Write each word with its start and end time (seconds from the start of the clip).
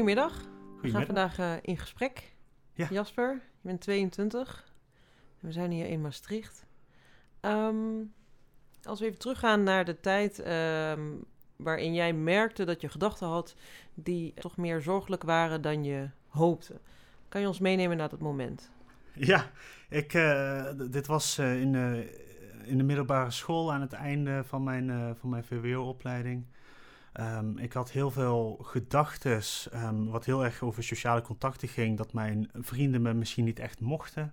goedemiddag. 0.00 0.48
We 0.80 0.90
gaan 0.90 1.06
vandaag 1.06 1.38
eh, 1.38 1.52
in 1.62 1.78
gesprek. 1.78 2.34
Ja. 2.72 2.86
Jasper, 2.90 3.32
je 3.32 3.68
bent 3.68 3.80
22. 3.80 4.72
En 5.40 5.46
we 5.46 5.52
zijn 5.52 5.70
hier 5.70 5.86
in 5.86 6.00
Maastricht. 6.00 6.66
Ehm, 7.40 7.76
als 8.82 9.00
we 9.00 9.06
even 9.06 9.18
teruggaan 9.18 9.62
naar 9.62 9.84
de 9.84 10.00
tijd 10.00 10.38
ehm, 10.38 11.00
waarin 11.56 11.94
jij 11.94 12.12
merkte 12.12 12.64
dat 12.64 12.80
je 12.80 12.88
gedachten 12.88 13.26
had 13.26 13.54
die 13.94 14.34
toch 14.34 14.56
meer 14.56 14.80
zorgelijk 14.80 15.22
waren 15.22 15.62
dan 15.62 15.84
je 15.84 16.08
hoopte. 16.28 16.80
Kan 17.28 17.40
je 17.40 17.46
ons 17.46 17.58
meenemen 17.58 17.96
naar 17.96 18.08
dat 18.08 18.20
moment? 18.20 18.70
Ja, 19.14 19.50
ik, 19.88 20.14
eh, 20.14 20.72
dit 20.90 21.06
was 21.06 21.38
eh, 21.38 21.60
in, 21.60 21.72
de, 21.72 22.18
in 22.64 22.76
de 22.76 22.84
middelbare 22.84 23.30
school 23.30 23.72
aan 23.72 23.80
het 23.80 23.92
einde 23.92 24.44
van 24.44 24.62
mijn, 24.62 25.16
van 25.16 25.30
mijn 25.30 25.44
VWO-opleiding. 25.44 26.44
Ehm, 27.12 27.58
ik 27.58 27.72
had 27.72 27.90
heel 27.90 28.10
veel 28.10 28.58
gedachten, 28.62 29.42
wat 30.10 30.24
heel 30.24 30.44
erg 30.44 30.62
over 30.62 30.84
sociale 30.84 31.22
contacten 31.22 31.68
ging, 31.68 31.96
dat 31.96 32.12
mijn 32.12 32.50
vrienden 32.54 33.02
me 33.02 33.14
misschien 33.14 33.44
niet 33.44 33.58
echt 33.58 33.80
mochten. 33.80 34.32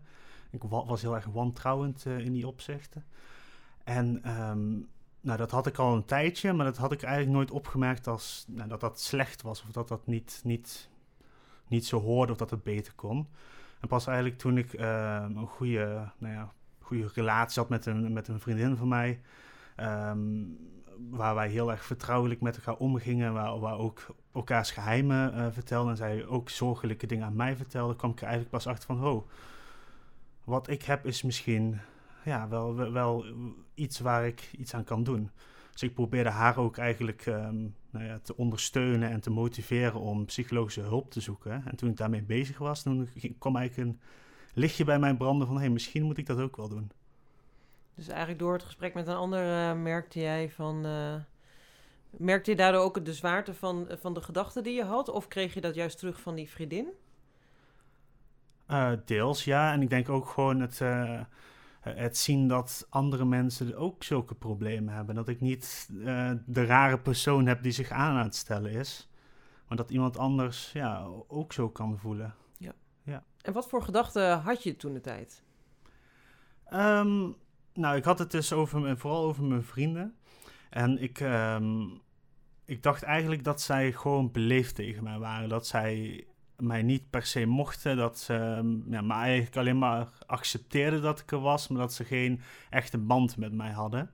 Ik 0.49 0.63
wa- 0.63 0.85
was 0.85 1.01
heel 1.01 1.15
erg 1.15 1.25
wantrouwend 1.25 2.05
eh, 2.05 2.17
in 2.19 2.33
die 2.33 2.47
opzichten. 2.47 3.05
En 3.83 4.23
ehm, 4.23 4.69
nou, 5.21 5.37
dat 5.37 5.51
had 5.51 5.67
ik 5.67 5.77
al 5.77 5.95
een 5.95 6.05
tijdje, 6.05 6.53
maar 6.53 6.65
dat 6.65 6.77
had 6.77 6.91
ik 6.91 7.03
eigenlijk 7.03 7.35
nooit 7.35 7.51
opgemerkt 7.51 8.07
als 8.07 8.45
nou, 8.47 8.69
dat 8.69 8.79
dat 8.79 8.99
slecht 9.01 9.41
was 9.41 9.61
of 9.63 9.71
dat 9.71 9.87
dat 9.87 10.07
niet, 10.07 10.41
niet, 10.43 10.89
niet 11.67 11.85
zo 11.85 12.01
hoorde 12.01 12.31
of 12.31 12.37
dat 12.37 12.49
het 12.49 12.63
beter 12.63 12.93
kon. 12.93 13.27
En 13.79 13.87
pas 13.87 14.07
eigenlijk 14.07 14.37
toen 14.37 14.57
ik 14.57 14.73
ehm, 14.73 15.37
een 15.37 15.47
goede, 15.47 16.11
nou 16.17 16.33
ja, 16.33 16.53
goede 16.79 17.09
relatie 17.13 17.61
had 17.61 17.69
met 17.69 17.85
een, 17.85 18.13
met 18.13 18.27
een 18.27 18.39
vriendin 18.39 18.75
van 18.75 18.87
mij, 18.87 19.21
ehm, 19.75 20.43
waar 21.09 21.35
wij 21.35 21.49
heel 21.49 21.71
erg 21.71 21.85
vertrouwelijk 21.85 22.41
met 22.41 22.55
elkaar 22.55 22.75
omgingen, 22.75 23.33
waar, 23.33 23.59
waar 23.59 23.77
ook 23.77 24.15
elkaars 24.33 24.71
geheimen 24.71 25.33
eh, 25.33 25.47
vertelden 25.51 25.91
en 25.91 25.97
zij 25.97 26.25
ook 26.25 26.49
zorgelijke 26.49 27.07
dingen 27.07 27.25
aan 27.25 27.35
mij 27.35 27.55
vertelde, 27.55 27.95
kwam 27.95 28.11
ik 28.11 28.17
er 28.17 28.23
eigenlijk 28.23 28.51
pas 28.51 28.67
achter 28.67 28.85
van, 28.85 29.05
oh, 29.05 29.27
wat 30.43 30.69
ik 30.69 30.83
heb 30.83 31.05
is 31.05 31.21
misschien 31.21 31.79
ja, 32.23 32.47
wel, 32.47 32.91
wel, 32.91 33.25
iets 33.73 33.99
waar 33.99 34.27
ik 34.27 34.49
iets 34.57 34.73
aan 34.73 34.83
kan 34.83 35.03
doen. 35.03 35.29
Dus 35.71 35.83
ik 35.83 35.93
probeerde 35.93 36.29
haar 36.29 36.57
ook 36.57 36.77
eigenlijk 36.77 37.25
ehm, 37.25 37.67
nou 37.89 38.05
ja, 38.05 38.19
te 38.19 38.37
ondersteunen 38.37 39.09
en 39.09 39.19
te 39.19 39.29
motiveren 39.29 39.99
om 39.99 40.25
psychologische 40.25 40.81
hulp 40.81 41.11
te 41.11 41.21
zoeken. 41.21 41.65
En 41.65 41.75
toen 41.75 41.89
ik 41.89 41.97
daarmee 41.97 42.23
bezig 42.23 42.57
was, 42.57 42.83
toen 42.83 43.09
kwam 43.39 43.55
eigenlijk 43.55 43.89
een 43.89 43.99
lichtje 44.53 44.83
bij 44.83 44.99
mij 44.99 45.15
branden 45.15 45.47
van... 45.47 45.55
hé, 45.55 45.61
hey, 45.61 45.71
misschien 45.71 46.03
moet 46.03 46.17
ik 46.17 46.25
dat 46.25 46.39
ook 46.39 46.55
wel 46.55 46.69
doen. 46.69 46.91
Dus 47.97 48.07
eigenlijk 48.07 48.39
door 48.39 48.53
het 48.53 48.63
gesprek 48.63 48.93
met 48.93 49.07
een 49.07 49.15
ander 49.15 49.69
eh, 49.69 49.81
merkte 49.81 50.19
jij 50.19 50.49
van... 50.49 50.85
eh, 50.85 51.15
merkte 52.09 52.51
je 52.51 52.57
daardoor 52.57 52.81
ook 52.81 53.05
de 53.05 53.13
zwaarte 53.13 53.53
van, 53.53 53.87
van 53.99 54.13
de 54.13 54.21
gedachten 54.21 54.63
die 54.63 54.73
je 54.73 54.83
had? 54.83 55.09
Of 55.09 55.27
kreeg 55.27 55.53
je 55.53 55.61
dat 55.61 55.75
juist 55.75 55.97
terug 55.97 56.21
van 56.21 56.35
die 56.35 56.49
vriendin? 56.49 56.87
Eh, 58.65 58.91
deels, 59.05 59.43
ja. 59.43 59.71
En 59.71 59.81
ik 59.81 59.89
denk 59.89 60.09
ook 60.09 60.27
gewoon 60.27 60.59
het, 60.59 60.81
eh, 60.81 61.21
het 61.79 62.17
zien 62.17 62.47
dat 62.47 62.87
andere 62.89 63.25
mensen 63.25 63.75
ook 63.75 64.03
zulke 64.03 64.35
problemen 64.35 64.93
hebben. 64.93 65.15
Dat 65.15 65.27
ik 65.27 65.41
niet 65.41 65.89
eh, 66.05 66.31
de 66.45 66.65
rare 66.65 66.99
persoon 66.99 67.45
heb 67.45 67.63
die 67.63 67.71
zich 67.71 67.89
aan 67.89 68.17
aan 68.17 68.25
het 68.25 68.35
stellen 68.35 68.71
is. 68.71 69.09
Maar 69.67 69.77
dat 69.77 69.89
iemand 69.89 70.17
anders 70.17 70.71
ja, 70.71 71.07
ook 71.27 71.53
zo 71.53 71.69
kan 71.69 71.97
voelen. 71.97 72.35
En 73.47 73.53
wat 73.53 73.69
voor 73.69 73.83
gedachten 73.83 74.39
had 74.39 74.63
je 74.63 74.75
toen 74.75 74.93
de 74.93 75.01
tijd? 75.01 75.43
Ehm, 76.65 77.31
nou, 77.77 77.95
ik 77.95 78.03
had 78.03 78.19
het 78.19 78.31
dus 78.31 78.53
over, 78.53 78.97
vooral 78.97 79.23
over 79.23 79.43
mijn 79.43 79.63
vrienden. 79.63 80.15
En 80.69 81.01
ik, 81.01 81.19
ehm, 81.19 81.81
ik 82.65 82.83
dacht 82.83 83.03
eigenlijk 83.03 83.43
dat 83.43 83.61
zij 83.61 83.91
gewoon 83.91 84.31
beleefd 84.31 84.75
tegen 84.75 85.03
mij 85.03 85.19
waren. 85.19 85.49
Dat 85.49 85.67
zij 85.67 86.23
mij 86.57 86.83
niet 86.83 87.09
per 87.09 87.25
se 87.25 87.45
mochten. 87.45 87.97
Dat 87.97 88.19
ze 88.19 88.33
ehm, 88.33 88.91
ja, 88.91 89.01
me 89.01 89.13
eigenlijk 89.13 89.57
alleen 89.57 89.77
maar 89.77 90.07
accepteerden 90.25 91.01
dat 91.01 91.19
ik 91.19 91.31
er 91.31 91.39
was. 91.39 91.67
Maar 91.67 91.81
dat 91.81 91.93
ze 91.93 92.03
geen 92.03 92.41
echte 92.69 92.97
band 92.97 93.37
met 93.37 93.53
mij 93.53 93.71
hadden. 93.71 94.11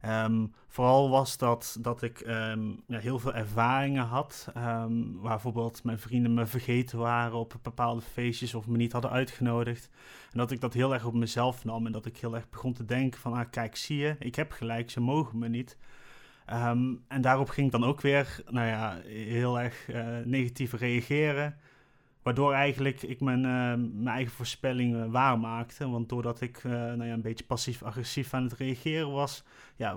Ehm, 0.00 0.46
vooral 0.68 1.10
was 1.10 1.36
dat 1.36 1.76
dat 1.80 2.02
ik 2.02 2.20
ehm, 2.20 2.68
ja, 2.86 2.98
heel 2.98 3.18
veel 3.18 3.34
ervaringen 3.34 4.04
had. 4.04 4.48
ehm, 4.54 5.12
waar 5.12 5.32
bijvoorbeeld 5.32 5.84
mijn 5.84 5.98
vrienden 5.98 6.34
me 6.34 6.46
vergeten 6.46 6.98
waren 6.98 7.38
op 7.38 7.54
bepaalde 7.62 8.00
feestjes 8.00 8.54
of 8.54 8.66
me 8.66 8.76
niet 8.76 8.92
hadden 8.92 9.10
uitgenodigd. 9.10 9.90
En 10.32 10.38
dat 10.38 10.50
ik 10.50 10.60
dat 10.60 10.74
heel 10.74 10.92
erg 10.94 11.04
op 11.04 11.14
mezelf 11.14 11.64
nam 11.64 11.86
en 11.86 11.92
dat 11.92 12.06
ik 12.06 12.16
heel 12.16 12.34
erg 12.34 12.48
begon 12.50 12.72
te 12.72 12.84
denken 12.84 13.20
van, 13.20 13.32
ah, 13.32 13.50
kijk, 13.50 13.76
zie 13.76 13.98
je, 13.98 14.16
ik 14.18 14.34
heb 14.34 14.52
gelijk, 14.52 14.90
ze 14.90 15.00
mogen 15.00 15.38
me 15.38 15.48
niet. 15.48 15.76
En 17.08 17.20
daarop 17.20 17.48
ging 17.48 17.66
ik 17.66 17.72
dan 17.72 17.84
ook 17.84 18.00
weer, 18.00 18.42
nou 18.46 18.66
ja, 18.66 19.00
heel 19.04 19.60
erg 19.60 19.88
eh, 19.88 20.06
negatief 20.24 20.72
reageren. 20.72 21.56
Waardoor 22.28 22.52
eigenlijk 22.52 23.02
ik 23.02 23.20
mijn, 23.20 23.44
eh, 23.44 23.84
mijn 23.94 24.08
eigen 24.08 24.32
voorspellingen 24.32 25.10
waar 25.10 25.38
maakte. 25.38 25.88
Want 25.88 26.08
doordat 26.08 26.40
ik 26.40 26.56
eh, 26.56 26.70
nou 26.72 27.04
ja, 27.04 27.12
een 27.12 27.20
beetje 27.22 27.44
passief-agressief 27.44 28.34
aan 28.34 28.42
het 28.42 28.52
reageren 28.52 29.10
was, 29.12 29.44
ja, 29.76 29.96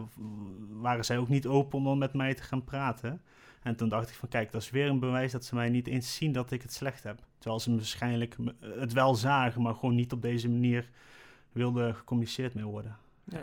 waren 0.69 1.05
zij 1.05 1.17
ook 1.17 1.29
niet 1.29 1.47
open 1.47 1.79
om 1.79 1.97
met 1.97 2.13
mij 2.13 2.33
te 2.33 2.43
gaan 2.43 2.63
praten. 2.63 3.21
En 3.63 3.75
toen 3.75 3.89
dacht 3.89 4.09
ik 4.09 4.15
van 4.15 4.29
kijk, 4.29 4.51
dat 4.51 4.61
is 4.61 4.69
weer 4.69 4.87
een 4.87 4.99
bewijs 4.99 5.31
dat 5.31 5.45
ze 5.45 5.55
mij 5.55 5.69
niet 5.69 5.87
eens 5.87 6.15
zien 6.15 6.31
dat 6.31 6.51
ik 6.51 6.61
het 6.61 6.73
slecht 6.73 7.03
heb. 7.03 7.19
Terwijl 7.37 7.59
ze 7.61 7.75
waarschijnlijk 7.75 8.37
me- 8.37 8.55
het 8.59 8.93
wel 8.93 9.15
zagen, 9.15 9.61
maar 9.61 9.75
gewoon 9.75 9.95
niet 9.95 10.11
op 10.11 10.21
deze 10.21 10.49
manier 10.49 10.89
wilden 11.51 11.95
gecommuniceerd 11.95 12.53
mee 12.53 12.65
worden. 12.65 12.97
Ja. 13.23 13.41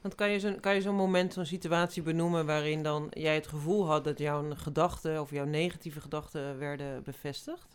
Want 0.00 0.14
kan 0.14 0.30
je 0.30 0.40
zo'n 0.40 0.60
kan 0.60 0.74
je 0.74 0.80
zo'n 0.80 0.94
moment, 0.94 1.32
zo'n 1.32 1.46
situatie 1.46 2.02
benoemen 2.02 2.46
waarin 2.46 2.82
dan 2.82 3.06
jij 3.10 3.34
het 3.34 3.46
gevoel 3.46 3.86
had 3.86 4.04
dat 4.04 4.18
jouw 4.18 4.54
gedachten 4.54 5.20
of 5.20 5.30
jouw 5.30 5.44
negatieve 5.46 6.00
gedachten 6.00 6.58
werden 6.58 7.02
bevestigd? 7.02 7.73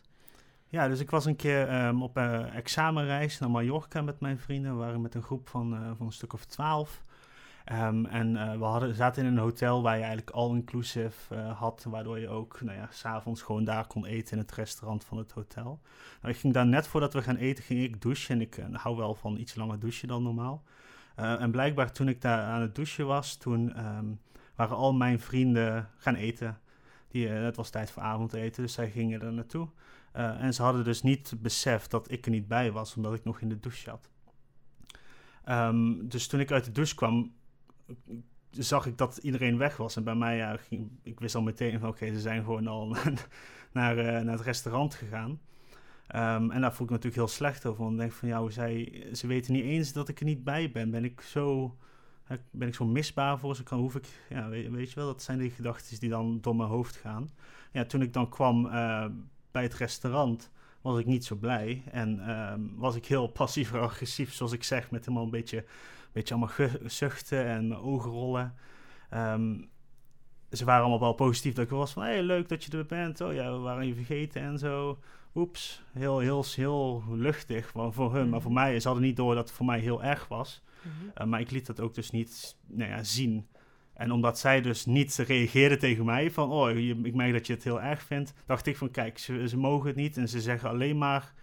Ja, 0.70 0.88
dus 0.88 1.00
ik 1.00 1.10
was 1.10 1.26
een 1.26 1.36
keer 1.36 1.68
ehm, 1.68 2.02
op 2.02 2.18
een 2.18 2.46
examenreis 2.46 3.40
naar 3.40 3.52
Mallorca 3.52 4.02
met 4.02 4.20
mijn 4.20 4.40
vrienden. 4.40 4.72
We 4.72 4.78
waren 4.78 5.02
met 5.02 5.16
een 5.16 5.24
groep 5.24 5.50
van, 5.50 5.74
eh, 5.74 5.92
van 5.98 6.06
een 6.06 6.12
stuk 6.12 6.34
of 6.34 6.46
twaalf. 6.46 7.04
Ehm, 7.66 8.06
en 8.06 8.38
eh, 8.38 8.58
we 8.58 8.64
hadden, 8.64 8.96
zaten 8.96 9.26
in 9.26 9.32
een 9.32 9.38
hotel 9.38 9.82
waar 9.82 9.96
je 9.96 10.04
eigenlijk 10.04 10.36
all-inclusive 10.36 11.36
eh, 11.36 11.60
had, 11.60 11.86
waardoor 11.90 12.20
je 12.20 12.30
ook 12.30 12.62
nou 12.62 12.78
ja, 12.78 12.88
s'avonds 12.92 13.42
gewoon 13.42 13.64
daar 13.64 13.88
kon 13.88 14.06
eten 14.06 14.32
in 14.32 14.44
het 14.44 14.52
restaurant 14.52 15.04
van 15.04 15.18
het 15.18 15.32
hotel. 15.32 15.80
Nou, 16.22 16.34
ik 16.34 16.40
ging 16.40 16.54
daar 16.54 16.68
net 16.68 16.88
voordat 16.88 17.14
we 17.14 17.22
gaan 17.22 17.36
eten, 17.36 17.64
ging 17.64 17.84
ik 17.84 18.02
douchen. 18.02 18.36
En 18.36 18.42
ik 18.42 18.58
eh, 18.58 18.66
hou 18.74 18.98
wel 18.98 19.16
van 19.16 19.38
iets 19.38 19.56
langer 19.56 19.80
douchen 19.80 20.08
dan 20.08 20.24
normaal. 20.24 20.64
Eh, 21.16 21.42
en 21.42 21.52
blijkbaar 21.52 21.92
toen 21.92 22.08
ik 22.08 22.22
daar 22.22 22.42
aan 22.42 22.62
het 22.62 22.76
douchen 22.76 23.06
was, 23.06 23.36
toen 23.36 23.74
ehm, 23.74 24.06
waren 24.56 24.76
al 24.76 24.94
mijn 24.94 25.20
vrienden 25.20 25.90
gaan 25.98 26.16
eten. 26.16 26.60
Die, 27.08 27.30
eh, 27.30 27.44
het 27.44 27.56
was 27.56 27.70
tijd 27.70 27.92
voor 27.92 28.04
avondeten, 28.04 28.64
dus 28.64 28.74
zij 28.74 28.90
gingen 28.90 29.22
er 29.22 29.34
naartoe. 29.34 29.68
Eh, 30.12 30.44
en 30.44 30.54
ze 30.54 30.62
hadden 30.62 30.84
dus 30.84 31.02
niet 31.02 31.34
beseft 31.38 31.92
dat 31.92 32.12
ik 32.12 32.26
er 32.26 32.32
niet 32.32 32.48
bij 32.48 32.72
was, 32.72 32.96
omdat 32.96 33.14
ik 33.14 33.24
nog 33.24 33.42
in 33.42 33.50
de 33.50 33.60
douche 33.60 33.82
zat. 33.82 34.10
Ehm, 35.44 36.08
dus 36.08 36.28
toen 36.28 36.40
ik 36.40 36.52
uit 36.52 36.66
de 36.66 36.72
douche 36.72 36.96
kwam, 36.96 37.34
zag 38.50 38.86
ik 38.86 38.98
dat 38.98 39.18
iedereen 39.18 39.58
weg 39.58 39.78
was. 39.78 39.96
En 39.96 40.04
bij 40.04 40.16
mij, 40.16 40.38
ja, 40.38 40.58
ging, 40.58 40.92
ik 41.04 41.20
wist 41.20 41.36
al 41.36 41.42
meteen 41.42 41.80
van 41.80 41.90
oké, 41.90 42.14
ze 42.14 42.20
zijn 42.20 42.44
gewoon 42.44 42.68
al 42.68 42.88
naar, 43.72 43.98
eh, 43.98 44.24
naar 44.24 44.34
het 44.34 44.42
restaurant 44.42 44.96
gegaan. 44.96 45.40
Ehm, 46.08 46.52
en 46.52 46.62
daar 46.62 46.74
voel 46.74 46.86
ik 46.86 46.92
natuurlijk 46.92 47.22
heel 47.22 47.28
slecht 47.28 47.66
over. 47.66 47.82
Want 47.84 47.94
ik 47.94 48.00
denk 48.00 48.12
van 48.12 48.28
ja, 48.28 48.50
zij, 48.50 49.08
ze 49.14 49.28
weten 49.28 49.54
niet 49.54 49.64
eens 49.64 49.94
dat 49.94 50.10
ik 50.10 50.20
er 50.20 50.26
niet 50.26 50.44
bij 50.44 50.72
ben. 50.72 50.92
Ben 50.92 51.04
ik 51.04 51.22
zo, 51.22 51.78
ben 52.52 52.68
ik 52.68 52.76
zo 52.76 52.86
misbaar 52.86 53.40
voor 53.40 53.56
ze? 53.56 53.64
Kan, 53.64 53.80
hoef 53.80 53.96
ik, 53.96 54.08
ja, 54.30 54.50
weet, 54.50 54.70
weet 54.70 54.90
je 54.90 54.96
wel, 54.96 55.06
dat 55.06 55.22
zijn 55.22 55.40
die 55.40 55.52
gedachten 55.52 56.00
die 56.00 56.10
dan 56.10 56.42
door 56.42 56.56
mijn 56.56 56.70
hoofd 56.70 56.96
gaan. 56.96 57.30
Ja, 57.72 57.86
toen 57.86 58.02
ik 58.02 58.14
dan 58.14 58.30
kwam 58.30 58.66
eh, 58.66 59.06
bij 59.52 59.64
het 59.64 59.74
restaurant, 59.74 60.52
was 60.82 61.00
ik 61.00 61.06
niet 61.06 61.26
zo 61.26 61.36
blij. 61.36 61.84
En 61.92 62.28
ehm, 62.28 62.62
was 62.76 62.96
ik 62.96 63.06
heel 63.06 63.28
passief-agressief, 63.28 64.34
zoals 64.34 64.52
ik 64.52 64.64
zeg, 64.64 64.92
met 64.92 65.06
helemaal 65.06 65.24
een 65.24 65.30
beetje, 65.30 65.66
beetje 66.12 66.34
allemaal 66.34 66.70
zuchten 66.86 67.46
en 67.46 67.68
mijn 67.68 67.80
ogen 67.80 68.12
rollen. 68.12 68.56
Ehm, 69.10 69.56
ze 70.52 70.66
waren 70.66 70.82
allemaal 70.82 71.00
wel 71.00 71.14
positief 71.14 71.54
dat 71.54 71.66
ik 71.66 71.72
was 71.72 71.92
van, 71.92 72.04
hey, 72.04 72.24
leuk 72.24 72.50
dat 72.50 72.64
je 72.64 72.78
er 72.78 72.86
bent. 72.86 73.22
Oh 73.22 73.34
ja, 73.34 73.52
we 73.52 73.58
waren 73.58 73.88
je 73.88 73.96
vergeten 73.96 74.42
en 74.42 74.58
zo. 74.58 75.00
Oeps, 75.36 75.84
heel, 75.92 76.20
heel, 76.20 76.46
heel 76.56 77.04
luchtig 77.10 77.68
voor, 77.68 77.94
voor 77.94 78.16
hun. 78.16 78.30
Maar 78.30 78.42
voor 78.42 78.52
mij, 78.52 78.80
ze 78.80 78.88
hadden 78.88 79.06
niet 79.06 79.18
door 79.18 79.36
dat 79.36 79.48
het 79.48 79.58
voor 79.58 79.66
mij 79.66 79.80
heel 79.80 80.04
erg 80.04 80.28
was. 80.28 80.62
Uh, 81.18 81.26
maar 81.26 81.40
ik 81.40 81.52
liet 81.52 81.66
dat 81.66 81.80
ook 81.80 81.94
dus 81.94 82.12
niet 82.12 82.58
nou 82.68 82.90
ja, 82.90 83.04
zien. 83.04 83.48
En 84.00 84.12
omdat 84.12 84.40
zij 84.40 84.62
dus 84.62 84.86
niet 84.86 85.16
reageerde 85.16 85.78
tegen 85.78 86.06
mij 86.06 86.32
van, 86.32 86.52
oh, 86.52 86.72
je, 86.72 87.00
ik 87.04 87.14
merk 87.14 87.34
dat 87.34 87.48
je 87.48 87.54
het 87.54 87.64
heel 87.64 87.82
erg 87.82 88.02
vindt, 88.02 88.34
dacht 88.46 88.66
ik 88.66 88.78
van, 88.78 88.92
kijk, 88.92 89.18
ze, 89.18 89.48
ze 89.48 89.58
mogen 89.58 89.88
het 89.88 89.96
niet 89.96 90.18
en 90.18 90.30
ze 90.30 90.42
zeggen 90.42 90.70
alleen 90.70 90.98
maar 90.98 91.34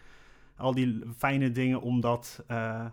al 0.57 0.75
die 0.75 1.03
fijne 1.17 1.53
dingen 1.53 1.81
omdat 1.81 2.45
uh, 2.51 2.87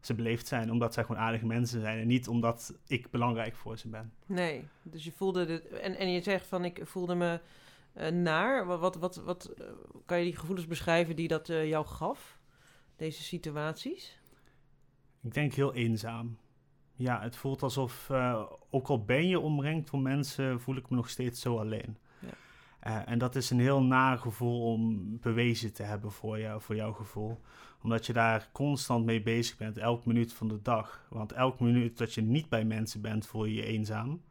ze 0.00 0.14
beleefd 0.14 0.46
zijn, 0.46 0.70
omdat 0.70 0.94
zij 0.94 1.04
gewoon 1.04 1.20
aardige 1.20 1.46
mensen 1.46 1.80
zijn 1.80 1.98
en 1.98 2.06
niet 2.06 2.28
omdat 2.28 2.74
ik 2.86 3.10
belangrijk 3.10 3.54
voor 3.54 3.78
ze 3.78 3.88
ben. 3.88 4.12
Nee, 4.26 4.64
dus 4.82 5.04
je 5.04 5.12
voelde 5.12 5.46
dit, 5.46 5.68
en, 5.68 5.96
en 5.96 6.10
je 6.10 6.22
zegt 6.22 6.46
van, 6.46 6.64
ik 6.64 6.80
voelde 6.82 7.14
me 7.14 7.40
uh, 7.96 8.08
naar. 8.08 8.66
Wat, 8.66 8.80
wat, 8.80 8.96
wat, 8.96 9.16
wat 9.16 9.52
uh, 9.60 9.66
kan 10.04 10.18
je 10.18 10.24
die 10.24 10.36
gevoelens 10.36 10.66
beschrijven 10.66 11.16
die 11.16 11.28
dat 11.28 11.46
jou 11.46 11.86
gaf, 11.86 12.38
deze 12.96 13.22
situaties? 13.22 14.18
Ik 15.22 15.34
denk 15.34 15.52
heel 15.52 15.74
eenzaam. 15.74 16.36
Ja, 16.96 17.20
het 17.22 17.36
voelt 17.36 17.62
alsof, 17.62 18.08
uh, 18.12 18.42
ook 18.70 18.88
al 18.88 19.04
ben 19.04 19.28
je 19.28 19.40
omringd 19.40 19.90
door 19.90 20.00
mensen, 20.00 20.60
voel 20.60 20.76
ik 20.76 20.90
me 20.90 20.96
nog 20.96 21.08
steeds 21.08 21.40
zo 21.40 21.58
alleen. 21.58 21.96
Ja. 22.18 22.28
Eh, 22.80 23.12
en 23.12 23.18
dat 23.18 23.34
is 23.36 23.50
een 23.50 23.60
heel 23.60 23.82
naar 23.82 24.18
gevoel 24.18 24.72
om 24.72 25.08
bewezen 25.20 25.72
te 25.72 25.82
hebben 25.82 26.12
voor, 26.12 26.40
jou, 26.40 26.60
voor 26.60 26.76
jouw 26.76 26.92
gevoel. 26.92 27.40
Omdat 27.82 28.06
je 28.06 28.12
daar 28.12 28.48
constant 28.52 29.04
mee 29.04 29.22
bezig 29.22 29.56
bent, 29.56 29.78
elk 29.78 30.04
minuut 30.06 30.32
van 30.32 30.48
de 30.48 30.62
dag. 30.62 31.06
Want 31.10 31.32
elk 31.32 31.60
minuut 31.60 31.98
dat 31.98 32.14
je 32.14 32.22
niet 32.22 32.48
bij 32.48 32.64
mensen 32.64 33.00
bent, 33.00 33.26
voel 33.26 33.44
je 33.44 33.54
je 33.54 33.64
eenzaam. 33.64 34.22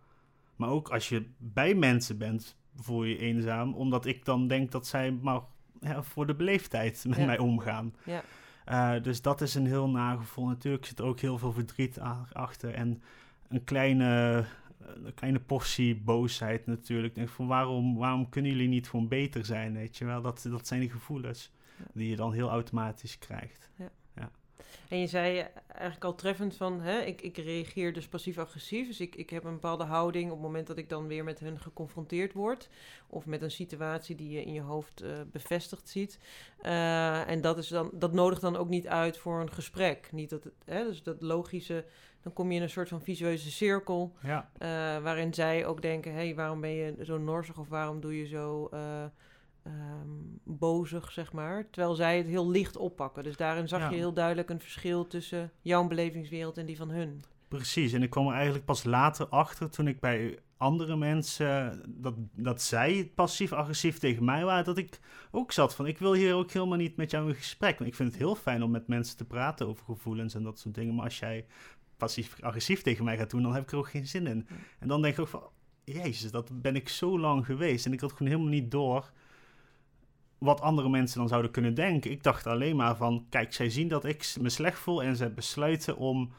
Maar 0.55 0.69
ook 0.69 0.89
als 0.89 1.09
je 1.09 1.25
bij 1.37 1.73
mensen 1.75 2.17
bent, 2.17 2.57
voel 2.75 3.03
je 3.03 3.09
je 3.13 3.19
eenzaam. 3.19 3.73
Omdat 3.73 4.05
ik 4.05 4.25
dan 4.25 4.47
denk 4.47 4.71
dat 4.71 4.87
zij 4.87 5.11
maar 5.11 5.39
ja, 5.79 6.03
voor 6.03 6.27
de 6.27 6.35
beleefdheid 6.35 7.05
met 7.07 7.17
Ja. 7.17 7.25
mij 7.25 7.37
omgaan. 7.37 7.93
Ja. 8.05 8.23
Eh, 8.65 8.93
dus 9.01 9.21
dat 9.21 9.41
is 9.41 9.55
een 9.55 9.65
heel 9.65 9.89
nagevoel. 9.89 10.45
Natuurlijk 10.45 10.85
zit 10.85 10.99
er 10.99 11.05
ook 11.05 11.19
heel 11.19 11.37
veel 11.37 11.51
verdriet 11.53 11.99
achter. 12.33 12.73
En 12.73 13.01
een 13.47 13.63
kleine, 13.63 14.43
een 14.79 15.13
kleine 15.13 15.39
portie 15.39 15.95
boosheid 15.95 16.65
natuurlijk. 16.65 17.15
Denk 17.15 17.29
van 17.29 17.47
waarom, 17.47 17.95
waarom 17.97 18.29
kunnen 18.29 18.51
jullie 18.51 18.67
niet 18.67 18.89
gewoon 18.89 19.07
beter 19.07 19.45
zijn? 19.45 19.73
Weet 19.73 19.97
je 19.97 20.05
wel, 20.05 20.21
dat, 20.21 20.45
dat 20.49 20.67
zijn 20.67 20.79
die 20.79 20.89
gevoelens 20.89 21.51
Ja. 21.77 21.85
die 21.93 22.09
je 22.09 22.15
dan 22.15 22.33
heel 22.33 22.49
automatisch 22.49 23.17
krijgt. 23.19 23.69
En 24.89 24.99
je 24.99 25.07
zei 25.07 25.47
eigenlijk 25.67 26.03
al 26.03 26.15
treffend 26.15 26.55
van, 26.55 26.81
hè, 26.81 26.99
ik, 26.99 27.21
ik 27.21 27.37
reageer 27.37 27.93
dus 27.93 28.07
passief-agressief. 28.07 28.87
Dus 28.87 28.99
ik, 28.99 29.15
ik 29.15 29.29
heb 29.29 29.43
een 29.43 29.53
bepaalde 29.53 29.83
houding 29.83 30.25
op 30.25 30.31
het 30.31 30.41
moment 30.41 30.67
dat 30.67 30.77
ik 30.77 30.89
dan 30.89 31.07
weer 31.07 31.23
met 31.23 31.39
hun 31.39 31.59
geconfronteerd 31.59 32.33
word. 32.33 32.69
Of 33.07 33.25
met 33.25 33.41
een 33.41 33.51
situatie 33.51 34.15
die 34.15 34.29
je 34.29 34.43
in 34.43 34.53
je 34.53 34.61
hoofd 34.61 35.01
eh, 35.01 35.11
bevestigd 35.31 35.89
ziet. 35.89 36.19
Eh, 36.61 37.29
en 37.29 37.41
dat, 37.41 37.57
is 37.57 37.67
dan, 37.67 37.89
dat 37.93 38.13
nodigt 38.13 38.41
dan 38.41 38.55
ook 38.55 38.69
niet 38.69 38.87
uit 38.87 39.17
voor 39.17 39.41
een 39.41 39.51
gesprek. 39.51 40.11
Niet 40.11 40.29
dat 40.29 40.43
het, 40.43 40.53
hè, 40.65 40.83
dus 40.83 41.03
dat 41.03 41.21
logische, 41.21 41.85
dan 42.21 42.33
kom 42.33 42.51
je 42.51 42.57
in 42.57 42.63
een 42.63 42.69
soort 42.69 42.89
van 42.89 43.01
visueuze 43.01 43.51
cirkel. 43.51 44.13
Ja, 44.21 44.49
eh, 44.57 44.67
waarin 45.03 45.33
zij 45.33 45.65
ook 45.65 45.81
denken, 45.81 46.11
hé, 46.11 46.17
hey, 46.17 46.35
waarom 46.35 46.61
ben 46.61 46.69
je 46.69 46.95
zo 47.03 47.17
norsig 47.17 47.57
of 47.57 47.69
waarom 47.69 47.99
doe 47.99 48.17
je 48.17 48.25
zo 48.25 48.69
ehm, 49.65 50.09
bozig, 50.43 51.11
zeg 51.11 51.31
maar. 51.33 51.67
Terwijl 51.69 51.95
zij 51.95 52.17
het 52.17 52.27
heel 52.27 52.49
licht 52.49 52.77
oppakken. 52.77 53.23
Dus 53.23 53.37
daarin 53.37 53.67
zag 53.67 53.79
Ja. 53.79 53.89
je 53.89 53.95
heel 53.95 54.13
duidelijk 54.13 54.49
een 54.49 54.59
verschil 54.59 55.07
tussen 55.07 55.51
jouw 55.61 55.87
belevingswereld 55.87 56.57
en 56.57 56.65
die 56.65 56.77
van 56.77 56.89
hun. 56.89 57.23
precies. 57.47 57.93
En 57.93 58.03
ik 58.03 58.09
kwam 58.09 58.27
er 58.27 58.33
eigenlijk 58.33 58.65
pas 58.65 58.83
later 58.83 59.27
achter 59.27 59.69
toen 59.69 59.87
ik 59.87 59.99
bij 59.99 60.39
andere 60.57 60.95
mensen, 60.95 61.81
dat, 61.87 62.13
dat 62.35 62.61
zij 62.61 63.11
passief-agressief 63.15 63.97
tegen 63.97 64.25
mij 64.25 64.45
waren, 64.45 64.65
dat 64.65 64.77
ik 64.77 64.99
ook 65.31 65.51
zat 65.51 65.75
van, 65.75 65.87
ik 65.87 65.97
wil 65.97 66.13
hier 66.13 66.33
ook 66.35 66.51
helemaal 66.51 66.77
niet 66.77 66.95
met 66.95 67.11
jou 67.11 67.27
in 67.29 67.35
gesprek. 67.35 67.77
Want 67.77 67.89
ik 67.89 67.95
vind 67.95 68.09
het 68.09 68.17
heel 68.17 68.35
fijn 68.35 68.63
om 68.63 68.71
met 68.71 68.87
mensen 68.87 69.17
te 69.17 69.25
praten 69.25 69.67
over 69.67 69.85
gevoelens 69.85 70.33
en 70.33 70.43
dat 70.43 70.59
soort 70.59 70.75
dingen. 70.75 70.95
Maar 70.95 71.03
als 71.05 71.19
jij 71.19 71.45
passief-agressief 71.97 72.81
tegen 72.81 73.05
mij 73.05 73.17
gaat 73.17 73.29
doen, 73.29 73.41
dan 73.41 73.53
heb 73.53 73.63
ik 73.63 73.71
er 73.71 73.77
ook 73.77 73.89
geen 73.89 74.07
zin 74.07 74.27
in. 74.27 74.47
En 74.79 74.87
dan 74.87 75.01
denk 75.01 75.13
ik 75.13 75.19
ook 75.19 75.27
van, 75.27 75.43
jezus, 75.83 76.31
dat 76.31 76.61
ben 76.61 76.75
ik 76.75 76.89
zo 76.89 77.19
lang 77.19 77.45
geweest. 77.45 77.85
En 77.85 77.93
ik 77.93 77.99
had 77.99 78.11
gewoon 78.11 78.27
helemaal 78.31 78.51
niet 78.51 78.71
door 78.71 79.11
wat 80.45 80.61
andere 80.61 80.89
mensen 80.89 81.19
dan 81.19 81.27
zouden 81.27 81.51
kunnen 81.51 81.73
denken. 81.73 82.11
Ik 82.11 82.23
dacht 82.23 82.47
alleen 82.47 82.75
maar 82.75 82.95
van, 82.95 83.25
kijk, 83.29 83.53
zij 83.53 83.69
zien 83.69 83.87
dat 83.87 84.05
ik 84.05 84.35
me 84.39 84.49
slecht 84.49 84.79
voel 84.79 85.03
en 85.03 85.15
zij 85.15 85.33
besluiten 85.33 85.97
om, 85.97 86.31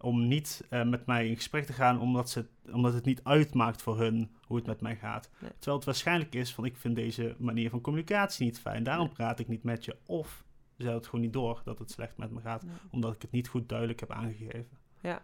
om 0.00 0.28
niet 0.28 0.66
eh, 0.70 0.82
met 0.84 1.06
mij 1.06 1.28
in 1.28 1.36
gesprek 1.36 1.66
te 1.66 1.72
gaan, 1.72 2.00
omdat, 2.00 2.30
ze, 2.30 2.46
omdat 2.72 2.94
het 2.94 3.04
niet 3.04 3.20
uitmaakt 3.24 3.82
voor 3.82 3.98
hun 3.98 4.30
hoe 4.46 4.56
het 4.56 4.66
met 4.66 4.80
mij 4.80 4.96
gaat. 4.96 5.30
Nee. 5.38 5.50
Terwijl 5.50 5.76
het 5.76 5.84
waarschijnlijk 5.84 6.34
is 6.34 6.54
van, 6.54 6.64
ik 6.64 6.76
vind 6.76 6.94
deze 6.96 7.34
manier 7.38 7.70
van 7.70 7.80
communicatie 7.80 8.44
niet 8.44 8.60
fijn, 8.60 8.82
daarom 8.82 9.06
Nee. 9.06 9.14
praat 9.14 9.38
ik 9.38 9.48
niet 9.48 9.62
met 9.62 9.84
je. 9.84 9.96
Of 10.06 10.44
ze 10.78 10.88
het 10.88 11.04
gewoon 11.06 11.20
niet 11.20 11.32
door 11.32 11.60
dat 11.64 11.78
het 11.78 11.90
slecht 11.90 12.16
met 12.16 12.30
me 12.30 12.40
gaat, 12.40 12.64
omdat 12.90 13.14
ik 13.14 13.22
het 13.22 13.30
niet 13.30 13.48
goed 13.48 13.68
duidelijk 13.68 14.00
heb 14.00 14.10
aangegeven. 14.10 14.78
Ja, 15.00 15.22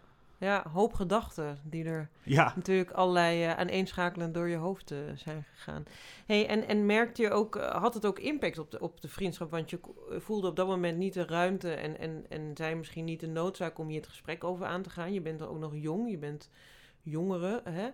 hoop 0.73 0.93
gedachten 0.93 1.61
die 1.63 1.85
er 1.85 2.09
Ja, 2.23 2.53
natuurlijk 2.57 2.91
allerlei 2.91 3.45
uh, 3.45 3.59
aaneenschakelend 3.59 4.35
door 4.35 4.49
je 4.49 4.57
hoofd 4.57 4.93
uh, 4.93 4.99
zijn 5.15 5.45
gegaan. 5.55 5.85
Hey, 6.27 6.47
en, 6.49 6.69
en 6.69 6.87
merkte 6.87 7.23
je 7.23 7.31
ook, 7.31 7.57
uh, 7.57 7.75
had 7.75 7.95
het 7.95 8.07
ook 8.07 8.19
impact 8.19 8.59
op 8.59 8.71
de, 8.71 8.81
op 8.81 9.01
de 9.01 9.09
vriendschap? 9.09 9.51
Want 9.51 9.71
je 9.71 9.81
voelde 10.09 10.49
op 10.49 10.57
dat 10.57 10.67
moment 10.67 10.99
niet 10.99 11.15
de 11.15 11.27
ruimte 11.27 11.75
en, 11.75 11.99
en, 11.99 12.25
en 12.29 12.51
zij 12.55 12.77
misschien 12.77 13.05
niet 13.05 13.21
de 13.21 13.29
noodzaak 13.29 13.79
om 13.79 13.89
hier 13.89 14.01
het 14.01 14.09
gesprek 14.09 14.45
over 14.45 14.67
aan 14.67 14.83
te 14.83 14.91
gaan. 14.91 15.13
Je 15.13 15.21
bent 15.21 15.41
er 15.41 15.49
ook 15.49 15.59
nog 15.59 15.73
jong, 15.75 16.11
je 16.11 16.19
bent 16.19 16.51
jongere. 17.03 17.63
Hè? 17.65 17.89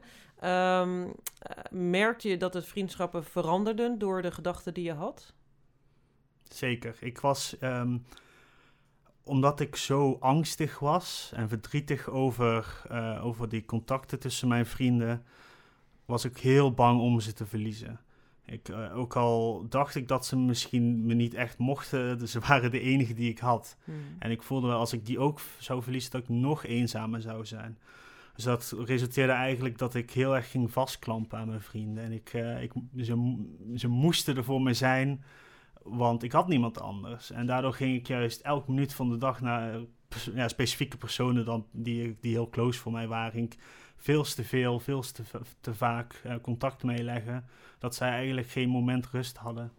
Um, 0.81 1.13
merkte 1.71 2.29
je 2.29 2.37
dat 2.37 2.55
het 2.55 2.67
vriendschappen 2.67 3.25
veranderden 3.25 3.99
door 3.99 4.23
de 4.23 4.31
gedachten 4.31 4.75
die 4.75 4.85
je 4.85 4.93
had? 4.93 5.33
Zeker. 6.43 6.97
Ik 7.01 7.21
was, 7.21 7.57
um, 7.61 8.05
omdat 9.25 9.61
ik 9.61 9.77
zo 9.77 10.17
angstig 10.21 10.79
was 10.79 11.33
en 11.35 11.49
verdrietig 11.49 12.09
over, 12.09 12.83
uh, 12.93 13.25
over 13.25 13.49
die 13.49 13.65
contacten 13.65 14.19
tussen 14.19 14.49
mijn 14.49 14.67
vrienden, 14.67 15.25
was 16.05 16.25
ik 16.25 16.39
heel 16.39 16.73
bang 16.73 17.01
om 17.01 17.21
ze 17.21 17.33
te 17.33 17.47
verliezen. 17.47 18.01
Ik, 18.45 18.69
uh, 18.69 18.99
ook 18.99 19.17
al 19.17 19.67
dacht 19.69 19.95
ik 19.95 20.09
dat 20.09 20.27
ze 20.27 20.37
misschien 20.37 21.07
me 21.07 21.15
niet 21.15 21.35
echt 21.35 21.59
mochten, 21.59 22.19
ze 22.29 22.41
waren 22.41 22.71
de 22.71 22.81
enige 22.81 23.15
die 23.15 23.31
ik 23.31 23.39
had. 23.39 23.77
Hmm. 23.85 23.95
En 24.19 24.31
ik 24.31 24.43
voelde 24.43 24.67
wel 24.67 24.79
als 24.79 24.93
ik 24.93 25.07
die 25.07 25.19
ook 25.19 25.41
zou 25.59 25.83
verliezen, 25.83 26.11
dat 26.11 26.23
ik 26.23 26.29
nog 26.29 26.65
eenzamer 26.65 27.21
zou 27.21 27.47
zijn. 27.47 27.79
Dus 28.35 28.45
dat 28.45 28.75
resulteerde 28.79 29.33
eigenlijk 29.33 29.79
dat 29.79 29.95
ik 29.95 30.11
heel 30.11 30.37
erg 30.37 30.51
ging 30.51 30.73
vastklampen 30.73 31.39
aan 31.39 31.49
mijn 31.49 31.61
vrienden. 31.61 32.05
En 32.05 32.13
ik, 32.13 32.33
uh, 32.33 32.63
ik, 32.63 32.73
ze, 32.97 33.45
ze 33.75 33.89
moesten 33.89 34.37
er 34.37 34.45
voor 34.45 34.63
me 34.63 34.75
zijn, 34.75 35.25
want 35.85 36.23
ik 36.23 36.33
had 36.33 36.49
niemand 36.49 36.81
anders. 36.81 37.31
En 37.31 37.47
daardoor 37.47 37.75
ging 37.75 37.97
ik 37.97 38.07
juist 38.07 38.41
elke 38.41 38.71
minuut 38.71 38.95
van 38.95 39.11
de 39.11 39.17
dag 39.17 39.41
naar 39.41 39.81
ja, 40.35 40.49
specifieke 40.49 40.97
personen 40.97 41.45
dan, 41.45 41.67
die, 41.71 42.17
die 42.21 42.33
heel 42.33 42.49
close 42.49 42.81
voor 42.81 42.93
mij 42.93 43.09
waren. 43.09 43.33
Ging 43.33 43.55
veel 43.97 44.23
te 44.23 44.45
veel, 44.45 44.81
veel 44.81 45.05
te, 45.61 45.75
vaak 45.75 46.23
uh, 46.27 46.35
contact 46.43 46.83
meeleggen. 46.83 47.45
Dat 47.79 47.95
zij 47.95 48.11
eigenlijk 48.11 48.49
geen 48.49 48.69
moment 48.69 49.07
rust 49.07 49.37
hadden. 49.37 49.73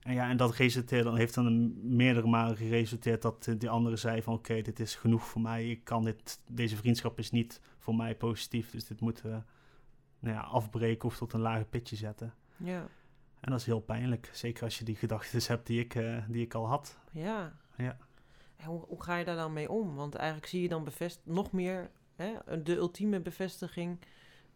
En 0.00 0.14
ja, 0.14 0.28
en 0.28 0.36
dat 0.36 0.54
resulteerde, 0.54 1.16
heeft 1.16 1.34
dan 1.34 1.74
meerdere 1.96 2.26
malen 2.26 2.56
geresulteerd 2.56 3.22
dat 3.22 3.48
die 3.58 3.70
andere 3.70 3.96
zei 3.96 4.22
van 4.22 4.34
oké, 4.34 4.62
dit 4.62 4.80
is 4.80 4.94
genoeg 4.94 5.26
voor 5.26 5.40
mij. 5.40 5.70
Ik 5.70 5.84
kan 5.84 6.04
dit, 6.04 6.40
deze 6.46 6.76
vriendschap 6.76 7.18
is 7.18 7.30
niet 7.30 7.60
voor 7.78 7.94
mij 7.94 8.16
positief, 8.16 8.70
dus 8.70 8.84
dit 8.84 9.00
moeten 9.00 9.30
we 9.30 9.42
nou 10.18 10.34
ja, 10.34 10.40
afbreken 10.40 11.08
of 11.08 11.16
tot 11.16 11.32
een 11.32 11.40
lager 11.40 11.64
pitje 11.64 11.96
zetten. 11.96 12.34
Ja. 12.56 12.88
En 13.40 13.50
dat 13.50 13.60
is 13.60 13.66
heel 13.66 13.80
pijnlijk, 13.80 14.30
zeker 14.32 14.64
als 14.64 14.78
je 14.78 14.84
die 14.84 14.96
gedachten 14.96 15.40
hebt 15.52 15.66
die 15.66 15.80
ik, 15.80 15.94
uh, 15.94 16.22
die 16.28 16.42
ik 16.42 16.54
al 16.54 16.68
had. 16.68 16.98
Ja. 17.12 17.52
ja. 17.76 17.96
En 18.56 18.66
hoe, 18.66 18.84
hoe, 18.86 19.02
ga 19.02 19.16
je 19.16 19.24
daar 19.24 19.36
dan 19.36 19.52
mee 19.52 19.70
om? 19.70 19.94
Want 19.94 20.14
eigenlijk 20.14 20.46
zie 20.46 20.62
je 20.62 20.68
dan 20.68 20.84
bevest 20.84 21.20
nog 21.24 21.52
meer 21.52 21.90
hè, 22.16 22.62
de 22.62 22.76
ultieme 22.76 23.20
bevestiging 23.20 23.98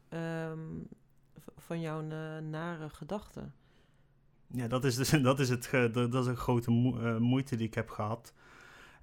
um, 0.09 0.89
van 1.57 1.81
jouw 1.81 2.03
uh, 2.03 2.39
nare 2.39 2.89
gedachten. 2.89 3.55
Ja, 4.47 4.69
dat 4.69 4.85
is, 4.85 4.97
dus, 4.97 5.11
dat 5.23 5.41
is, 5.41 5.49
het, 5.49 5.71
dat 5.93 6.15
is 6.15 6.27
een 6.27 6.37
grote 6.37 6.71
uh, 6.71 7.17
moeite 7.17 7.57
die 7.57 7.67
ik 7.67 7.75
heb 7.75 7.89
gehad. 7.89 8.33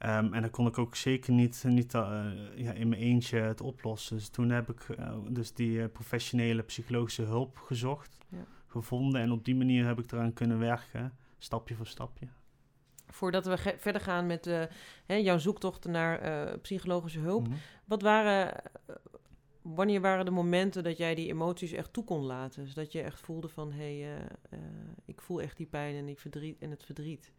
Um, 0.05 0.33
en 0.33 0.41
dan 0.41 0.49
kon 0.49 0.67
ik 0.67 0.77
ook 0.77 0.95
zeker 0.95 1.33
niet, 1.33 1.63
niet 1.67 1.93
uh, 1.93 2.25
ja, 2.55 2.71
in 2.71 2.89
mijn 2.89 3.01
eentje 3.01 3.39
het 3.39 3.61
oplossen. 3.61 4.17
Dus 4.17 4.29
toen 4.29 4.49
heb 4.49 4.69
ik 4.69 4.87
uh, 4.87 5.17
dus 5.29 5.53
die 5.53 5.87
professionele 5.87 6.63
psychologische 6.63 7.23
hulp 7.23 7.57
gezocht, 7.57 8.17
ja. 8.29 8.45
Gevonden. 8.67 9.21
En 9.21 9.31
op 9.31 9.45
die 9.45 9.55
manier 9.55 9.85
heb 9.85 9.99
ik 9.99 10.11
eraan 10.11 10.33
kunnen 10.33 10.59
werken, 10.59 11.17
stapje 11.37 11.75
voor 11.75 11.87
stapje. 11.87 12.27
Voordat 13.07 13.45
we 13.45 13.75
verder 13.77 14.01
gaan 14.01 14.25
met 14.25 14.47
uh, 14.47 14.63
hè, 15.05 15.15
jouw 15.15 15.37
zoektocht 15.37 15.85
naar 15.85 16.25
uh, 16.25 16.53
psychologische 16.61 17.19
hulp. 17.19 17.47
Mhm. 17.47 17.57
Wat 17.85 18.01
waren, 18.01 18.63
uh, 18.89 18.95
wanneer 19.61 20.01
waren 20.01 20.25
de 20.25 20.31
momenten 20.31 20.83
dat 20.83 20.97
jij 20.97 21.15
die 21.15 21.27
emoties 21.27 21.71
echt 21.71 21.93
toe 21.93 22.03
kon 22.03 22.21
laten? 22.21 22.63
Dus 22.63 22.73
dat 22.73 22.91
je 22.91 23.01
echt 23.01 23.19
voelde 23.19 23.49
van, 23.49 23.71
hé, 23.71 24.01
hey, 24.01 24.27
ik 25.05 25.21
voel 25.21 25.41
echt 25.41 25.57
die 25.57 25.65
pijn 25.65 25.95
en, 25.95 26.07
ik 26.07 26.19
verdriet, 26.19 26.59
en 26.59 26.69
het 26.69 26.83
verdriet. 26.83 27.31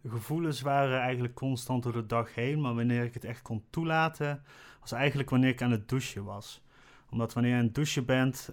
De 0.00 0.10
gevoelens 0.10 0.60
waren 0.60 1.00
eigenlijk 1.00 1.34
constant 1.34 1.82
door 1.82 1.92
de 1.92 2.06
dag 2.06 2.34
heen, 2.34 2.60
maar 2.60 2.74
wanneer 2.74 3.04
ik 3.04 3.14
het 3.14 3.24
echt 3.24 3.42
kon 3.42 3.64
toelaten, 3.70 4.42
was 4.80 4.92
eigenlijk 4.92 5.30
wanneer 5.30 5.50
ik 5.50 5.62
aan 5.62 5.70
het 5.70 5.88
douchen 5.88 6.24
was. 6.24 6.62
Omdat 7.10 7.32
wanneer 7.32 7.52
je 7.52 7.58
aan 7.58 7.64
het 7.64 7.74
douchen 7.74 8.04
bent, 8.04 8.48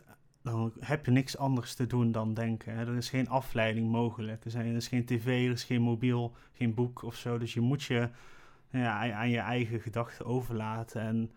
dan 0.47 0.73
heb 0.79 1.05
je 1.05 1.11
niks 1.11 1.37
anders 1.37 1.73
te 1.73 1.87
doen 1.87 2.11
dan 2.11 2.33
denken. 2.33 2.73
Er 2.73 2.95
is 2.95 3.09
geen 3.09 3.29
afleiding 3.29 3.89
mogelijk. 3.89 4.45
Er, 4.45 4.51
zijn, 4.51 4.69
er 4.69 4.75
is 4.75 4.87
geen 4.87 5.05
tv, 5.05 5.45
er 5.45 5.51
is 5.51 5.63
geen 5.63 5.81
mobiel, 5.81 6.33
geen 6.53 6.73
boek 6.73 7.03
of 7.03 7.15
zo. 7.15 7.37
Dus 7.37 7.53
je 7.53 7.61
moet 7.61 7.83
je 7.83 8.09
ja, 8.69 9.13
aan 9.13 9.29
je 9.29 9.39
eigen 9.39 9.79
gedachten 9.79 10.25
overlaten. 10.25 11.01
En 11.01 11.31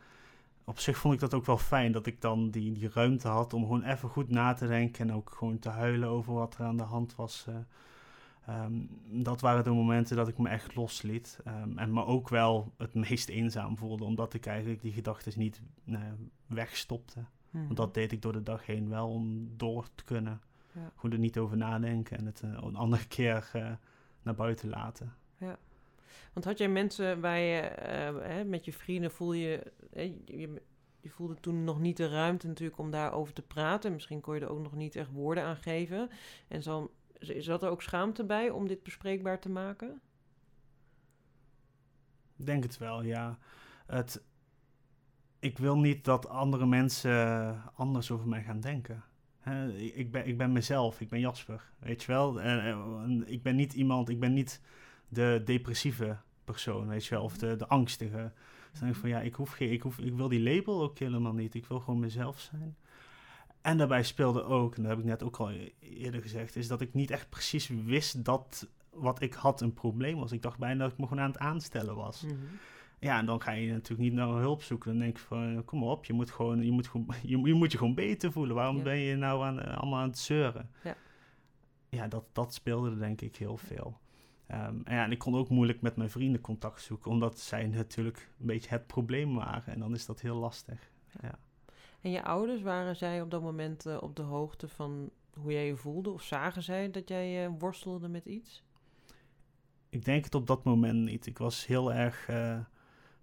op 0.64 0.79
zich 0.79 0.99
vond 0.99 1.14
ik 1.14 1.21
dat 1.21 1.35
ook 1.35 1.47
wel 1.47 1.59
fijn, 1.59 1.93
dat 1.93 2.07
ik 2.07 2.21
dan 2.21 2.50
die, 2.50 2.73
die 2.73 2.90
ruimte 2.93 3.29
had 3.29 3.55
om 3.55 3.62
gewoon 3.62 3.85
even 3.85 4.09
goed 4.09 4.29
na 4.29 4.52
te 4.52 4.67
denken 4.67 5.09
en 5.09 5.14
ook 5.14 5.31
gewoon 5.31 5.59
te 5.59 5.69
huilen 5.69 6.09
over 6.09 6.33
wat 6.33 6.55
er 6.59 6.64
aan 6.64 6.76
de 6.76 6.83
hand 6.83 7.17
was. 7.17 7.47
Uh, 7.49 8.64
um, 8.64 8.88
dat 9.11 9.40
waren 9.40 9.64
de 9.64 9.71
momenten 9.71 10.17
dat 10.17 10.29
ik 10.29 10.38
me 10.38 10.49
echt 10.49 10.75
losliet. 10.75 11.40
Um, 11.47 11.79
en 11.79 11.93
me 11.93 12.05
ook 12.05 12.29
wel 12.29 12.73
het 12.76 12.95
meest 12.95 13.29
eenzaam 13.29 13.76
voelde, 13.76 14.05
omdat 14.05 14.35
ik 14.35 14.47
eigenlijk 14.47 14.83
die 14.83 14.93
gedachten 14.93 15.33
niet 15.37 15.61
uh, 15.85 15.99
wegstopte. 16.47 17.25
Hmm. 17.50 17.64
Want 17.64 17.76
dat 17.76 17.95
deed 17.95 18.12
ik 18.12 18.23
door 18.23 18.33
de 18.33 18.42
dag 18.42 18.66
heen 18.66 18.88
wel 18.88 19.09
om 19.09 19.49
door 19.57 19.88
te 19.95 20.04
kunnen. 20.04 20.40
Ja. 20.73 20.92
Gewoon 20.95 21.12
er 21.12 21.19
niet 21.19 21.38
over 21.38 21.57
nadenken 21.57 22.19
en 22.19 22.26
het 22.26 22.42
uh, 22.45 22.59
een 22.62 22.76
andere 22.76 23.07
keer 23.16 23.50
uh, 23.57 23.73
naar 24.23 24.35
buiten 24.35 24.69
laten. 24.69 25.14
Ja. 25.37 25.59
Want 26.33 26.45
had 26.45 26.59
jij 26.59 26.69
mensen 26.69 27.21
waar 27.21 27.38
je 27.38 27.61
hè, 28.23 28.45
met 28.45 28.64
je 28.64 28.73
vrienden 28.73 29.11
voel 29.11 29.33
je, 29.33 29.73
hè, 29.90 30.14
je, 30.25 30.62
je 31.00 31.11
voelde 31.11 31.35
toen 31.35 31.64
nog 31.64 31.80
niet 31.80 31.97
de 31.97 32.09
ruimte 32.09 32.47
natuurlijk 32.47 32.78
om 32.78 32.90
daarover 32.90 33.35
te 33.35 33.42
praten. 33.42 33.92
Misschien 33.92 34.21
kon 34.21 34.35
je 34.35 34.40
er 34.40 34.50
ook 34.50 34.62
nog 34.62 34.75
niet 34.75 34.97
echt 34.97 35.11
woorden 35.11 35.45
aan 35.45 35.57
geven. 35.57 36.11
En 36.49 36.62
zal, 36.62 36.90
zat 37.19 37.62
er 37.62 37.71
ook 37.71 37.83
schaamte 37.83 38.25
bij 38.25 38.50
om 38.50 38.66
dit 38.66 38.83
bespreekbaar 38.83 39.40
te 39.40 39.49
maken? 39.49 40.00
Ik 42.37 42.47
denk 42.47 42.62
het 42.62 42.78
wel, 42.78 43.02
ja. 43.02 43.38
Het, 43.87 44.23
ik 45.40 45.59
wil 45.59 45.78
niet 45.78 46.04
dat 46.04 46.28
andere 46.28 46.66
mensen 46.66 47.62
anders 47.75 48.11
over 48.11 48.28
mij 48.28 48.42
gaan 48.42 48.61
denken. 48.61 49.02
ik, 49.94 50.11
ben, 50.11 50.26
ik 50.26 50.38
ben 50.38 50.52
mezelf, 50.52 51.00
ik 51.00 51.09
ben 51.09 51.20
Jasper, 51.20 51.62
weet 51.78 52.02
je 52.02 52.12
wel. 52.12 52.40
En, 52.40 53.25
ik 53.26 53.42
ben 53.42 53.56
niet 53.56 53.73
iemand, 53.73 54.09
ik 54.09 54.20
ben 54.20 54.32
niet 54.32 54.61
de 55.09 55.42
depressieve 55.44 56.16
persoon, 56.44 56.88
weet 56.88 57.04
je 57.04 57.14
wel, 57.14 57.25
of 57.25 57.38
de, 57.38 57.56
de 57.56 57.66
angstige. 57.66 58.32
Dus 58.70 58.80
dan 58.80 58.88
denk 58.88 58.94
ik 58.94 59.00
van 59.00 59.09
ja, 59.09 59.20
ik, 59.20 59.35
hoef 59.35 59.50
geen, 59.50 59.73
ik, 59.73 59.82
hoef, 59.82 59.99
ik 59.99 60.14
wil 60.14 60.28
die 60.28 60.40
label 60.40 60.82
ook 60.82 60.99
helemaal 60.99 61.32
niet. 61.32 61.54
Ik 61.54 61.66
wil 61.66 61.80
gewoon 61.80 62.00
mezelf 62.00 62.40
zijn. 62.40 62.76
En 63.61 63.78
daarbij 63.78 64.02
speelde 64.02 64.42
ook, 64.42 64.76
en 64.76 64.82
dat 64.82 64.90
heb 64.90 65.00
ik 65.00 65.04
net 65.04 65.23
ook 65.23 65.37
al 65.37 65.50
eerder 65.78 66.23
gezegd, 66.23 66.56
is 66.56 66.68
dat 66.68 66.80
ik 66.80 66.94
niet 66.94 67.11
echt 67.11 67.28
precies 67.28 67.68
wist 67.68 68.25
dat 68.25 68.68
wat 68.90 69.23
ik 69.23 69.35
had 69.35 69.61
een 69.61 69.73
probleem 69.73 70.18
was. 70.18 70.32
Ik 70.32 70.42
dacht 70.42 70.59
bijna 70.59 70.82
dat 70.82 70.92
ik 70.92 70.99
me 70.99 71.06
gewoon 71.06 71.23
aan 71.23 71.30
het 71.30 71.40
aanstellen 71.40 71.94
was. 71.94 72.23
Mhm. 72.23 72.35
Ja, 73.00 73.19
en 73.19 73.26
dan 73.26 73.42
ga 73.42 73.50
je 73.50 73.73
natuurlijk 73.73 74.00
niet 74.00 74.12
naar 74.12 74.28
hulp 74.28 74.62
zoeken. 74.62 74.90
Dan 74.90 75.00
denk 75.00 75.16
je 75.16 75.23
van, 75.23 75.64
kom 75.64 75.83
op, 75.83 76.04
je 76.04 76.12
moet, 76.12 76.30
gewoon, 76.30 76.64
je, 76.64 76.71
moet 76.71 76.88
gewoon, 76.88 77.07
je, 77.23 77.38
je 77.38 77.54
moet 77.54 77.73
je 77.73 77.78
gewoon 77.78 77.95
beter 77.95 78.33
voelen. 78.33 78.54
Waarom 78.54 78.83
ben 78.83 78.99
je 78.99 79.16
nou 79.16 79.45
aan, 79.45 79.76
allemaal 79.76 80.00
aan 80.00 80.09
het 80.09 80.19
zeuren? 80.19 80.71
Ja, 80.83 80.97
ja 81.88 82.09
dat, 82.09 82.25
dat 82.33 82.54
speelde 82.54 82.99
denk 82.99 83.21
ik 83.21 83.37
heel 83.37 83.57
veel. 83.57 83.99
Um, 84.49 84.80
en, 84.85 84.95
ja, 84.95 85.04
en 85.04 85.11
ik 85.11 85.19
kon 85.19 85.35
ook 85.35 85.49
moeilijk 85.49 85.80
met 85.80 85.97
mijn 85.97 86.11
vrienden 86.11 86.40
contact 86.40 86.83
zoeken, 86.83 87.11
omdat 87.11 87.38
zij 87.38 87.66
natuurlijk 87.66 88.28
een 88.40 88.47
beetje 88.47 88.71
het 88.71 88.87
probleem 88.87 89.35
waren. 89.35 89.73
En 89.73 89.78
dan 89.78 89.95
is 89.95 90.07
dat 90.07 90.21
heel 90.21 90.37
lastig. 90.37 90.90
Ja. 91.21 91.38
En 92.00 92.11
je 92.11 92.23
ouders, 92.23 92.62
waren 92.62 92.97
zij 92.97 93.23
op 93.23 93.30
dat 93.30 93.42
moment 93.42 93.87
uh, 93.87 93.97
op 94.00 94.16
de 94.16 94.23
hoogte 94.23 94.69
van 94.69 95.11
hoe 95.33 95.52
jij 95.52 95.66
je 95.66 95.76
voelde? 95.76 96.11
Of 96.11 96.23
zagen 96.23 96.62
zij 96.62 96.90
dat 96.90 97.09
jij 97.09 97.47
uh, 97.47 97.52
worstelde 97.59 98.09
met 98.09 98.25
iets? 98.25 98.62
Ik 99.88 100.04
denk 100.04 100.25
het 100.25 100.35
op 100.35 100.47
dat 100.47 100.64
moment 100.64 101.04
niet. 101.04 101.26
Ik 101.26 101.38
was 101.38 101.66
heel 101.66 101.92
erg 101.92 102.28
uh, 102.28 102.59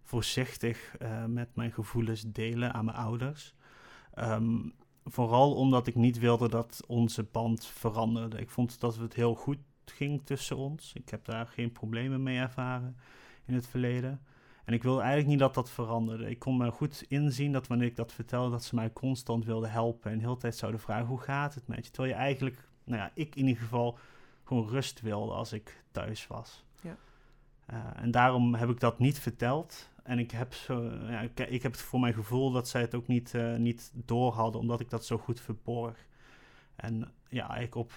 voorzichtig 0.07 0.95
met 1.27 1.55
mijn 1.55 1.71
gevoelens 1.71 2.23
delen 2.27 2.73
aan 2.73 2.85
mijn 2.85 2.97
ouders. 2.97 3.53
Um, 4.15 4.73
vooral 5.03 5.55
omdat 5.55 5.87
ik 5.87 5.95
niet 5.95 6.19
wilde 6.19 6.49
dat 6.49 6.83
onze 6.87 7.23
band 7.23 7.65
veranderde. 7.65 8.37
Ik 8.37 8.49
vond 8.49 8.79
dat 8.79 8.95
het 8.95 9.13
heel 9.13 9.35
goed 9.35 9.57
ging 9.85 10.21
tussen 10.25 10.57
ons. 10.57 10.93
Ik 10.93 11.09
heb 11.09 11.25
daar 11.25 11.47
geen 11.47 11.71
problemen 11.71 12.23
mee 12.23 12.37
ervaren 12.37 12.97
in 13.45 13.53
het 13.53 13.67
verleden. 13.67 14.21
En 14.65 14.73
ik 14.73 14.83
wilde 14.83 14.99
eigenlijk 14.99 15.29
niet 15.29 15.39
dat 15.39 15.53
dat 15.53 15.69
veranderde. 15.69 16.29
Ik 16.29 16.39
kon 16.39 16.57
me 16.57 16.71
goed 16.71 17.05
inzien 17.07 17.51
dat 17.51 17.67
wanneer 17.67 17.87
ik 17.87 17.95
dat 17.95 18.13
vertelde, 18.13 18.51
dat 18.51 18.63
ze 18.63 18.75
mij 18.75 18.93
constant 18.93 19.45
wilden 19.45 19.71
helpen 19.71 20.11
en 20.11 20.17
de 20.17 20.23
hele 20.23 20.37
tijd 20.37 20.55
zouden 20.55 20.81
vragen: 20.81 21.07
hoe 21.07 21.21
gaat 21.21 21.53
het 21.53 21.67
met 21.67 21.85
je? 21.85 21.91
Terwijl 21.91 22.13
je 22.13 22.19
eigenlijk, 22.19 22.67
nou 22.83 23.01
ja, 23.01 23.11
ik 23.13 23.35
in 23.35 23.47
ieder 23.47 23.61
geval 23.61 23.97
gewoon 24.43 24.67
rust 24.67 25.01
wilde 25.01 25.33
als 25.33 25.53
ik 25.53 25.83
thuis 25.91 26.27
was. 26.27 26.65
Uh, 27.73 27.77
en 27.95 28.11
daarom 28.11 28.53
heb 28.53 28.69
ik 28.69 28.79
dat 28.79 28.99
niet 28.99 29.19
verteld. 29.19 29.89
En 30.03 30.19
ik 30.19 30.31
heb, 30.31 30.53
zo, 30.53 30.83
ja, 30.83 31.21
ik, 31.21 31.39
ik 31.39 31.63
heb 31.63 31.71
het 31.71 31.81
voor 31.81 31.99
mijn 31.99 32.13
gevoel 32.13 32.51
dat 32.51 32.67
zij 32.67 32.81
het 32.81 32.95
ook 32.95 33.07
niet, 33.07 33.33
uh, 33.33 33.55
niet 33.55 33.91
door 33.93 34.33
hadden, 34.33 34.61
omdat 34.61 34.79
ik 34.79 34.89
dat 34.89 35.05
zo 35.05 35.17
goed 35.17 35.41
verborg. 35.41 36.07
En 36.75 37.11
ja, 37.29 37.55
ik 37.55 37.75
op 37.75 37.91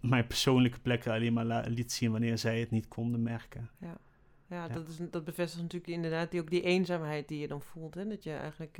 mijn 0.00 0.26
persoonlijke 0.26 0.80
plekken 0.80 1.12
alleen 1.12 1.32
maar 1.32 1.68
liet 1.68 1.92
zien 1.92 2.10
wanneer 2.10 2.38
zij 2.38 2.60
het 2.60 2.70
niet 2.70 2.88
konden 2.88 3.22
merken. 3.22 3.70
Ja, 3.78 3.98
ja, 4.46 4.68
Dat, 4.68 4.88
is, 4.88 4.96
dat 5.10 5.24
bevestigt 5.24 5.62
natuurlijk 5.62 5.92
inderdaad 5.92 6.30
die, 6.30 6.40
ook 6.40 6.50
die 6.50 6.62
eenzaamheid 6.62 7.28
die 7.28 7.38
je 7.38 7.48
dan 7.48 7.62
voelt. 7.62 7.94
Hè? 7.94 8.08
Dat 8.08 8.22
je 8.22 8.32
eigenlijk 8.32 8.78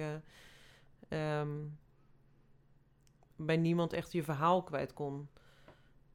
uh, 1.09 1.39
um, 1.41 1.79
bij 3.37 3.57
niemand 3.57 3.93
echt 3.93 4.13
je 4.13 4.23
verhaal 4.23 4.63
kwijt 4.63 4.93
kon. 4.93 5.29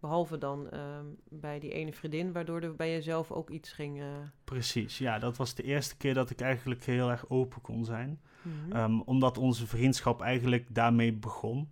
Behalve 0.03 0.37
dan 0.37 0.67
um, 0.73 1.17
bij 1.29 1.59
die 1.59 1.71
ene 1.71 1.93
vriendin, 1.93 2.31
waardoor 2.31 2.61
er 2.61 2.75
bij 2.75 2.91
jezelf 2.91 3.31
ook 3.31 3.49
iets 3.49 3.71
ging. 3.71 3.99
Uh... 3.99 4.05
Precies, 4.43 4.97
ja, 4.97 5.19
dat 5.19 5.37
was 5.37 5.55
de 5.55 5.63
eerste 5.63 5.97
keer 5.97 6.13
dat 6.13 6.29
ik 6.29 6.41
eigenlijk 6.41 6.83
heel 6.83 7.09
erg 7.09 7.29
open 7.29 7.61
kon 7.61 7.85
zijn. 7.85 8.19
Mm 8.41 8.51
-hmm. 8.51 8.79
um, 8.79 9.01
omdat 9.01 9.37
onze 9.37 9.67
vriendschap 9.67 10.21
eigenlijk 10.21 10.75
daarmee 10.75 11.13
begon. 11.13 11.69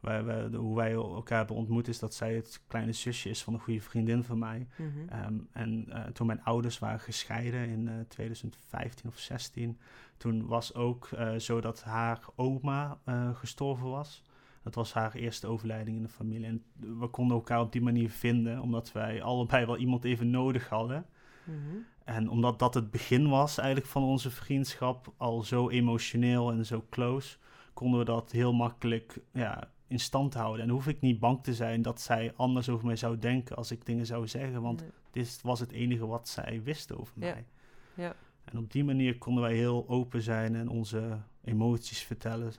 Wij, 0.00 0.24
wij, 0.24 0.46
hoe 0.46 0.76
wij 0.76 0.92
elkaar 0.92 1.38
hebben 1.38 1.56
ontmoet 1.56 1.88
is 1.88 1.98
dat 1.98 2.14
zij 2.14 2.34
het 2.34 2.62
kleine 2.66 2.92
zusje 2.92 3.28
is 3.28 3.42
van 3.42 3.54
een 3.54 3.60
goede 3.60 3.80
vriendin 3.80 4.24
van 4.24 4.38
mij. 4.38 4.66
Mhm. 4.76 5.24
um, 5.24 5.48
en 5.52 5.84
uh, 5.88 6.04
toen 6.04 6.26
mijn 6.26 6.44
ouders 6.44 6.78
waren 6.78 7.00
gescheiden 7.00 7.68
in 7.68 7.86
uh, 7.86 7.92
2015 8.08 9.08
of 9.08 9.18
16, 9.18 9.78
toen 10.16 10.46
was 10.46 10.74
ook 10.74 11.08
zo 11.38 11.60
dat 11.60 11.82
haar 11.82 12.20
oma 12.36 12.98
gestorven 13.34 13.90
was. 13.90 14.22
Dat 14.62 14.74
was 14.74 14.92
haar 14.92 15.14
eerste 15.14 15.46
overlijding 15.46 15.96
in 15.96 16.02
de 16.02 16.08
familie. 16.08 16.46
En 16.46 16.62
we 16.98 17.06
konden 17.06 17.36
elkaar 17.36 17.60
op 17.60 17.72
die 17.72 17.82
manier 17.82 18.10
vinden, 18.10 18.60
omdat 18.60 18.92
wij 18.92 19.22
allebei 19.22 19.66
wel 19.66 19.76
iemand 19.76 20.04
even 20.04 20.30
nodig 20.30 20.68
hadden. 20.68 21.06
Mm 21.44 21.54
-hmm. 21.54 21.86
En 22.04 22.28
omdat 22.28 22.58
dat 22.58 22.74
het 22.74 22.90
begin 22.90 23.28
was 23.28 23.58
eigenlijk 23.58 23.88
van 23.88 24.02
onze 24.02 24.30
vriendschap, 24.30 25.12
al 25.16 25.42
zo 25.42 25.68
emotioneel 25.68 26.52
en 26.52 26.66
zo 26.66 26.84
close, 26.90 27.36
konden 27.72 27.98
we 27.98 28.04
dat 28.04 28.30
heel 28.30 28.52
makkelijk 28.52 29.20
ja, 29.32 29.70
in 29.86 30.00
stand 30.00 30.34
houden. 30.34 30.64
En 30.64 30.70
hoef 30.70 30.86
ik 30.86 31.00
niet 31.00 31.20
bang 31.20 31.42
te 31.42 31.54
zijn 31.54 31.82
dat 31.82 32.00
zij 32.00 32.32
anders 32.36 32.68
over 32.68 32.86
mij 32.86 32.96
zou 32.96 33.18
denken 33.18 33.56
als 33.56 33.70
ik 33.70 33.86
dingen 33.86 34.06
zou 34.06 34.28
zeggen. 34.28 34.62
Want 34.62 34.84
dit 35.10 35.40
was 35.42 35.60
het 35.60 35.72
enige 35.72 36.06
wat 36.06 36.28
zij 36.28 36.62
wist 36.62 36.94
over 36.94 37.12
mij. 37.16 37.46
Ja. 37.94 38.14
En 38.44 38.58
op 38.58 38.72
die 38.72 38.84
manier 38.84 39.18
konden 39.18 39.42
wij 39.42 39.54
heel 39.54 39.88
open 39.88 40.22
zijn 40.22 40.54
en 40.54 40.68
onze 40.68 41.18
emoties 41.44 42.02
vertellen. 42.02 42.52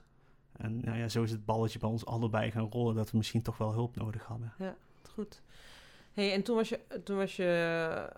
En 0.56 0.80
nou 0.84 0.98
ja, 0.98 1.08
zo 1.08 1.22
is 1.22 1.30
het 1.30 1.44
balletje 1.44 1.78
bij 1.78 1.88
ons 1.88 2.06
allebei 2.06 2.50
gaan 2.50 2.68
rollen 2.70 2.94
dat 2.94 3.10
we 3.10 3.16
misschien 3.16 3.42
toch 3.42 3.58
wel 3.58 3.72
hulp 3.72 3.96
nodig 3.96 4.24
hadden. 4.24 4.52
Ja, 4.58 4.76
goed. 5.10 5.42
Hey, 6.12 6.32
en 6.32 6.42
toen 6.42 6.56
was 6.56 6.68
je, 6.68 6.80
toen 7.04 7.16
was 7.16 7.36
je 7.36 7.42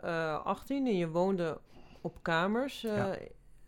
uh, 0.04 0.32
eh, 0.32 0.44
18 0.44 0.86
en 0.86 0.96
je 0.96 1.08
woonde 1.08 1.60
op 2.00 2.22
kamers. 2.22 2.84
Uh, 2.84 3.10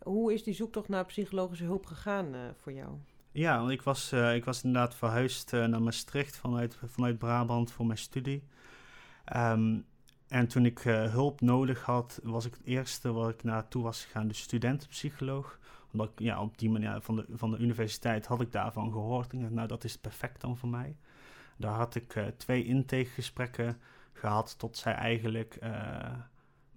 Hoe 0.03 0.33
is 0.33 0.43
die 0.43 0.53
zoektocht 0.53 0.87
naar 0.87 1.05
psychologische 1.05 1.63
hulp 1.63 1.85
gegaan 1.85 2.35
uh, 2.35 2.41
voor 2.61 2.73
jou? 2.73 2.89
Ja, 3.31 3.59
want 3.59 3.71
ik 3.71 3.81
was, 3.81 4.13
ik 4.13 4.45
was 4.45 4.63
inderdaad 4.63 4.95
verhuisd 4.95 5.51
naar 5.51 5.81
Maastricht 5.81 6.37
vanuit, 6.37 6.77
vanuit 6.85 7.17
Brabant 7.17 7.71
voor 7.71 7.85
mijn 7.85 7.97
studie. 7.97 8.43
Um, 9.35 9.85
en 10.27 10.47
toen 10.47 10.65
ik 10.65 10.79
hulp 10.79 11.41
nodig 11.41 11.83
had, 11.83 12.19
was 12.23 12.45
ik 12.45 12.53
het 12.53 12.65
eerste 12.65 13.11
waar 13.11 13.29
ik 13.29 13.43
naartoe 13.43 13.83
was 13.83 14.05
gegaan, 14.05 14.27
de 14.27 14.33
studentenpsycholoog. 14.33 15.59
Omdat 15.91 16.09
ik, 16.09 16.19
ja, 16.19 16.41
op 16.41 16.57
die 16.57 16.69
manier 16.69 17.01
van 17.01 17.15
de, 17.15 17.25
van 17.29 17.51
de 17.51 17.57
universiteit 17.57 18.25
had 18.25 18.41
ik 18.41 18.51
daarvan 18.51 18.91
gehoord. 18.91 19.33
En 19.33 19.53
nou, 19.53 19.67
dat 19.67 19.83
is 19.83 19.97
perfect 19.97 20.41
dan 20.41 20.57
voor 20.57 20.69
mij. 20.69 20.95
Daar 21.57 21.73
had 21.73 21.95
ik 21.95 22.33
twee 22.37 22.65
intakegesprekken 22.65 23.79
gehad 24.13 24.59
tot 24.59 24.77
zij 24.77 24.93
eigenlijk 24.93 25.59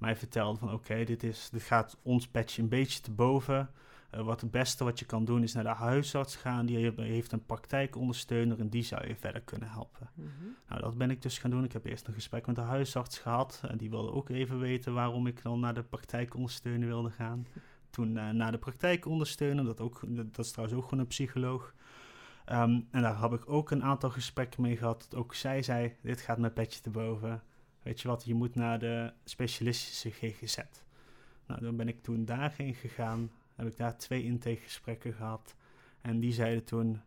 mij 0.00 0.16
vertelde 0.16 0.58
van 0.58 0.72
oké, 0.72 1.04
dit 1.04 1.20
dit, 1.20 1.48
dit 1.52 1.62
gaat 1.62 1.98
ons 2.02 2.28
patch 2.28 2.58
een 2.58 2.68
beetje 2.68 3.00
te 3.00 3.10
boven. 3.10 3.70
Uh, 4.14 4.20
wat 4.20 4.40
het 4.40 4.50
beste 4.50 4.84
wat 4.84 4.98
je 4.98 5.04
kan 5.04 5.24
doen 5.24 5.42
is 5.42 5.52
naar 5.52 5.64
de 5.64 5.68
huisarts 5.68 6.36
gaan. 6.36 6.66
Die 6.66 6.92
heeft 6.96 7.32
een 7.32 7.46
praktijkondersteuner 7.46 8.60
en 8.60 8.68
die 8.68 8.82
zou 8.82 9.06
je 9.06 9.16
verder 9.16 9.40
kunnen 9.40 9.68
helpen. 9.68 10.10
Mm 10.14 10.30
-hmm. 10.38 10.56
Nou, 10.68 10.80
dat 10.80 10.98
ben 10.98 11.10
ik 11.10 11.22
dus 11.22 11.38
gaan 11.38 11.50
doen. 11.50 11.64
Ik 11.64 11.72
heb 11.72 11.84
eerst 11.84 12.06
een 12.06 12.14
gesprek 12.14 12.46
met 12.46 12.56
de 12.56 12.62
huisarts 12.62 13.18
gehad. 13.18 13.62
En 13.68 13.78
die 13.78 13.90
wilde 13.90 14.12
ook 14.12 14.28
even 14.28 14.58
weten 14.58 14.94
waarom 14.94 15.26
ik 15.26 15.42
dan 15.42 15.60
naar 15.60 15.74
de 15.74 15.82
praktijkondersteuner 15.82 16.88
wilde 16.88 17.10
gaan. 17.10 17.46
Toen 17.90 18.16
uh, 18.16 18.30
naar 18.30 18.52
de 18.52 18.58
praktijkondersteuner, 18.58 19.64
dat, 19.64 19.80
ook, 19.80 20.00
dat 20.08 20.44
is 20.44 20.50
trouwens 20.50 20.78
ook 20.78 20.84
gewoon 20.84 21.00
een 21.00 21.06
psycholoog. 21.06 21.74
Um, 22.52 22.88
en 22.90 23.02
daar 23.02 23.20
heb 23.20 23.32
ik 23.32 23.50
ook 23.50 23.70
een 23.70 23.82
aantal 23.82 24.10
gesprekken 24.10 24.62
mee 24.62 24.76
gehad. 24.76 25.14
Ook 25.14 25.34
zij 25.34 25.62
zei, 25.62 25.96
dit 26.02 26.20
gaat 26.20 26.38
mijn 26.38 26.52
petje 26.52 26.80
te 26.80 26.90
boven. 26.90 27.42
Weet 27.82 28.00
je 28.00 28.08
wat, 28.08 28.24
je 28.24 28.34
moet 28.34 28.54
naar 28.54 28.78
de 28.78 29.12
specialistische 29.24 30.10
GGZ. 30.10 30.58
Nou, 31.46 31.60
dan 31.60 31.76
ben 31.76 31.88
ik 31.88 32.02
toen 32.02 32.24
daarheen 32.24 32.74
gegaan 32.74 33.30
heb 33.60 33.66
ik 33.66 33.76
daar 33.76 33.96
twee 33.96 34.24
intakegesprekken 34.24 35.12
gehad. 35.12 35.54
En 36.00 36.20
die 36.20 36.32
zeiden 36.32 36.64
toen, 36.64 37.00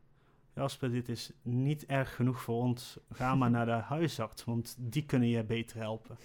Jasper, 0.53 0.91
dit 0.91 1.09
is 1.09 1.31
niet 1.41 1.85
erg 1.85 2.15
genoeg 2.15 2.41
voor 2.41 2.61
ons. 2.61 2.97
Ga 3.11 3.35
maar 3.35 3.51
naar 3.57 3.65
de 3.65 3.71
huisarts, 3.71 4.43
want 4.43 4.75
die 4.79 5.05
kunnen 5.05 5.29
je 5.29 5.43
beter 5.43 5.77
helpen. 5.77 6.17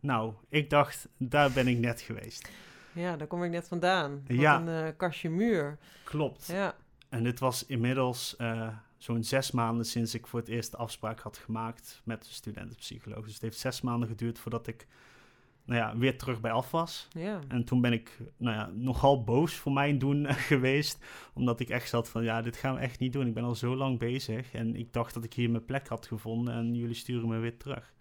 nou, 0.00 0.34
ik 0.48 0.70
dacht, 0.70 1.08
daar 1.16 1.52
ben 1.52 1.66
ik 1.66 1.78
net 1.78 2.00
geweest. 2.00 2.50
Ja, 2.92 3.16
daar 3.16 3.26
kom 3.26 3.44
ik 3.44 3.50
net 3.50 3.68
vandaan. 3.68 4.22
Wat 4.26 4.36
ja. 4.36 4.60
een 4.60 4.86
uh, 4.86 4.92
kastje 4.96 5.30
muur. 5.30 5.78
Klopt. 6.04 6.46
Ja. 6.46 6.74
En 7.08 7.22
dit 7.22 7.38
was 7.38 7.66
inmiddels 7.66 8.34
uh, 8.38 8.68
zo'n 8.96 9.24
zes 9.24 9.50
maanden 9.50 9.86
sinds 9.86 10.14
ik 10.14 10.26
voor 10.26 10.38
het 10.38 10.48
eerst 10.48 10.70
de 10.70 10.76
afspraak 10.76 11.20
had 11.20 11.36
gemaakt 11.38 12.00
met 12.04 12.24
de 12.24 12.32
studentenpsycholoog. 12.32 13.24
Dus 13.24 13.32
het 13.32 13.42
heeft 13.42 13.58
zes 13.58 13.80
maanden 13.80 14.08
geduurd 14.08 14.38
voordat 14.38 14.66
ik 14.66 14.86
nou 15.64 15.80
ja, 15.80 15.96
weer 15.96 16.18
terug 16.18 16.40
bij 16.40 16.50
af 16.50 16.70
was. 16.70 17.08
Ja. 17.10 17.40
En 17.48 17.64
toen 17.64 17.80
ben 17.80 17.92
ik 17.92 18.18
nou 18.36 18.56
ja, 18.56 18.70
nogal 18.74 19.24
boos 19.24 19.54
voor 19.54 19.72
mijn 19.72 19.98
doen 19.98 20.26
geweest. 20.50 21.04
Omdat 21.34 21.60
ik 21.60 21.68
echt 21.68 21.88
zat 21.88 22.08
van, 22.08 22.22
ja, 22.22 22.42
dit 22.42 22.56
gaan 22.56 22.74
we 22.74 22.80
echt 22.80 22.98
niet 22.98 23.12
doen. 23.12 23.26
Ik 23.26 23.34
ben 23.34 23.44
al 23.44 23.54
zo 23.54 23.76
lang 23.76 23.98
bezig. 23.98 24.52
En 24.52 24.76
ik 24.76 24.92
dacht 24.92 25.14
dat 25.14 25.24
ik 25.24 25.32
hier 25.32 25.50
mijn 25.50 25.64
plek 25.64 25.88
had 25.88 26.06
gevonden. 26.06 26.54
En 26.54 26.74
jullie 26.74 26.94
sturen 26.94 27.28
me 27.28 27.38
weer 27.38 27.56
terug. 27.56 27.94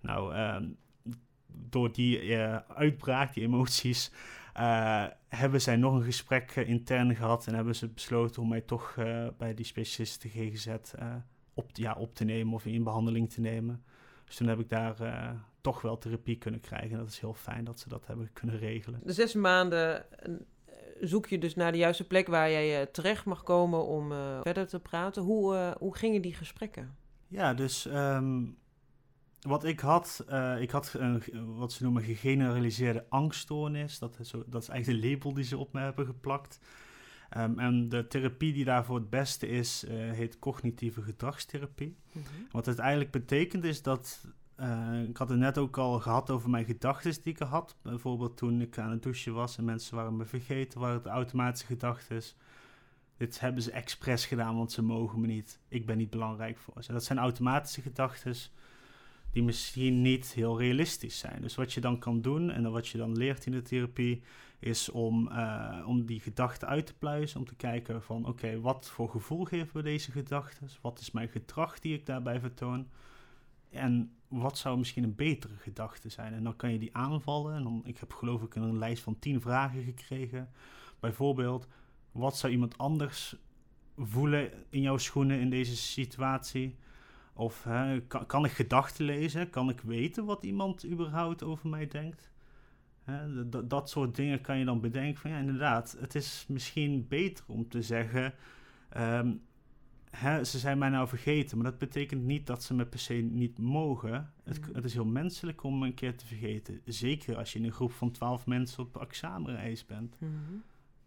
Nou, 0.00 0.34
uh, 0.34 0.56
door 1.52 1.92
die 1.92 2.22
uh, 2.24 2.56
uitbraak, 2.56 3.34
die 3.34 3.42
emoties... 3.42 4.12
eh, 4.54 5.06
hebben 5.28 5.60
zij 5.60 5.76
nog 5.76 5.94
een 5.94 6.02
gesprek 6.02 6.50
eh, 6.50 6.68
intern 6.68 7.16
gehad 7.16 7.46
en 7.46 7.54
hebben 7.54 7.74
ze 7.74 7.88
besloten 7.88 8.42
om 8.42 8.48
mij 8.48 8.60
toch 8.60 8.94
bij 9.38 9.54
die 9.54 9.64
specialisten 9.64 10.30
GGZ 10.30 10.68
op, 11.54 11.70
ja, 11.72 11.94
op 11.94 12.14
te 12.14 12.24
nemen 12.24 12.54
of 12.54 12.66
in 12.66 12.84
behandeling 12.84 13.30
te 13.30 13.40
nemen. 13.40 13.84
Dus 14.24 14.36
toen 14.36 14.48
heb 14.48 14.60
ik 14.60 14.68
daar 14.68 14.96
toch 15.60 15.82
wel 15.82 15.98
therapie 15.98 16.38
kunnen 16.38 16.60
krijgen. 16.60 16.90
En 16.90 16.98
dat 16.98 17.08
is 17.08 17.20
heel 17.20 17.34
fijn 17.34 17.64
dat 17.64 17.80
ze 17.80 17.88
dat 17.88 18.06
hebben 18.06 18.30
kunnen 18.32 18.58
regelen. 18.58 19.00
De 19.04 19.12
zes 19.12 19.34
maanden 19.34 20.04
zoek 21.00 21.26
je 21.26 21.38
dus 21.38 21.54
naar 21.54 21.72
de 21.72 21.78
juiste 21.78 22.06
plek 22.06 22.26
waar 22.26 22.50
jij 22.50 22.86
terecht 22.86 23.24
mag 23.24 23.42
komen 23.42 23.86
om 23.86 24.12
verder 24.42 24.66
te 24.66 24.80
praten. 24.80 25.22
Hoe, 25.22 25.74
hoe 25.78 25.96
gingen 25.96 26.22
die 26.22 26.34
gesprekken? 26.34 26.96
Ja, 27.28 27.54
dus 27.54 27.86
ehm, 27.86 28.44
wat 29.40 29.64
ik 29.64 29.80
had, 29.80 30.24
eh, 30.28 30.60
ik 30.60 30.70
had 30.70 30.94
een, 30.98 31.22
wat 31.56 31.72
ze 31.72 31.82
noemen 31.82 32.02
gegeneraliseerde 32.02 33.06
angststoornis. 33.08 33.98
Dat 33.98 34.18
is, 34.18 34.30
dat 34.46 34.62
is 34.62 34.68
eigenlijk 34.68 35.02
de 35.02 35.08
label 35.08 35.34
die 35.34 35.44
ze 35.44 35.56
op 35.58 35.72
me 35.72 35.80
hebben 35.80 36.06
geplakt. 36.06 36.60
Ehm, 37.30 37.58
en 37.58 37.88
de 37.88 38.06
therapie 38.06 38.52
die 38.52 38.64
daarvoor 38.64 38.96
het 38.96 39.10
beste 39.10 39.48
is, 39.48 39.84
eh, 39.84 39.96
heet 39.96 40.38
cognitieve 40.38 41.02
gedragstherapie. 41.02 41.96
Wat 42.52 42.66
het 42.66 42.78
eigenlijk 42.78 43.10
betekent 43.10 43.64
is 43.64 43.82
dat. 43.82 44.26
eh, 44.56 45.02
ik 45.08 45.16
had 45.16 45.28
het 45.28 45.38
net 45.38 45.58
ook 45.58 45.76
al 45.78 46.00
gehad 46.00 46.30
over 46.30 46.50
mijn 46.50 46.64
gedachten 46.64 47.12
die 47.22 47.32
ik 47.32 47.38
had. 47.38 47.76
Bijvoorbeeld 47.82 48.36
toen 48.36 48.60
ik 48.60 48.78
aan 48.78 48.90
het 48.90 49.02
douchen 49.02 49.34
was 49.34 49.58
en 49.58 49.64
mensen 49.64 49.96
waren 49.96 50.16
me 50.16 50.24
vergeten, 50.24 50.80
waren 50.80 50.96
het 50.96 51.06
automatische 51.06 51.66
gedachten. 51.66 52.22
Dit 53.16 53.40
hebben 53.40 53.62
ze 53.62 53.70
expres 53.70 54.26
gedaan, 54.26 54.56
want 54.56 54.72
ze 54.72 54.82
mogen 54.82 55.20
me 55.20 55.26
niet. 55.26 55.60
Ik 55.68 55.86
ben 55.86 55.96
niet 55.96 56.10
belangrijk 56.10 56.58
voor 56.58 56.82
ze. 56.82 56.92
Dat 56.92 57.04
zijn 57.04 57.18
automatische 57.18 57.82
gedachten 57.82 58.34
die 59.38 59.46
misschien 59.46 60.02
niet 60.02 60.32
heel 60.32 60.58
realistisch 60.58 61.18
zijn. 61.18 61.42
Dus 61.42 61.54
wat 61.54 61.72
je 61.72 61.80
dan 61.80 61.98
kan 61.98 62.20
doen 62.20 62.50
en 62.50 62.70
wat 62.70 62.88
je 62.88 62.98
dan 62.98 63.16
leert 63.16 63.46
in 63.46 63.52
de 63.52 63.62
therapie, 63.62 64.22
is 64.58 64.90
om, 64.90 65.28
eh, 65.28 65.84
om 65.86 66.06
die 66.06 66.20
gedachten 66.20 66.68
uit 66.68 66.86
te 66.86 66.94
pluizen. 66.94 67.38
Om 67.38 67.46
te 67.46 67.54
kijken 67.54 68.02
van 68.02 68.26
oké, 68.26 68.60
wat 68.60 68.88
voor 68.88 69.08
gevoel 69.08 69.44
geven 69.44 69.76
we 69.76 69.82
deze 69.82 70.10
gedachten? 70.10 70.68
Wat 70.80 71.00
is 71.00 71.10
mijn 71.10 71.28
gedrag 71.28 71.78
die 71.78 71.94
ik 71.94 72.06
daarbij 72.06 72.40
vertoon? 72.40 72.88
En 73.70 74.12
wat 74.28 74.58
zou 74.58 74.78
misschien 74.78 75.04
een 75.04 75.14
betere 75.14 75.56
gedachte 75.56 76.08
zijn? 76.08 76.32
En 76.32 76.44
dan 76.44 76.56
kan 76.56 76.72
je 76.72 76.78
die 76.78 76.96
aanvallen. 76.96 77.54
En 77.54 77.62
dan, 77.62 77.82
ik 77.84 77.98
heb 77.98 78.12
geloof 78.12 78.42
ik 78.42 78.54
een 78.54 78.78
lijst 78.78 79.02
van 79.02 79.18
tien 79.18 79.40
vragen 79.40 79.82
gekregen. 79.82 80.50
Bijvoorbeeld, 81.00 81.68
wat 82.12 82.36
zou 82.36 82.52
iemand 82.52 82.78
anders 82.78 83.36
voelen 83.96 84.50
in 84.70 84.80
jouw 84.80 84.98
schoenen 84.98 85.40
in 85.40 85.50
deze 85.50 85.76
situatie? 85.76 86.76
Of 87.38 87.64
hè, 87.64 88.00
kan, 88.00 88.26
kan 88.26 88.44
ik 88.44 88.50
gedachten 88.50 89.04
lezen? 89.04 89.50
Kan 89.50 89.68
ik 89.68 89.80
weten 89.80 90.24
wat 90.24 90.44
iemand 90.44 90.86
überhaupt 90.86 91.42
over 91.42 91.68
mij 91.68 91.86
denkt? 91.86 92.30
Hè, 93.02 93.48
dat 93.66 93.90
soort 93.90 94.16
dingen 94.16 94.40
kan 94.40 94.58
je 94.58 94.64
dan 94.64 94.80
bedenken 94.80 95.20
van 95.20 95.30
ja, 95.30 95.38
inderdaad, 95.38 95.96
het 96.00 96.14
is 96.14 96.44
misschien 96.48 97.08
beter 97.08 97.44
om 97.48 97.68
te 97.68 97.82
zeggen, 97.82 98.34
ehm, 98.88 99.32
hè, 100.10 100.44
ze 100.44 100.58
zijn 100.58 100.78
mij 100.78 100.88
nou 100.88 101.08
vergeten, 101.08 101.58
maar 101.58 101.70
dat 101.70 101.78
betekent 101.78 102.22
niet 102.22 102.46
dat 102.46 102.62
ze 102.62 102.74
me 102.74 102.86
per 102.86 102.98
se 102.98 103.14
niet 103.14 103.58
mogen. 103.58 104.32
Het, 104.44 104.60
Mhm. 104.60 104.74
het 104.74 104.84
is 104.84 104.92
heel 104.94 105.04
menselijk 105.04 105.62
om 105.62 105.82
een 105.82 105.94
keer 105.94 106.16
te 106.16 106.26
vergeten, 106.26 106.80
zeker 106.84 107.36
als 107.36 107.52
je 107.52 107.58
in 107.58 107.64
een 107.64 107.72
groep 107.72 107.92
van 107.92 108.10
twaalf 108.10 108.46
mensen 108.46 108.82
op 108.82 108.96
examenreis 109.00 109.86
bent. 109.86 110.16
Mhm. 110.20 110.32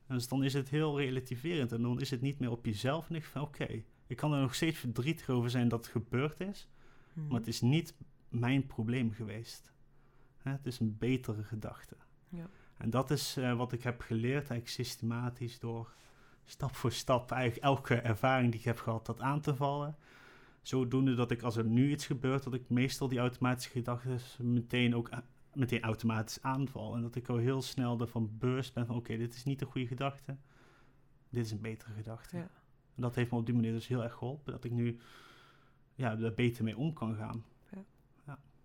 Dus 0.07 0.27
dan 0.27 0.43
is 0.43 0.53
het 0.53 0.69
heel 0.69 0.99
relativerend 0.99 1.71
en 1.71 1.81
dan 1.81 1.99
is 1.99 2.09
het 2.11 2.21
niet 2.21 2.39
meer 2.39 2.51
op 2.51 2.65
jezelf 2.65 3.09
en 3.09 3.15
ik 3.15 3.25
van 3.25 3.41
oké, 3.41 3.83
ik 4.11 4.17
kan 4.17 4.33
er 4.33 4.41
nog 4.41 4.55
steeds 4.55 4.77
verdrietig 4.79 5.29
over 5.29 5.49
zijn 5.49 5.67
dat 5.67 5.83
het 5.85 5.91
gebeurd 5.91 6.39
is, 6.39 6.67
Mhm. 7.13 7.27
maar 7.27 7.37
het 7.37 7.47
is 7.47 7.61
niet 7.61 7.95
mijn 8.29 8.65
probleem 8.65 9.11
geweest. 9.11 9.71
Hè, 10.37 10.51
het 10.51 10.65
is 10.65 10.79
een 10.79 10.97
betere 10.97 11.43
gedachte. 11.43 11.95
Ja. 12.29 12.49
En 12.77 12.89
dat 12.89 13.11
is 13.11 13.37
eh, 13.37 13.57
wat 13.57 13.71
ik 13.71 13.83
heb 13.83 14.01
geleerd, 14.01 14.49
eigenlijk 14.49 14.67
systematisch 14.67 15.59
door 15.59 15.93
stap 16.45 16.75
voor 16.75 16.91
stap 16.91 17.31
eigenlijk 17.31 17.63
elke 17.63 17.95
ervaring 17.95 18.51
die 18.51 18.59
ik 18.59 18.65
heb 18.65 18.79
gehad, 18.79 19.05
dat 19.05 19.19
aan 19.21 19.41
te 19.41 19.55
vallen. 19.55 19.95
Zodoende 20.61 21.15
dat 21.15 21.31
ik 21.31 21.41
als 21.41 21.55
er 21.55 21.65
nu 21.65 21.91
iets 21.91 22.05
gebeurt, 22.05 22.43
dat 22.43 22.53
ik 22.53 22.69
meestal 22.69 23.07
die 23.07 23.19
automatische 23.19 23.69
gedachten 23.71 24.19
meteen 24.53 24.95
ook 24.95 25.09
meteen 25.53 25.81
automatisch 25.81 26.41
aanval. 26.41 26.95
En 26.95 27.01
dat 27.01 27.15
ik 27.15 27.27
al 27.29 27.37
heel 27.37 27.61
snel 27.61 27.99
ervan 27.99 28.37
bewust 28.37 28.73
ben 28.73 28.85
van 28.85 28.95
oké, 28.95 29.17
dit 29.17 29.33
is 29.33 29.43
niet 29.43 29.61
een 29.61 29.67
goede 29.67 29.87
gedachte. 29.87 30.37
Dit 31.29 31.45
is 31.45 31.51
een 31.51 31.61
betere 31.61 31.93
gedachte. 31.93 32.37
Ja. 32.37 32.49
Dat 33.01 33.15
heeft 33.15 33.31
me 33.31 33.37
op 33.37 33.45
die 33.45 33.55
manier 33.55 33.71
dus 33.71 33.87
heel 33.87 34.03
erg 34.03 34.13
geholpen. 34.13 34.51
Dat 34.51 34.63
ik 34.63 34.71
nu 34.71 34.97
ja, 35.95 36.17
er 36.19 36.33
beter 36.33 36.63
mee 36.63 36.77
om 36.77 36.93
kan 36.93 37.15
gaan. 37.15 37.43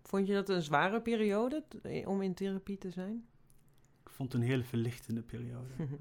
Vond 0.03 0.27
je 0.27 0.35
dat 0.35 0.49
een 0.49 0.63
zware 0.63 1.01
periode 1.01 1.65
eh, 1.83 2.09
om 2.09 2.23
in 2.23 2.35
therapie 2.35 2.79
te 2.79 2.91
zijn? 2.91 3.27
Ik 4.05 4.11
vond 4.11 4.33
het 4.33 4.43
een 4.43 4.49
hele 4.49 4.65
verlichtende 4.65 5.23
periode. 5.23 5.69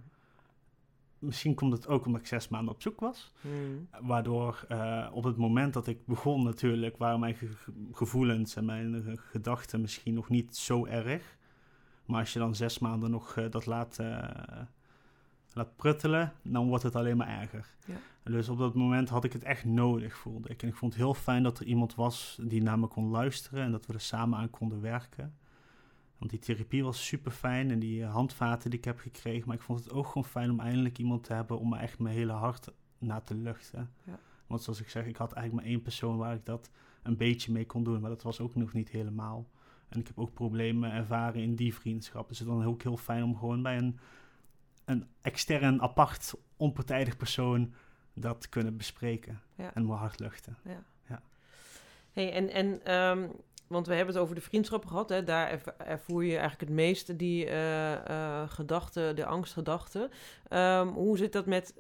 Misschien 1.19 1.56
komt 1.56 1.74
het 1.74 1.88
ook 1.88 2.06
omdat 2.06 2.21
ik 2.21 2.28
zes 2.28 2.48
maanden 2.48 2.74
op 2.74 2.82
zoek 2.82 3.00
was. 3.00 3.34
Mhm. 3.41 4.06
Waardoor 4.08 4.65
eh, 4.67 5.10
op 5.13 5.24
het 5.24 5.38
moment 5.38 5.74
dat 5.74 5.88
ik 5.88 6.06
begon 6.06 6.43
natuurlijk... 6.43 6.98
waren 6.98 7.19
mijn 7.19 7.36
ge- 7.36 7.48
ge- 7.48 7.74
gevoelens 7.91 8.56
en 8.56 8.65
mijn 8.65 9.17
gedachten 9.17 9.82
misschien 9.82 10.13
nog 10.13 10.30
niet 10.30 10.56
zo 10.56 10.86
erg. 10.86 11.38
Maar 12.06 12.19
als 12.19 12.34
je 12.34 12.39
dan 12.39 12.56
zes 12.56 12.80
maanden 12.80 13.12
nog 13.12 13.38
eh, 13.38 13.52
dat 13.52 13.65
laat, 13.65 14.00
laat 15.56 15.76
pruttelen... 15.76 16.34
dan 16.44 16.68
wordt 16.68 16.84
het 16.84 16.96
alleen 16.96 17.18
maar 17.18 17.41
erger. 17.41 17.76
Ja. 17.86 17.96
Dus 18.24 18.50
op 18.50 18.58
dat 18.58 18.76
moment 18.76 19.10
had 19.10 19.24
ik 19.24 19.34
het 19.34 19.44
echt 19.44 19.65
nodig, 19.65 20.18
voelde 20.18 20.50
ik. 20.50 20.62
En 20.62 20.68
ik 20.68 20.76
vond 20.76 20.94
het 20.94 21.02
heel 21.02 21.13
fijn 21.13 21.44
dat 21.44 21.60
er 21.60 21.65
iemand 21.65 21.96
was 21.96 22.39
die 22.41 22.62
naar 22.62 22.80
me 22.80 22.88
kon 22.88 23.10
luisteren... 23.10 23.63
en 23.63 23.72
dat 23.72 23.86
we 23.86 23.94
er 23.94 24.02
samen 24.02 24.39
aan 24.39 24.50
konden 24.50 24.82
werken. 24.82 25.36
Want 26.18 26.32
die 26.32 26.39
therapie 26.39 26.84
was 26.84 27.06
super 27.06 27.32
fijn 27.32 27.72
en 27.72 27.80
die 27.80 28.06
handvaten 28.06 28.70
die 28.70 28.80
ik 28.80 28.86
heb 28.86 29.00
gekregen. 29.00 29.48
Maar 29.48 29.56
ik 29.56 29.62
vond 29.62 29.80
het 29.80 29.94
ook 29.94 30.08
gewoon 30.08 30.26
fijn 30.26 30.52
om 30.52 30.60
eindelijk 30.60 30.98
iemand 30.98 31.24
te 31.24 31.34
hebben 31.34 31.60
om 31.60 31.70
me 31.70 31.78
echt 31.78 32.00
mijn 32.00 32.15
hele 32.15 32.32
hart 32.32 32.72
na 32.98 33.20
te 33.20 33.36
luchten. 33.36 33.91
Ja. 34.04 34.20
Want 34.48 34.62
zoals 34.62 34.82
ik 34.82 34.89
zeg, 34.89 35.06
ik 35.06 35.15
had 35.15 35.34
eigenlijk 35.34 35.65
maar 35.65 35.74
één 35.74 35.82
persoon 35.82 36.18
waar 36.18 36.36
ik 36.36 36.46
dat 36.46 36.70
een 37.04 37.18
beetje 37.18 37.52
mee 37.52 37.65
kon 37.65 37.84
doen. 37.84 38.02
Maar 38.02 38.10
dat 38.10 38.24
was 38.24 38.39
ook 38.39 38.56
nog 38.56 38.74
niet 38.74 38.89
helemaal. 38.89 39.50
En 39.89 40.00
ik 40.00 40.08
heb 40.08 40.20
ook 40.20 40.34
problemen 40.34 40.91
ervaren 40.91 41.41
in 41.41 41.56
die 41.56 41.74
vriendschap. 41.74 42.28
Dus 42.28 42.39
het 42.39 42.48
dan 42.48 42.63
ook 42.63 42.84
heel 42.84 42.98
fijn 42.98 43.24
om 43.24 43.38
gewoon 43.38 43.62
bij 43.62 43.78
een, 43.78 44.00
een 44.86 45.08
extern, 45.21 45.82
apart, 45.82 46.34
onpartijdig 46.58 47.17
persoon 47.17 47.74
dat 48.13 48.50
kunnen 48.50 48.78
bespreken. 48.78 49.41
Ja. 49.56 49.74
En 49.74 49.86
mijn 49.86 50.00
hart 50.00 50.19
luchten. 50.19 50.58
Hey, 52.15 52.32
en, 52.34 52.50
en 52.50 52.84
ehm, 52.84 53.28
want 53.67 53.88
we 53.88 53.93
hebben 53.93 54.13
het 54.13 54.24
over 54.24 54.36
de 54.36 54.41
vriendschappen 54.41 54.89
gehad. 54.89 55.10
Hè? 55.10 55.24
Daar 55.24 55.50
erv- 55.50 55.67
ervoer 55.78 56.24
je 56.24 56.30
eigenlijk 56.30 56.62
het 56.62 56.69
meeste 56.69 57.15
die 57.15 57.45
eh, 57.45 57.93
eh, 57.93 58.50
gedachten, 58.50 59.15
de 59.15 59.26
angstgedachten. 59.26 60.10
Ehm, 60.48 60.88
hoe 60.88 61.17
zit 61.17 61.34
dat 61.34 61.45
met, 61.45 61.74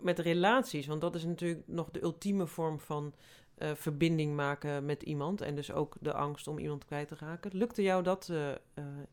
met 0.00 0.18
relaties? 0.18 0.86
Want 0.86 1.00
dat 1.00 1.14
is 1.14 1.24
natuurlijk 1.24 1.62
nog 1.66 1.90
de 1.90 2.02
ultieme 2.02 2.46
vorm 2.46 2.80
van 2.80 3.14
eh, 3.54 3.70
verbinding 3.74 4.36
maken 4.36 4.84
met 4.84 5.02
iemand. 5.02 5.40
En 5.40 5.54
dus 5.54 5.72
ook 5.72 5.96
de 6.00 6.12
angst 6.12 6.46
om 6.46 6.58
iemand 6.58 6.84
kwijt 6.84 7.08
te 7.08 7.16
raken. 7.18 7.50
Lukte 7.54 7.82
jou 7.82 8.02
dat 8.02 8.32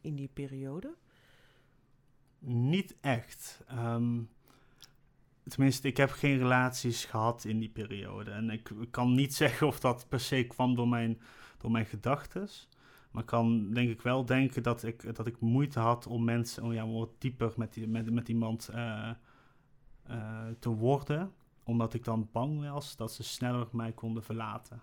in 0.01 0.15
die 0.15 0.29
periode? 0.33 0.93
Niet 2.45 2.95
echt. 3.01 3.63
Ehm, 3.67 4.21
tenminste, 5.43 5.87
ik 5.87 5.97
heb 5.97 6.11
geen 6.11 6.37
relaties 6.37 7.05
gehad 7.05 7.43
in 7.43 7.59
die 7.59 7.69
periode. 7.69 8.31
En 8.31 8.49
ik, 8.49 8.71
kan 8.91 9.13
niet 9.13 9.33
zeggen 9.43 9.67
of 9.67 9.79
dat 9.79 10.05
per 10.09 10.19
se 10.19 10.43
kwam 10.47 10.75
door 10.75 10.87
mijn, 10.87 11.21
door 11.57 11.71
mijn 11.71 11.85
gedachten. 11.85 12.49
Maar 13.11 13.21
ik 13.21 13.29
kan 13.29 13.71
denk 13.73 13.89
ik 13.89 14.01
wel 14.01 14.25
denken 14.25 14.63
dat 14.63 14.83
ik, 14.83 15.15
dat 15.15 15.27
ik 15.27 15.39
moeite 15.39 15.79
had 15.79 16.07
om 16.07 16.23
mensen, 16.23 16.63
om 16.63 16.73
ja, 16.73 16.85
om 16.85 16.93
wat 16.93 17.21
dieper 17.21 17.53
met, 17.55 17.73
die, 17.73 17.87
met, 17.87 18.11
met 18.11 18.29
iemand 18.29 18.69
eh, 18.69 19.11
te 20.59 20.69
worden. 20.69 21.33
Omdat 21.63 21.93
ik 21.93 22.03
dan 22.03 22.29
bang 22.31 22.69
was 22.69 22.95
dat 22.95 23.13
ze 23.13 23.23
sneller 23.23 23.67
mij 23.71 23.91
konden 23.91 24.23
verlaten. 24.23 24.81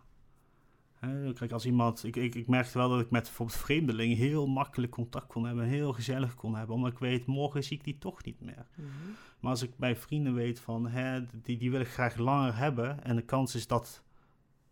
Kijk, 1.35 1.53
als 1.53 1.67
iemand, 1.67 2.05
ik, 2.05 2.17
ik, 2.17 2.35
ik 2.35 2.47
merkte 2.47 2.79
wel 2.79 2.88
dat 2.88 3.01
ik 3.01 3.11
met 3.11 3.23
bijvoorbeeld 3.23 3.59
vreemdelingen 3.59 4.17
heel 4.17 4.47
makkelijk 4.47 4.93
contact 4.93 5.27
kon 5.27 5.47
hebben, 5.47 5.65
heel 5.65 5.93
gezellig 5.93 6.35
kon 6.35 6.57
hebben, 6.57 6.77
omdat 6.77 6.93
ik 6.93 6.99
weet, 6.99 7.27
morgen 7.27 7.65
zie 7.65 7.77
ik 7.77 7.85
die 7.85 7.99
toch 7.99 8.25
niet 8.25 8.41
meer. 8.41 8.67
Maar 9.41 9.51
als 9.51 9.62
ik 9.62 9.77
bij 9.77 9.97
vrienden 9.97 10.35
weet 10.35 10.61
van, 10.61 10.88
hè, 10.88 11.21
die, 11.43 11.57
die 11.57 11.71
wil 11.71 11.81
ik 11.81 11.88
graag 11.88 12.17
langer 12.17 12.57
hebben 12.57 13.05
en 13.05 13.17
de 13.17 13.23
kans 13.23 13.55
is 13.55 13.67
dat 13.67 14.03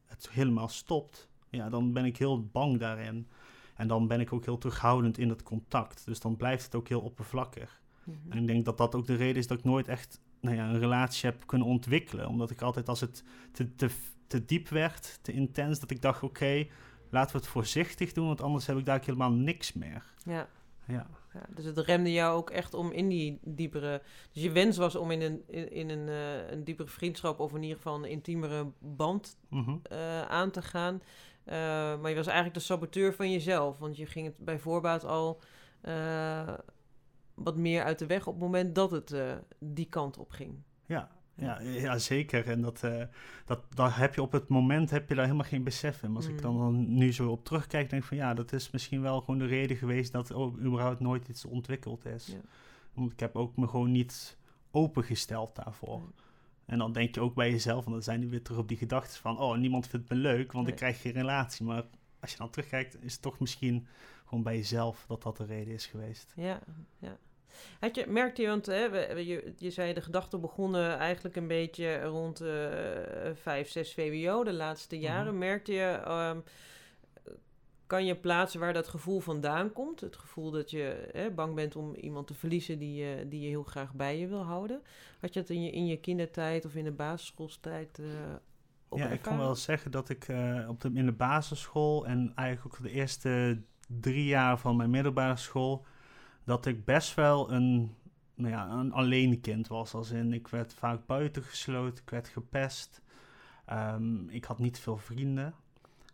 het 0.07 0.31
helemaal 0.31 0.69
stopt, 0.69 1.29
ja, 1.49 1.69
dan 1.69 1.93
ben 1.93 2.05
ik 2.05 2.17
heel 2.17 2.47
bang 2.47 2.79
daarin. 2.79 3.27
En 3.75 3.87
dan 3.87 4.07
ben 4.07 4.21
ik 4.21 4.33
ook 4.33 4.45
heel 4.45 4.59
terughoudend 4.59 5.19
in 5.19 5.29
dat 5.29 5.43
contact. 5.43 6.05
Dus 6.05 6.21
dan 6.21 6.37
blijft 6.37 6.65
het 6.65 6.75
ook 6.75 6.89
heel 6.89 7.01
oppervlakkig. 7.01 7.83
Mhm. 8.05 8.17
En 8.29 8.39
ik 8.39 8.47
denk 8.47 8.65
dat 8.65 8.79
dat 8.79 8.95
ook 8.95 9.07
de 9.07 9.15
reden 9.15 9.37
is 9.37 9.47
dat 9.47 9.59
ik 9.59 9.65
nooit 9.65 9.89
echt 9.89 10.21
nou 10.41 10.57
ja, 10.57 10.69
een 10.69 10.79
relatie 10.79 11.31
heb 11.31 11.47
kunnen 11.47 11.67
ontwikkelen. 11.67 12.29
Omdat 12.29 12.51
ik 12.51 12.63
altijd 12.63 12.89
als 12.89 13.01
het 13.01 13.25
te, 13.53 13.75
te, 13.75 13.91
te 14.31 14.45
diep 14.45 14.69
werd, 14.69 15.19
te 15.23 15.33
intens, 15.33 15.81
dat 15.81 15.91
ik 15.91 16.03
dacht, 16.03 16.23
oké, 16.23 16.67
laten 17.09 17.33
we 17.33 17.39
het 17.39 17.51
voorzichtig 17.51 18.13
doen, 18.13 18.27
want 18.27 18.41
anders 18.41 18.67
heb 18.67 18.77
ik 18.77 18.85
daar 18.85 19.01
helemaal 19.01 19.33
niks 19.33 19.73
meer. 19.73 20.05
Ja. 20.25 20.49
Ja. 20.87 21.07
Ja, 21.33 21.43
dus 21.55 21.65
het 21.65 21.79
remde 21.79 22.13
jou 22.13 22.37
ook 22.37 22.51
echt 22.51 22.75
om 22.75 22.91
in 22.93 23.09
die 23.09 23.39
diepere... 23.43 24.03
Dus 24.33 24.43
je 24.43 24.51
wens 24.51 24.77
was 24.77 24.97
om 24.97 25.11
in 25.11 25.21
een, 25.21 25.43
in, 25.47 25.73
in 25.73 25.91
een, 25.91 26.09
eh, 26.09 26.51
een 26.51 26.65
diepere 26.65 26.89
vriendschap... 26.89 27.41
of 27.41 27.55
in 27.55 27.63
ieder 27.63 27.77
geval 27.77 27.95
een 27.95 28.11
intiemere 28.11 28.73
band 28.79 29.37
Mhm. 29.49 29.77
eh, 29.83 30.23
aan 30.23 30.51
te 30.51 30.63
gaan. 30.63 31.03
Eh, 31.45 31.57
maar 32.01 32.09
je 32.09 32.17
was 32.17 32.27
eigenlijk 32.27 32.55
de 32.55 32.61
saboteur 32.61 33.15
van 33.15 33.31
jezelf. 33.31 33.79
Want 33.79 33.97
je 33.97 34.07
ging 34.07 34.27
het 34.27 34.37
bij 34.39 34.59
voorbaat 34.59 35.05
al... 35.05 35.41
wat 37.35 37.57
meer 37.57 37.83
uit 37.83 37.99
de 37.99 38.07
weg 38.07 38.27
op 38.27 38.33
het 38.35 38.43
moment 38.43 38.75
dat 38.75 38.91
het 38.91 39.15
die 39.59 39.89
kant 39.89 40.19
op 40.19 40.31
ging. 40.31 40.63
Ja, 40.87 41.11
ja, 41.41 41.61
ja, 41.61 41.99
zeker. 41.99 42.47
En 42.49 42.61
dat, 42.61 42.83
uh, 42.85 43.03
dat, 43.45 43.61
daar 43.75 43.99
heb 43.99 44.15
je 44.15 44.23
op 44.23 44.33
het 44.33 44.49
moment 44.49 44.91
heb 44.91 45.09
je 45.09 45.15
daar 45.15 45.25
helemaal 45.25 45.47
geen 45.47 45.65
besef 45.65 46.03
in. 46.03 46.17
Als 46.17 46.27
ik 46.27 46.43
dan, 46.43 46.55
Mm. 46.55 46.61
dan 46.61 46.95
nu 46.95 47.13
zo 47.13 47.31
op 47.31 47.45
terugkijk, 47.45 47.91
denk 47.91 48.03
ik 48.03 48.09
van 48.09 48.17
ja, 48.17 48.35
dat 48.35 48.53
is 48.53 48.71
misschien 48.71 49.03
wel 49.03 49.21
gewoon 49.21 49.39
de 49.39 49.47
reden 49.47 49.77
geweest 49.77 50.13
dat 50.13 50.29
er 50.29 50.37
überhaupt 50.37 51.01
nooit 51.01 51.29
iets 51.29 51.45
ontwikkeld 51.45 52.05
is. 52.05 52.27
Ja. 52.27 52.41
Want 52.95 53.13
ik 53.13 53.21
heb 53.21 53.37
ook 53.37 53.57
me 53.57 53.69
gewoon 53.69 53.91
niet 53.91 54.37
opengesteld 54.71 55.55
daarvoor. 55.55 56.03
En 56.67 56.79
dan 56.79 56.93
denk 56.93 57.15
je 57.15 57.21
ook 57.21 57.35
bij 57.35 57.51
jezelf, 57.51 57.87
en 57.87 57.93
dan 57.93 58.03
zijn 58.03 58.21
die 58.21 58.29
weer 58.29 58.43
terug 58.43 58.61
op 58.61 58.69
die 58.69 58.77
gedachten 58.77 59.21
van, 59.21 59.39
oh, 59.39 59.57
niemand 59.57 59.87
vindt 59.87 60.09
me 60.09 60.17
leuk, 60.17 60.53
want 60.53 60.69
ik 60.69 60.75
krijg 60.75 61.01
geen 61.01 61.13
relatie. 61.13 61.65
Maar 61.65 61.85
als 62.21 62.31
je 62.31 62.37
dan 62.39 62.51
terugkijkt, 62.51 63.03
is 63.05 63.13
het 63.13 63.23
toch 63.23 63.39
misschien 63.39 63.87
gewoon 64.25 64.45
bij 64.45 64.57
jezelf 64.57 65.05
dat 65.09 65.23
dat 65.23 65.37
de 65.37 65.45
reden 65.45 65.75
is 65.75 65.87
geweest. 65.87 66.33
Ja, 66.37 66.61
ja. 66.99 67.17
Had 67.81 67.95
je, 67.95 68.07
merkte 68.09 68.43
je, 68.43 68.49
want 68.49 68.67
hè, 68.67 68.85
je, 69.17 69.53
je 69.57 69.71
zei 69.71 69.93
de 69.95 70.01
gedachten 70.01 70.41
begonnen 70.41 70.99
eigenlijk 70.99 71.37
een 71.37 71.47
beetje 71.47 72.03
rond 72.03 72.41
eh 72.41 72.51
5, 73.35 73.69
6 73.69 73.95
VWO, 73.95 74.45
de 74.45 74.53
laatste 74.53 74.99
jaren. 74.99 75.33
Mhm. 75.33 75.39
Merkte 75.39 75.73
je, 75.73 76.01
ehm, 76.05 76.41
kan 77.87 78.05
je 78.05 78.17
plaatsen 78.17 78.61
waar 78.61 78.73
dat 78.73 78.89
gevoel 78.89 79.21
vandaan 79.21 79.73
komt? 79.73 80.01
Het 80.01 80.17
gevoel 80.17 80.51
dat 80.51 80.71
je 80.71 81.09
hè, 81.13 81.31
bang 81.31 81.55
bent 81.55 81.77
om 81.77 81.95
iemand 81.95 82.27
te 82.27 82.35
verliezen 82.35 82.79
die 82.79 83.05
je, 83.05 83.29
die 83.29 83.41
je 83.41 83.49
heel 83.49 83.63
graag 83.63 83.95
bij 83.95 84.19
je 84.19 84.27
wil 84.27 84.43
houden. 84.43 84.83
Had 85.21 85.35
je 85.35 85.41
dat 85.41 85.51
in 85.51 85.63
je, 85.63 85.71
in 85.71 85.87
je 85.87 85.97
kindertijd 85.97 86.65
of 86.65 86.75
in 86.75 86.85
de 86.85 86.93
basisschoolstijd 86.93 87.99
eh 87.99 88.07
ook 88.91 88.99
ja, 88.99 89.09
ik 89.09 89.23
kan 89.23 89.39
wel 89.39 89.55
zeggen 89.55 89.91
dat 89.91 90.09
ik 90.09 90.29
eh, 90.29 90.69
op 90.69 90.81
de, 90.81 90.91
in 90.95 91.07
de 91.07 91.13
basisschool 91.13 92.07
en 92.07 92.33
eigenlijk 92.35 92.75
ook 92.75 92.83
de 92.83 92.91
eerste 92.91 93.63
drie 93.87 94.25
jaar 94.25 94.59
van 94.59 94.77
mijn 94.77 94.91
middelbare 94.91 95.37
school, 95.37 95.85
dat 96.51 96.67
ik 96.67 96.85
best 96.85 97.15
wel 97.15 97.53
een, 97.53 97.95
nou 98.35 98.51
ja, 98.53 98.71
een 98.71 98.93
alleen 98.93 99.41
kind 99.41 99.69
was. 99.69 99.95
Als 99.95 100.11
in, 100.11 100.33
ik 100.33 100.49
werd 100.49 100.75
vaak 100.75 101.07
buitengesloten, 101.07 102.03
ik 102.03 102.11
werd 102.11 102.29
gepest. 102.29 103.03
Ehm, 103.67 104.29
ik 104.29 104.45
had 104.45 104.59
niet 104.59 104.79
veel 104.79 104.97
vrienden. 104.97 105.55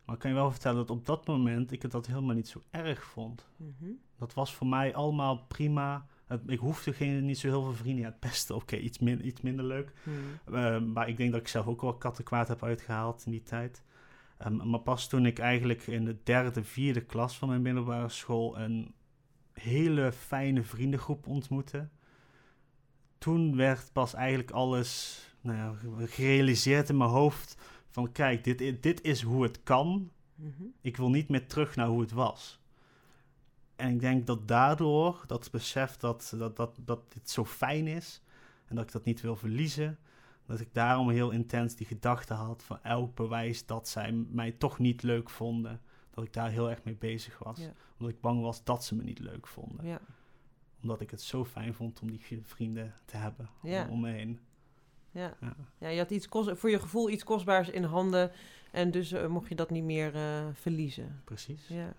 Maar 0.05 0.14
ik 0.14 0.20
kan 0.20 0.31
je 0.31 0.37
wel 0.37 0.51
vertellen 0.51 0.77
dat 0.77 0.90
op 0.90 1.07
dat 1.07 1.27
moment 1.27 1.72
ik 1.72 1.83
het 1.83 1.90
dat 1.90 2.07
helemaal 2.07 2.35
niet 2.35 2.49
zo 2.49 2.62
erg 2.70 3.05
vond. 3.05 3.49
Mhm. 3.57 3.90
Dat 4.18 4.35
was 4.35 4.55
voor 4.55 4.66
mij 4.66 4.94
allemaal 4.94 5.44
prima. 5.49 6.07
Het- 6.27 6.51
ik 6.51 6.59
hoefde 6.59 6.92
geen, 6.92 7.25
niet 7.25 7.38
zo 7.38 7.49
heel 7.49 7.62
veel 7.62 7.75
vrienden. 7.75 8.03
Ja, 8.05 8.11
het 8.11 8.20
pesten, 8.20 8.55
oké, 8.55 8.77
iets, 8.77 8.99
min, 8.99 9.27
iets 9.27 9.40
minder 9.40 9.64
leuk. 9.64 9.92
Mhm. 10.03 10.57
Uh, 10.57 10.81
maar 10.81 11.09
ik 11.09 11.16
denk 11.16 11.33
dat 11.33 11.40
ik 11.40 11.49
zelf 11.49 11.66
ook 11.66 11.81
wel 11.81 11.94
kattenkwaad 11.94 12.49
heb 12.49 12.62
uitgehaald 12.62 13.22
in 13.27 13.33
die 13.33 13.42
tijd. 13.42 13.83
Um, 14.46 14.70
maar 14.70 14.81
pas 14.81 15.09
toen 15.09 15.27
ik 15.27 15.38
eigenlijk 15.38 15.87
in 15.87 16.05
de 16.05 16.16
derde, 16.22 16.64
vierde 16.64 17.01
klas 17.01 17.38
van 17.38 17.49
mijn 17.49 17.62
middelbare 17.62 18.09
school 18.09 18.59
een 18.59 18.94
hele 19.61 20.12
fijne 20.12 20.62
vriendengroep 20.62 21.27
ontmoette. 21.27 21.88
Toen 23.19 23.57
werd 23.57 23.92
pas 23.92 24.14
eigenlijk 24.14 24.51
alles 24.51 25.21
nou 25.40 25.57
ja, 25.57 26.07
gerealiseerd 26.07 26.88
in 26.88 26.97
mijn 26.97 27.11
hoofd. 27.11 27.57
Van 27.90 28.12
kijk, 28.12 28.45
dit, 28.45 28.83
dit 28.83 29.03
is 29.03 29.23
hoe 29.23 29.42
het 29.42 29.62
kan. 29.62 30.11
Mhm. 30.35 30.62
Ik 30.81 30.97
wil 30.97 31.11
niet 31.11 31.29
meer 31.29 31.47
terug 31.47 31.77
naar 31.77 31.87
hoe 31.87 32.01
het 32.01 32.12
was. 32.12 32.61
En 33.77 33.90
ik 33.90 34.01
denk 34.01 34.27
dat 34.27 34.49
daardoor, 34.49 35.25
dat 35.27 35.51
besef 35.51 35.97
dat, 35.97 36.35
dat, 36.38 36.57
dat, 36.57 36.79
dat 36.85 37.12
dit 37.12 37.31
zo 37.31 37.45
fijn 37.45 37.87
is 37.87 38.23
en 38.66 38.77
dat 38.77 38.85
ik 38.85 38.92
dat 38.92 39.05
niet 39.05 39.21
wil 39.21 39.37
verliezen, 39.37 39.99
dat 40.47 40.61
ik 40.61 40.69
daarom 40.73 41.11
heel 41.11 41.31
intens 41.31 41.77
die 41.77 41.87
gedachte 41.87 42.35
had 42.35 42.62
van 42.62 42.79
elk 42.83 43.14
bewijs 43.14 43.66
dat 43.66 43.88
zij 43.88 44.12
mij 44.12 44.53
toch 44.53 44.79
niet 44.79 45.03
leuk 45.03 45.31
vonden, 45.31 45.81
dat 46.16 46.24
ik 46.24 46.33
daar 46.33 46.50
heel 46.50 46.70
erg 46.70 46.85
mee 46.85 46.96
bezig 46.96 47.38
was. 47.38 47.59
Ja. 47.59 47.72
Omdat 47.98 48.14
ik 48.14 48.20
bang 48.20 48.42
was 48.42 48.64
dat 48.64 48.85
ze 48.85 48.94
me 48.94 49.02
niet 49.02 49.18
leuk 49.18 49.46
vonden. 49.46 49.87
Ja. 49.87 50.00
Omdat 50.83 51.00
ik 51.00 51.11
het 51.11 51.22
zo 51.22 51.44
fijn 51.44 51.74
vond 51.74 52.00
om 52.00 52.11
die 52.11 52.42
vrienden 52.44 52.94
te 53.05 53.16
hebben 53.16 53.48
Ja. 53.62 53.88
om, 53.90 54.00
me 54.00 54.11
heen. 54.11 54.40
Ja. 55.11 55.37
Ja. 55.40 55.57
ja, 55.79 55.88
je 55.88 55.98
had 55.98 56.11
iets 56.11 56.29
kost, 56.29 56.59
voor 56.59 56.70
je 56.70 56.81
gevoel 56.81 57.11
iets 57.11 57.24
kostbaars 57.24 57.68
in 57.68 57.83
handen 57.85 58.31
en 58.72 58.90
dus 58.90 59.12
eh, 59.12 59.26
mocht 59.26 59.48
je 59.48 59.55
dat 59.55 59.70
niet 59.70 59.85
meer 59.85 60.14
eh, 60.14 60.46
verliezen. 60.52 61.20
Precies. 61.24 61.68
Ja, 61.68 61.94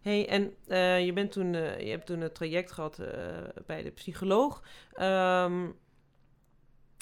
Hey, 0.00 0.28
en 0.28 0.54
eh, 0.66 1.04
je, 1.04 1.12
bent 1.12 1.32
toen, 1.32 1.52
je 1.52 1.88
hebt 1.90 2.06
toen 2.06 2.20
het 2.20 2.34
traject 2.34 2.72
gehad 2.72 2.98
eh, 2.98 3.48
bij 3.66 3.82
de 3.82 3.90
psycholoog. 3.90 4.62
Ehm, 4.92 5.70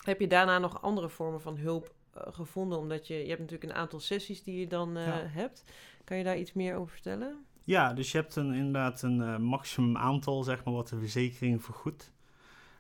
heb 0.05 0.21
je 0.21 0.27
daarna 0.27 0.59
nog 0.59 0.83
andere 0.83 1.09
vormen 1.09 1.41
van 1.41 1.57
hulp 1.57 1.95
gevonden? 2.15 2.79
Omdat 2.79 3.07
je, 3.07 3.15
je 3.15 3.29
hebt 3.29 3.41
natuurlijk 3.41 3.71
een 3.71 3.79
aantal 3.79 4.01
sessies 4.01 4.43
die 4.43 4.59
je 4.61 4.67
dan 4.67 4.97
eh, 4.97 5.07
Ja. 5.07 5.23
hebt. 5.27 5.65
Kan 6.05 6.17
je 6.17 6.25
daar 6.25 6.39
iets 6.39 6.53
meer 6.53 6.77
over 6.77 6.93
vertellen? 6.93 7.45
Ja, 7.65 7.93
dus 7.93 8.13
je 8.13 8.19
hebt 8.19 8.37
een, 8.37 8.53
inderdaad 8.53 9.03
een 9.03 9.23
eh, 9.23 9.37
maximum 9.37 9.97
aantal, 9.97 10.43
zeg 10.43 10.65
maar, 10.65 10.75
wat 10.75 10.89
de 10.89 10.99
verzekering 10.99 11.65
vergoedt. 11.65 12.13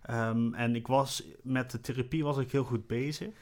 Ehm, 0.03 0.55
en 0.55 0.75
ik 0.77 0.87
was 0.87 1.23
met 1.43 1.71
de 1.71 1.81
therapie 1.81 2.25
was 2.25 2.39
ik 2.39 2.53
heel 2.53 2.65
goed 2.65 2.87
bezig. 2.87 3.35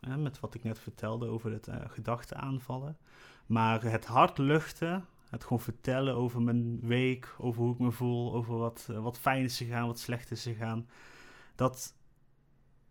Hè, 0.00 0.16
met 0.16 0.40
wat 0.40 0.54
ik 0.54 0.64
net 0.64 0.78
vertelde 0.78 1.26
over 1.26 1.52
het 1.52 1.68
eh 1.68 1.76
gedachteaanvallen. 1.86 2.96
Maar 3.46 3.82
het 3.82 4.04
hard 4.04 4.38
luchten, 4.38 5.06
het 5.30 5.42
gewoon 5.42 5.60
vertellen 5.60 6.14
over 6.14 6.42
mijn 6.42 6.80
week, 6.80 7.34
over 7.38 7.62
hoe 7.62 7.72
ik 7.72 7.78
me 7.78 7.90
voel, 7.90 8.34
over 8.34 8.56
wat, 8.56 8.86
eh, 8.90 9.02
wat 9.02 9.18
fijn 9.18 9.44
is 9.44 9.56
gegaan, 9.56 9.86
wat 9.86 9.98
slecht 9.98 10.30
is 10.30 10.42
gegaan. 10.42 10.88
Dat 11.54 11.94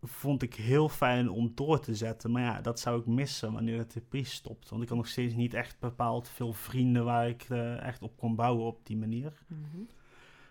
vond 0.01 0.41
ik 0.41 0.53
heel 0.53 0.89
fijn 0.89 1.29
om 1.29 1.51
door 1.55 1.79
te 1.79 1.95
zetten. 1.95 2.31
Maar 2.31 2.41
ja, 2.41 2.62
dat 2.62 2.79
zou 2.79 2.99
ik 2.99 3.05
missen 3.05 3.53
wanneer 3.53 3.77
de 3.77 3.88
therapie 3.88 4.25
stopt. 4.25 4.69
Want 4.69 4.81
ik 4.81 4.89
had 4.89 4.97
nog 4.97 5.07
steeds 5.07 5.33
niet 5.33 5.53
echt 5.53 5.79
bepaald 5.79 6.29
veel 6.29 6.53
vrienden 6.53 7.05
waar 7.05 7.29
ik 7.29 7.45
eh, 7.49 7.81
echt 7.81 8.01
op 8.01 8.17
kon 8.17 8.36
bouwen 8.36 8.65
op 8.65 8.86
die 8.86 8.97
manier. 8.97 9.33
Mhm. 9.47 9.81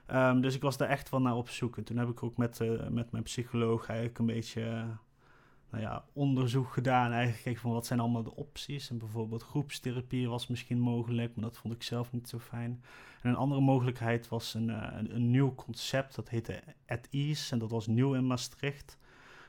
Ehm, 0.07 0.41
dus 0.41 0.55
ik 0.55 0.63
was 0.63 0.77
daar 0.77 0.89
echt 0.89 1.09
wel 1.09 1.21
naar 1.21 1.37
op 1.37 1.49
zoek. 1.49 1.77
En 1.77 1.85
toen 1.85 1.97
heb 1.97 2.09
ik 2.09 2.23
ook 2.23 2.37
met, 2.37 2.61
eh, 2.61 2.89
met 2.89 3.11
mijn 3.11 3.23
psycholoog 3.23 3.87
eigenlijk 3.89 4.19
een 4.19 4.27
beetje 4.27 4.63
eh, 4.63 4.89
nou 5.71 5.83
ja, 5.83 6.05
onderzoek 6.13 6.73
gedaan. 6.73 7.11
Eigenlijk 7.11 7.37
gekeken 7.37 7.61
van 7.61 7.73
wat 7.73 7.87
zijn 7.87 8.01
allemaal 8.01 8.23
de 8.23 8.37
opties. 8.37 8.91
En 8.91 8.99
bijvoorbeeld 8.99 9.43
groepstherapie 9.43 10.29
was 10.29 10.47
misschien 10.47 10.79
mogelijk, 10.79 11.35
maar 11.35 11.45
dat 11.45 11.59
vond 11.59 11.75
ik 11.75 11.83
zelf 11.83 12.13
niet 12.13 12.29
zo 12.29 12.39
fijn. 12.39 12.83
En 13.23 13.31
een 13.31 13.37
andere 13.37 13.61
mogelijkheid 13.61 14.29
was 14.29 14.55
een, 14.55 14.69
een, 14.69 15.15
een 15.15 15.31
nieuw 15.31 15.55
concept, 15.55 16.15
dat 16.15 16.29
heette 16.29 16.63
At 16.87 17.09
Ease. 17.11 17.53
En 17.53 17.59
dat 17.59 17.71
was 17.71 17.87
nieuw 17.87 18.15
in 18.15 18.27
Maastricht. 18.27 18.99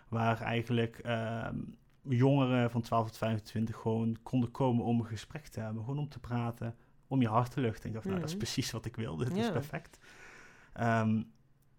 Waar 0.08 0.42
eigenlijk 0.42 0.98
ehm, 0.98 1.56
jongeren 2.02 2.72
van 2.72 2.82
12 2.82 3.08
tot 3.08 3.18
25 3.18 3.76
gewoon 3.76 4.18
konden 4.24 4.52
komen 4.52 4.86
om 4.86 5.00
een 5.00 5.06
gesprek 5.06 5.48
te 5.48 5.60
hebben. 5.60 5.84
Gewoon 5.84 6.00
om 6.00 6.10
te 6.10 6.20
praten, 6.20 6.76
om 7.08 7.22
je 7.22 7.28
hart 7.28 7.52
te 7.52 7.62
luchten. 7.62 7.82
En 7.84 7.88
ik 7.90 7.94
dacht, 7.94 8.06
nou, 8.06 8.18
dat 8.20 8.28
is 8.30 8.36
Mhm. 8.36 8.44
precies 8.44 8.72
wat 8.72 8.86
ik 8.86 8.96
wilde. 8.96 9.26
Dit 9.26 9.38
is 9.38 9.52
perfect. 9.52 10.00
Ehm, 10.74 11.24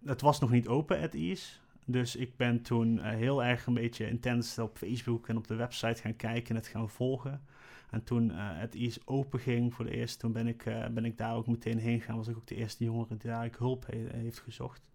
het 0.05 0.21
was 0.21 0.39
nog 0.39 0.51
niet 0.51 0.67
open 0.67 1.01
at 1.01 1.13
ease. 1.13 1.57
Dus 1.85 2.15
ik 2.15 2.35
ben 2.37 2.61
toen 2.61 2.99
eh, 2.99 3.11
heel 3.15 3.43
erg 3.43 3.65
een 3.65 3.73
beetje 3.73 4.09
intens 4.09 4.59
op 4.59 4.77
Facebook 4.77 5.27
en 5.27 5.37
op 5.37 5.47
de 5.47 5.55
website 5.55 6.01
gaan 6.01 6.15
kijken 6.15 6.49
en 6.49 6.55
het 6.55 6.67
gaan 6.67 6.89
volgen. 6.89 7.41
En 7.89 8.03
toen 8.03 8.31
eh 8.31 8.37
het 8.39 8.75
ease 8.75 9.01
open 9.05 9.39
ging 9.39 9.73
voor 9.73 9.85
de 9.85 9.91
eerste, 9.95 10.17
toen 10.17 10.31
ben 10.31 10.47
ik, 10.47 10.65
eh, 10.65 10.87
ben 10.87 11.05
ik 11.05 11.17
daar 11.17 11.35
ook 11.35 11.47
meteen 11.47 11.77
heen 11.77 11.99
gegaan. 11.99 12.15
Was 12.17 12.27
ik 12.27 12.37
ook 12.37 12.47
de 12.47 12.55
eerste 12.55 12.83
jongere 12.83 13.17
die 13.17 13.29
daar 13.29 13.49
hulp 13.57 13.85
he- 13.85 14.07
heeft 14.17 14.39
gezocht. 14.39 14.88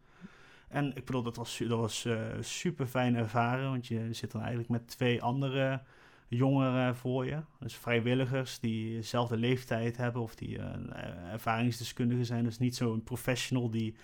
En 0.74 0.96
ik 0.96 1.04
bedoel, 1.04 1.22
dat 1.22 1.36
was, 1.36 1.58
dat 1.68 1.78
was 1.78 2.04
eh, 2.04 2.16
super 2.40 2.86
fijn 2.86 3.16
ervaren, 3.16 3.70
want 3.70 3.86
je 3.86 4.08
zit 4.10 4.30
dan 4.30 4.40
eigenlijk 4.40 4.70
met 4.70 4.88
twee 4.88 5.22
andere 5.22 5.80
jongeren 6.28 6.96
voor 6.96 7.26
je. 7.26 7.38
Dus 7.60 7.74
vrijwilligers 7.74 8.60
die 8.60 8.94
dezelfde 8.94 9.36
leeftijd 9.36 9.96
hebben 9.96 10.22
of 10.22 10.34
die 10.34 10.58
eh, 10.58 11.32
ervaringsdeskundigen 11.32 12.26
zijn. 12.26 12.44
Dus 12.44 12.58
niet 12.58 12.76
zo'n 12.76 13.02
professional 13.02 13.70
die 13.70 13.94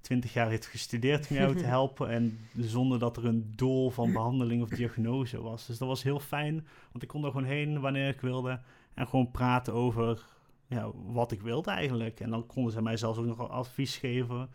20 0.00 0.32
jaar 0.32 0.48
heeft 0.48 0.66
gestudeerd 0.66 1.30
om 1.30 1.36
jou 1.36 1.56
te 1.56 1.64
helpen 1.76 2.08
en 2.08 2.38
zonder 2.56 2.98
dat 2.98 3.16
er 3.16 3.24
een 3.24 3.52
doel 3.56 3.90
van 3.90 4.12
behandeling 4.12 4.62
of 4.62 4.68
diagnose 4.68 5.42
was. 5.42 5.66
Dus 5.66 5.78
dat 5.78 5.88
was 5.88 6.02
heel 6.02 6.20
fijn, 6.20 6.66
want 6.90 7.02
ik 7.02 7.08
kon 7.08 7.24
er 7.24 7.30
gewoon 7.30 7.46
heen 7.46 7.80
wanneer 7.80 8.08
ik 8.08 8.20
wilde 8.20 8.60
en 8.94 9.06
gewoon 9.06 9.30
praten 9.30 9.72
over 9.72 10.24
ja, 10.66 10.90
wat 10.94 11.32
ik 11.32 11.40
wilde 11.40 11.70
eigenlijk. 11.70 12.20
En 12.20 12.30
dan 12.30 12.46
konden 12.46 12.72
ze 12.72 12.82
mij 12.82 12.96
zelfs 12.96 13.18
ook 13.18 13.26
nog 13.26 13.50
advies 13.50 13.96
geven 13.96 14.48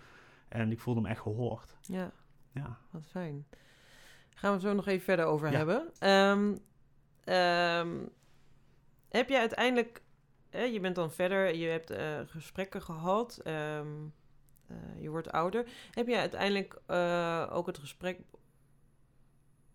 en 0.53 0.71
ik 0.71 0.79
voelde 0.79 1.01
me 1.01 1.07
echt 1.09 1.21
gehoord. 1.21 1.77
Ja, 1.81 2.11
Ja. 2.51 2.77
wat 2.91 3.05
fijn. 3.05 3.45
Gaan 4.29 4.49
we 4.49 4.57
het 4.57 4.65
zo 4.67 4.73
nog 4.73 4.87
even 4.87 5.03
verder 5.03 5.25
over 5.25 5.51
Ja. 5.51 5.57
hebben. 5.57 5.91
Ehm, 5.99 6.55
ehm, 7.23 8.05
heb 9.09 9.29
je 9.29 9.37
uiteindelijk, 9.37 10.01
je 10.49 10.79
bent 10.81 10.95
dan 10.95 11.11
verder, 11.11 11.55
je 11.55 11.67
hebt 11.67 11.89
eh, 11.89 12.19
gesprekken 12.25 12.81
gehad, 12.81 13.37
ehm, 13.43 13.87
eh, 14.67 14.75
je 14.99 15.09
wordt 15.09 15.31
ouder. 15.31 15.67
Heb 15.91 16.07
je 16.07 16.17
uiteindelijk 16.17 16.81
eh, 16.85 17.49
ook 17.51 17.67
het 17.67 17.77
gesprek 17.77 18.19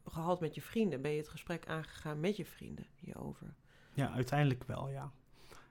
gehad 0.06 0.40
met 0.40 0.54
je 0.54 0.62
vrienden? 0.62 1.02
Ben 1.02 1.10
je 1.10 1.18
het 1.18 1.28
gesprek 1.28 1.66
aangegaan 1.66 2.20
met 2.20 2.36
je 2.36 2.44
vrienden 2.44 2.86
hierover? 2.94 3.54
Ja, 3.94 4.10
uiteindelijk 4.12 4.64
wel, 4.64 4.88
ja. 4.88 5.10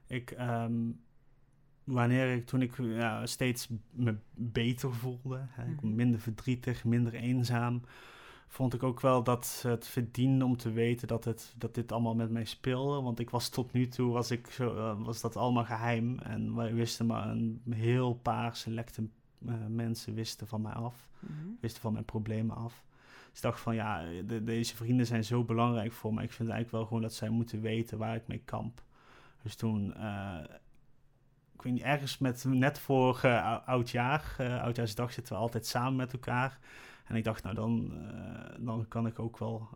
Ik, 0.08 0.32
wanneer 1.88 2.34
ik, 2.36 2.46
toen 2.46 2.62
ik 2.62 2.78
ja, 2.78 3.26
steeds 3.26 3.68
me 3.92 4.16
beter 4.34 4.94
voelde, 4.94 5.40
hè, 5.50 5.66
Mhm. 5.72 5.96
minder 5.96 6.20
verdrietig, 6.20 6.86
minder 6.86 7.14
eenzaam, 7.14 7.82
vond 8.48 8.74
ik 8.74 8.84
ook 8.84 9.00
wel 9.02 9.24
dat 9.24 9.64
het 9.68 9.88
verdiende 9.88 10.46
om 10.46 10.58
te 10.58 10.72
weten 10.72 11.08
dat, 11.08 11.24
het, 11.24 11.54
dat 11.58 11.76
dit 11.76 11.92
allemaal 11.92 12.16
met 12.16 12.30
mij 12.32 12.46
speelde. 12.46 13.02
Want 13.02 13.20
ik 13.20 13.30
was 13.30 13.50
tot 13.50 13.72
nu 13.74 13.88
toe, 13.88 14.12
was, 14.12 14.32
ik 14.32 14.48
zo, 14.48 14.76
eh, 14.76 15.00
was 15.06 15.22
dat 15.22 15.36
allemaal 15.36 15.66
geheim. 15.66 16.20
En 16.20 16.56
wij 16.56 16.74
wisten 16.74 17.06
maar 17.06 17.28
een 17.30 17.62
heel 17.70 18.14
paar 18.14 18.56
selecte 18.56 19.08
eh, 19.48 19.54
mensen 19.70 20.14
wisten 20.14 20.48
van 20.48 20.62
mij 20.62 20.74
af, 20.74 21.10
Mhm. 21.20 21.32
wisten 21.62 21.82
van 21.82 21.94
mijn 21.94 22.06
problemen 22.06 22.56
af. 22.56 22.84
Dus 23.30 23.36
ik 23.38 23.42
dacht 23.42 23.60
van 23.60 23.76
ja, 23.76 24.04
de- 24.26 24.44
deze 24.44 24.76
vrienden 24.76 25.06
zijn 25.06 25.24
zo 25.24 25.44
belangrijk 25.44 25.92
voor 25.92 26.14
mij. 26.14 26.24
Ik 26.24 26.32
vind 26.32 26.50
eigenlijk 26.50 26.78
wel 26.78 26.88
gewoon 26.88 27.02
dat 27.02 27.14
zij 27.14 27.30
moeten 27.30 27.62
weten 27.62 27.98
waar 27.98 28.16
ik 28.16 28.28
mee 28.28 28.42
kamp. 28.46 28.82
Dus 29.44 29.56
toen, 29.56 29.94
eh, 29.94 30.38
ik 31.58 31.64
weet 31.64 31.74
niet, 31.74 31.82
ergens 31.84 32.18
met, 32.18 32.44
net 32.48 32.80
voor 32.80 33.20
eh, 33.24 33.46
ou- 33.46 33.62
oudjaar, 33.66 34.36
eh 34.38 34.62
oudjaarsdag 34.62 35.14
zitten 35.14 35.34
we 35.34 35.40
altijd 35.40 35.66
samen 35.66 35.96
met 35.96 36.14
elkaar. 36.14 36.60
En 37.06 37.16
ik 37.16 37.24
dacht, 37.24 37.44
nou 37.44 37.56
dan, 37.56 37.94
eh, 37.94 38.56
dan 38.60 38.86
kan 38.88 39.08
ik 39.08 39.20
ook 39.20 39.38
wel 39.38 39.70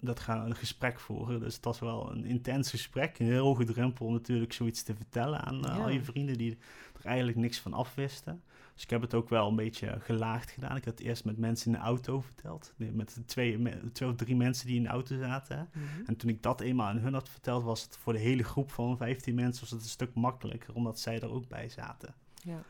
dat 0.00 0.20
gaan, 0.20 0.46
een 0.46 0.56
gesprek 0.56 1.00
voeren. 1.00 1.40
Dus 1.40 1.54
het 1.54 1.64
was 1.64 1.78
wel 1.78 2.10
een 2.10 2.24
intens 2.24 2.70
gesprek. 2.70 3.18
Een 3.18 3.26
heel 3.26 3.44
hoge 3.44 3.64
drempel 3.64 4.06
om 4.06 4.12
natuurlijk 4.12 4.52
zoiets 4.52 4.82
te 4.82 4.94
vertellen 4.94 5.40
aan 5.40 5.64
eh, 5.64 5.76
Ja. 5.76 5.82
al 5.82 5.88
je 5.90 6.04
vrienden 6.04 6.36
die 6.38 6.58
er 6.98 7.04
eigenlijk 7.06 7.38
niks 7.38 7.58
van 7.60 7.72
afwisten. 7.72 8.42
Dus 8.74 8.82
ik 8.82 8.90
heb 8.90 9.00
het 9.00 9.14
ook 9.14 9.28
wel 9.28 9.48
een 9.48 9.56
beetje 9.56 9.96
gelaagd 10.00 10.50
gedaan. 10.50 10.76
Ik 10.76 10.84
had 10.84 10.98
het 10.98 11.06
eerst 11.06 11.24
met 11.24 11.38
mensen 11.38 11.72
in 11.72 11.78
de 11.78 11.84
auto 11.84 12.20
verteld. 12.20 12.74
Met 12.76 13.22
twee, 13.26 13.62
twee 13.92 14.08
of 14.08 14.16
drie 14.16 14.36
mensen 14.36 14.66
die 14.66 14.76
in 14.76 14.82
de 14.82 14.88
auto 14.88 15.18
zaten. 15.18 15.68
Mhm. 15.72 16.06
En 16.06 16.16
toen 16.16 16.30
ik 16.30 16.42
dat 16.42 16.60
eenmaal 16.60 16.86
aan 16.86 16.98
hun 16.98 17.14
had 17.14 17.28
verteld, 17.28 17.64
was 17.64 17.82
het 17.82 17.96
voor 17.96 18.12
de 18.12 18.18
hele 18.18 18.42
groep 18.44 18.70
van 18.70 18.96
15 18.96 19.34
mensen 19.34 19.60
was 19.60 19.70
het 19.70 19.82
een 19.82 19.88
stuk 19.88 20.14
makkelijker, 20.14 20.74
omdat 20.74 21.00
zij 21.00 21.20
er 21.20 21.30
ook 21.30 21.48
bij 21.48 21.68
zaten. 21.68 22.14
Ja. 22.34 22.62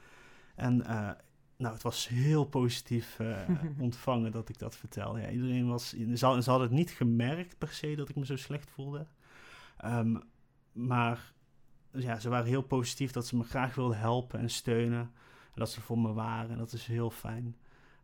En 0.54 0.86
eh, 0.86 1.10
nou, 1.56 1.74
het 1.74 1.82
was 1.82 2.08
heel 2.08 2.44
positief 2.44 3.18
eh, 3.18 3.48
ontvangen 3.78 4.32
dat 4.32 4.48
ik 4.48 4.58
dat 4.58 4.76
vertelde. 4.76 5.20
Ja, 5.20 5.30
iedereen 5.30 5.68
was, 5.68 5.88
ze 5.88 6.24
hadden, 6.24 6.42
ze 6.42 6.50
hadden 6.50 6.68
het 6.68 6.78
niet 6.78 6.90
gemerkt 6.90 7.58
per 7.58 7.68
se 7.68 7.94
dat 7.94 8.08
ik 8.08 8.16
me 8.16 8.26
zo 8.26 8.36
slecht 8.36 8.70
voelde. 8.70 9.06
Ehm, 9.76 10.16
maar 10.72 11.32
ja, 11.92 12.18
ze 12.18 12.28
waren 12.28 12.46
heel 12.46 12.62
positief 12.62 13.12
dat 13.12 13.26
ze 13.26 13.36
me 13.36 13.44
graag 13.44 13.74
wilden 13.74 13.98
helpen 13.98 14.38
en 14.40 14.50
steunen. 14.50 15.12
En 15.54 15.60
dat 15.60 15.70
ze 15.70 15.80
voor 15.80 15.98
me 15.98 16.12
waren. 16.12 16.50
En 16.50 16.58
dat 16.58 16.72
is 16.72 16.86
heel 16.86 17.10
fijn. 17.10 17.56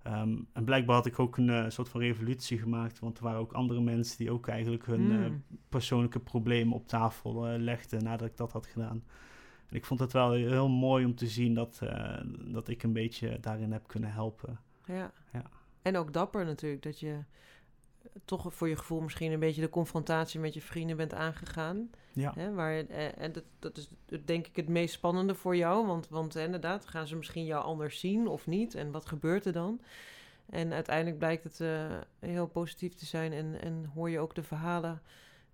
Ehm, 0.02 0.36
en 0.52 0.64
blijkbaar 0.64 0.96
had 0.96 1.06
ik 1.06 1.18
ook 1.18 1.36
een 1.36 1.50
eh, 1.50 1.64
soort 1.68 1.88
van 1.88 2.00
revolutie 2.00 2.58
gemaakt. 2.58 2.98
Want 2.98 3.18
er 3.18 3.24
waren 3.24 3.40
ook 3.40 3.52
andere 3.52 3.80
mensen 3.80 4.18
die 4.18 4.30
ook 4.30 4.48
eigenlijk 4.48 4.86
hun 4.86 5.10
eh, 5.12 5.18
Mm. 5.30 5.42
persoonlijke 5.68 6.20
problemen 6.20 6.74
op 6.74 6.88
tafel 6.88 7.46
eh, 7.46 7.58
legden 7.58 8.02
nadat 8.02 8.28
ik 8.28 8.36
dat 8.36 8.52
had 8.52 8.66
gedaan. 8.66 9.04
En 9.68 9.76
ik 9.76 9.84
vond 9.84 10.00
het 10.00 10.12
wel 10.12 10.32
heel 10.32 10.68
mooi 10.68 11.04
om 11.04 11.14
te 11.14 11.26
zien 11.26 11.54
dat, 11.54 11.80
dat 12.46 12.68
ik 12.68 12.82
een 12.82 12.92
beetje 12.92 13.40
daarin 13.40 13.72
heb 13.72 13.86
kunnen 13.86 14.12
helpen. 14.12 14.60
Ja. 14.84 15.12
Ja. 15.32 15.42
En 15.82 15.96
ook 15.96 16.12
dapper 16.12 16.44
natuurlijk, 16.44 16.82
dat 16.82 17.00
je 17.00 17.18
toch 18.24 18.54
voor 18.54 18.68
je 18.68 18.76
gevoel 18.76 19.00
misschien 19.00 19.32
een 19.32 19.40
beetje 19.40 19.60
de 19.60 19.68
confrontatie 19.68 20.40
met 20.40 20.54
je 20.54 20.60
vrienden 20.62 20.96
bent 20.96 21.14
aangegaan. 21.14 21.90
Ja, 22.12 22.32
Hè, 22.34 22.52
waar, 22.54 22.72
eh, 22.86 23.18
en 23.22 23.32
dat, 23.32 23.44
dat 23.58 23.76
is 23.76 23.88
denk 24.24 24.46
ik 24.46 24.56
het 24.56 24.68
meest 24.68 24.94
spannende 24.94 25.34
voor 25.34 25.56
jou, 25.56 25.86
want, 25.86 26.08
want 26.08 26.36
eh, 26.36 26.44
inderdaad, 26.44 26.86
gaan 26.86 27.06
ze 27.06 27.16
misschien 27.16 27.44
jou 27.44 27.64
anders 27.64 28.00
zien 28.00 28.26
of 28.26 28.46
niet? 28.46 28.74
En 28.74 28.90
wat 28.90 29.06
gebeurt 29.06 29.44
er 29.44 29.52
dan? 29.52 29.80
En 30.50 30.72
uiteindelijk 30.72 31.18
blijkt 31.18 31.44
het 31.44 31.60
eh, 31.60 31.86
heel 32.18 32.46
positief 32.46 32.94
te 32.94 33.06
zijn 33.06 33.32
en, 33.32 33.60
en 33.62 33.90
hoor 33.94 34.10
je 34.10 34.18
ook 34.18 34.34
de 34.34 34.42
verhalen 34.42 35.02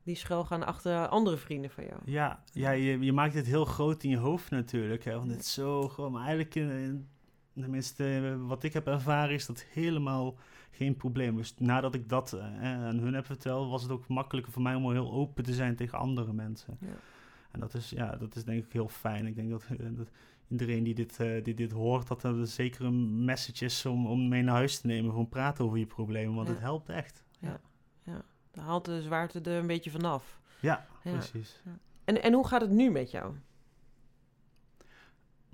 die 0.03 0.17
schuilgaan 0.17 0.67
achter 0.67 1.09
andere 1.09 1.37
vrienden 1.37 1.71
van 1.71 1.85
jou. 1.85 2.01
ja, 2.05 2.43
ja 2.53 2.71
je, 2.71 2.99
je 2.99 3.13
maakt 3.13 3.35
het 3.35 3.47
heel 3.47 3.65
groot 3.65 4.03
in 4.03 4.11
je 4.11 4.17
hoofd 4.17 4.51
natuurlijk. 4.51 5.05
Hè, 5.05 5.17
want 5.19 5.31
het 5.31 5.41
is 5.41 5.53
zo 5.53 5.89
gewoon. 5.89 6.13
Maar 6.13 6.21
eigenlijk, 6.21 6.55
in, 6.55 6.71
in- 6.71 7.09
tenminste, 7.63 8.05
eh, 8.35 8.49
wat 8.49 8.63
ik 8.63 8.73
heb 8.73 8.87
ervaren, 8.87 9.35
is 9.35 9.47
dat 9.47 9.65
helemaal 9.71 10.35
geen 10.75 10.97
probleem. 10.97 11.37
Dus 11.37 11.55
nadat 11.59 11.95
ik 11.95 12.09
dat 12.09 12.33
eh, 12.33 12.63
aan 12.63 12.99
hun 12.99 13.15
heb 13.15 13.27
verteld, 13.27 13.71
was 13.71 13.83
het 13.83 13.91
ook 13.91 14.09
makkelijker 14.09 14.53
voor 14.53 14.63
mij 14.63 14.75
om 14.75 14.91
heel 14.91 15.13
open 15.13 15.45
te 15.45 15.55
zijn 15.55 15.77
tegen 15.77 15.99
andere 15.99 16.33
mensen. 16.33 16.77
Ja. 16.81 16.87
En 17.51 17.61
dat 17.61 17.75
is, 17.75 17.91
ja, 17.91 18.17
dat 18.17 18.37
is 18.37 18.45
denk 18.45 18.65
ik 18.65 18.73
heel 18.73 18.89
fijn. 18.89 19.27
Ik 19.27 19.35
denk 19.35 19.51
dat, 19.51 19.65
eh, 19.71 19.87
dat 19.91 20.11
iedereen 20.49 20.83
die 20.85 20.95
dit, 20.95 21.21
eh, 21.21 21.45
die 21.45 21.55
dit 21.55 21.73
hoort, 21.73 22.09
dat 22.09 22.23
er 22.23 22.47
zeker 22.47 22.85
een 22.85 23.25
message 23.25 23.65
is 23.65 23.87
om, 23.87 24.07
om 24.07 24.29
mee 24.29 24.43
naar 24.43 24.55
huis 24.55 24.81
te 24.81 24.87
nemen. 24.87 25.11
Gewoon 25.11 25.29
praten 25.29 25.65
over 25.65 25.79
je 25.79 25.87
problemen, 25.87 26.35
want 26.35 26.47
Ja. 26.49 26.53
het 26.55 26.63
helpt 26.63 26.89
echt. 26.89 27.25
Ja. 27.39 27.61
Daar 28.51 28.65
haalt 28.65 28.85
de 28.85 29.03
zwaarte 29.03 29.41
er 29.41 29.59
een 29.59 29.67
beetje 29.67 29.91
vanaf. 29.91 30.41
Ja, 30.61 30.87
Ja. 31.05 31.11
precies. 31.13 31.61
En, 32.05 32.23
en 32.23 32.33
hoe 32.33 32.47
gaat 32.47 32.61
het 32.61 32.71
nu 32.71 32.91
met 32.91 33.11
jou? 33.11 33.35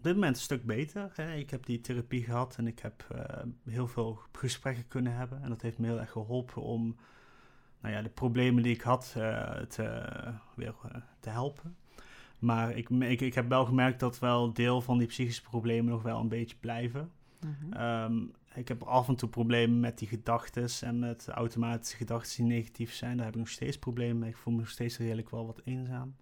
Dit 0.08 0.16
moment 0.16 0.36
een 0.36 0.42
stuk 0.42 0.64
beter. 0.64 1.10
Hè. 1.14 1.34
Ik 1.34 1.50
heb 1.50 1.66
die 1.66 1.80
therapie 1.80 2.24
gehad 2.24 2.56
en 2.56 2.66
ik 2.66 2.78
heb 2.78 3.06
eh, 3.14 3.42
heel 3.64 3.88
veel 3.88 4.18
gesprekken 4.32 4.88
kunnen 4.88 5.14
hebben. 5.14 5.42
En 5.42 5.48
dat 5.48 5.62
heeft 5.62 5.78
me 5.78 5.86
heel 5.86 6.00
erg 6.00 6.10
geholpen 6.10 6.62
om 6.62 6.96
nou 7.80 7.94
ja, 7.94 8.02
de 8.02 8.08
problemen 8.08 8.62
die 8.62 8.74
ik 8.74 8.80
had 8.80 9.14
eh, 9.16 9.56
te, 9.56 10.12
weer 10.54 10.74
eh, 10.82 11.00
te 11.20 11.30
helpen. 11.30 11.76
Maar 12.38 12.76
ik, 12.76 12.90
ik 13.20 13.34
heb 13.34 13.48
wel 13.48 13.64
gemerkt 13.64 14.00
dat 14.00 14.18
wel 14.18 14.52
deel 14.52 14.80
van 14.80 14.98
die 14.98 15.06
psychische 15.06 15.42
problemen 15.42 15.92
nog 15.92 16.02
wel 16.02 16.20
een 16.20 16.28
beetje 16.28 16.56
blijven. 16.56 17.10
Mhm. 17.40 17.72
Ehm, 17.72 18.16
ik 18.54 18.68
heb 18.68 18.82
af 18.82 19.08
en 19.08 19.16
toe 19.16 19.28
problemen 19.28 19.80
met 19.80 19.98
die 19.98 20.08
gedachten 20.08 20.68
en 20.80 20.98
met 20.98 21.28
automatische 21.28 21.96
gedachten 21.96 22.36
die 22.36 22.54
negatief 22.54 22.92
zijn. 22.92 23.16
Daar 23.16 23.26
heb 23.26 23.34
ik 23.34 23.40
nog 23.40 23.50
steeds 23.50 23.78
problemen 23.78 24.18
mee. 24.18 24.30
Ik 24.30 24.36
voel 24.36 24.52
me 24.52 24.58
nog 24.58 24.70
steeds 24.70 24.98
redelijk 24.98 25.30
wel 25.30 25.46
wat 25.46 25.60
eenzaam. 25.64 26.14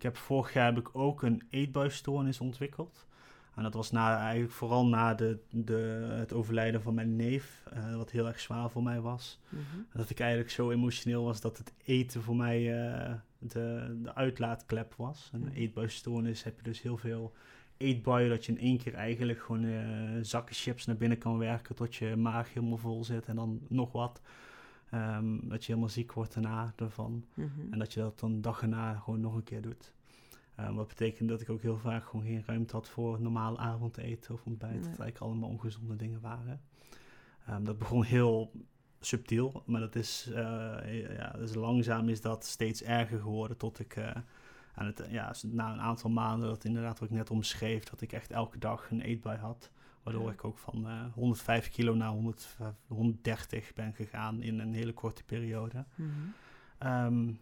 Ik 0.00 0.06
heb 0.06 0.16
vorig 0.16 0.52
jaar 0.52 0.66
heb 0.66 0.78
ik 0.78 0.88
ook 0.92 1.22
een 1.22 1.42
eetbuisstoornis 1.50 2.40
ontwikkeld. 2.40 3.06
En 3.54 3.62
dat 3.62 3.74
was 3.74 3.90
na, 3.90 4.18
eigenlijk 4.20 4.52
vooral 4.52 4.86
na 4.86 5.14
de, 5.14 5.38
de, 5.50 6.06
het 6.10 6.32
overlijden 6.32 6.82
van 6.82 6.94
mijn 6.94 7.16
neef, 7.16 7.62
eh, 7.72 7.96
wat 7.96 8.10
heel 8.10 8.26
erg 8.26 8.40
zwaar 8.40 8.70
voor 8.70 8.82
mij 8.82 9.00
was. 9.00 9.40
Mhm. 9.48 9.62
Dat 9.92 10.10
ik 10.10 10.20
eigenlijk 10.20 10.50
zo 10.50 10.70
emotioneel 10.70 11.24
was 11.24 11.40
dat 11.40 11.58
het 11.58 11.72
eten 11.84 12.22
voor 12.22 12.36
mij 12.36 12.84
eh, 12.84 13.12
de, 13.38 13.98
de 14.02 14.14
uitlaatklep 14.14 14.94
was. 14.96 15.30
Een 15.32 15.40
Mhm. 15.40 15.52
eetbuisstoornis 15.54 16.42
heb 16.42 16.56
je 16.56 16.62
dus 16.62 16.82
heel 16.82 16.96
veel 16.96 17.32
eetbuien 17.76 18.28
dat 18.28 18.44
je 18.44 18.52
in 18.52 18.58
één 18.60 18.78
keer 18.78 18.94
eigenlijk 18.94 19.40
gewoon 19.40 19.64
eh, 19.64 19.82
zakken 20.22 20.54
chips 20.54 20.86
naar 20.86 20.96
binnen 20.96 21.18
kan 21.18 21.38
werken 21.38 21.74
tot 21.74 21.94
je 21.96 22.16
maag 22.16 22.54
helemaal 22.54 22.78
vol 22.78 23.04
zit 23.04 23.26
en 23.26 23.36
dan 23.36 23.60
nog 23.68 23.92
wat. 23.92 24.20
Ehm, 24.90 25.48
dat 25.48 25.60
je 25.64 25.66
helemaal 25.66 25.92
ziek 25.92 26.12
wordt 26.12 26.34
daarna 26.34 26.72
ervan. 26.76 27.24
Mhm. 27.34 27.48
En 27.70 27.78
dat 27.78 27.92
je 27.92 28.00
dat 28.00 28.20
dan 28.20 28.40
dag 28.40 28.62
erna 28.62 28.94
gewoon 28.94 29.20
nog 29.20 29.34
een 29.34 29.42
keer 29.42 29.62
doet. 29.62 29.92
Ehm, 30.54 30.74
wat 30.74 30.88
betekent 30.88 31.28
dat 31.28 31.40
ik 31.40 31.50
ook 31.50 31.62
heel 31.62 31.78
vaak 31.78 32.04
gewoon 32.04 32.26
geen 32.26 32.42
ruimte 32.46 32.74
had 32.74 32.88
voor 32.88 33.20
normaal 33.20 33.58
avondeten 33.58 34.34
of 34.34 34.44
ontbijt. 34.44 34.72
Nee. 34.72 34.80
Dat 34.80 34.88
eigenlijk 34.88 35.18
allemaal 35.18 35.48
ongezonde 35.48 35.96
dingen 35.96 36.20
waren. 36.20 36.60
Ehm, 37.46 37.64
dat 37.64 37.78
begon 37.78 38.04
heel 38.04 38.52
subtiel, 39.00 39.62
maar 39.66 39.80
dat 39.80 39.94
is, 39.94 40.30
eh, 40.34 41.16
ja, 41.16 41.30
dus 41.30 41.54
langzaam 41.54 42.08
is 42.08 42.20
dat 42.20 42.44
steeds 42.44 42.82
erger 42.82 43.20
geworden 43.20 43.56
tot 43.56 43.78
ik 43.78 43.96
eh, 43.96 44.16
aan 44.74 44.86
het, 44.86 45.06
ja, 45.10 45.34
na 45.42 45.72
een 45.72 45.80
aantal 45.80 46.10
maanden, 46.10 46.48
dat 46.48 46.64
inderdaad 46.64 46.98
wat 46.98 47.08
ik 47.08 47.14
net 47.14 47.30
omschreef, 47.30 47.84
dat 47.84 48.00
ik 48.00 48.12
echt 48.12 48.30
elke 48.30 48.58
dag 48.58 48.90
een 48.90 49.00
eetbui 49.00 49.38
had. 49.38 49.70
Waardoor 50.02 50.30
ik 50.30 50.44
ook 50.44 50.58
van 50.58 50.88
eh 50.88 51.04
105 51.14 51.70
kilo 51.70 51.94
naar 51.94 52.10
100, 52.10 52.56
130 52.86 53.74
ben 53.74 53.94
gegaan 53.94 54.42
in 54.42 54.58
een 54.58 54.74
hele 54.74 54.92
korte 54.92 55.24
periode. 55.24 55.84
Mhm. 55.94 56.08
Ehm, 56.78 57.32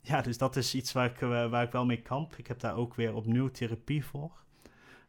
ja, 0.00 0.20
dus 0.20 0.38
dat 0.38 0.56
is 0.56 0.74
iets 0.74 0.92
waar 0.92 1.10
ik, 1.10 1.20
eh, 1.20 1.50
waar 1.50 1.62
ik 1.62 1.72
wel 1.72 1.84
mee 1.84 2.02
kamp. 2.02 2.36
Ik 2.36 2.46
heb 2.46 2.60
daar 2.60 2.76
ook 2.76 2.94
weer 2.94 3.14
opnieuw 3.14 3.50
therapie 3.50 4.04
voor. 4.04 4.44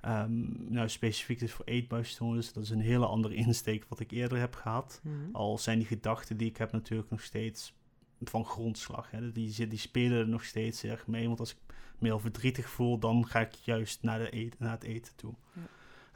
Ehm, 0.01 0.71
nou, 0.73 0.89
specifiek 0.89 1.39
dus 1.39 1.51
voor 1.51 1.65
eetbuisstoornis. 1.65 2.53
Dat 2.53 2.63
is 2.63 2.69
een 2.69 2.79
hele 2.79 3.05
andere 3.05 3.35
insteek 3.45 3.85
wat 3.87 3.99
ik 3.99 4.11
eerder 4.11 4.39
heb 4.39 4.55
gehad. 4.55 5.01
Mhm. 5.03 5.15
Al 5.31 5.57
zijn 5.57 5.77
die 5.77 5.87
gedachten 5.87 6.37
die 6.37 6.49
ik 6.49 6.57
heb 6.57 6.71
natuurlijk 6.71 7.09
nog 7.09 7.21
steeds 7.21 7.73
van 8.21 8.45
grondslag. 8.45 9.11
Hè. 9.11 9.31
Die, 9.31 9.67
die 9.67 9.79
spelen 9.79 10.17
er 10.17 10.27
nog 10.27 10.43
steeds 10.43 10.83
erg 10.83 11.07
mee. 11.07 11.27
Want 11.27 11.39
als 11.39 11.51
ik 11.51 11.57
me 11.99 12.07
heel 12.07 12.19
verdrietig 12.19 12.69
voel, 12.69 12.99
dan 12.99 13.27
ga 13.27 13.39
ik 13.39 13.53
juist 13.53 14.03
naar, 14.03 14.19
de 14.19 14.35
eet, 14.35 14.59
naar 14.59 14.71
het 14.71 14.83
eten 14.83 15.15
toe. 15.15 15.33
Ja. 15.53 15.61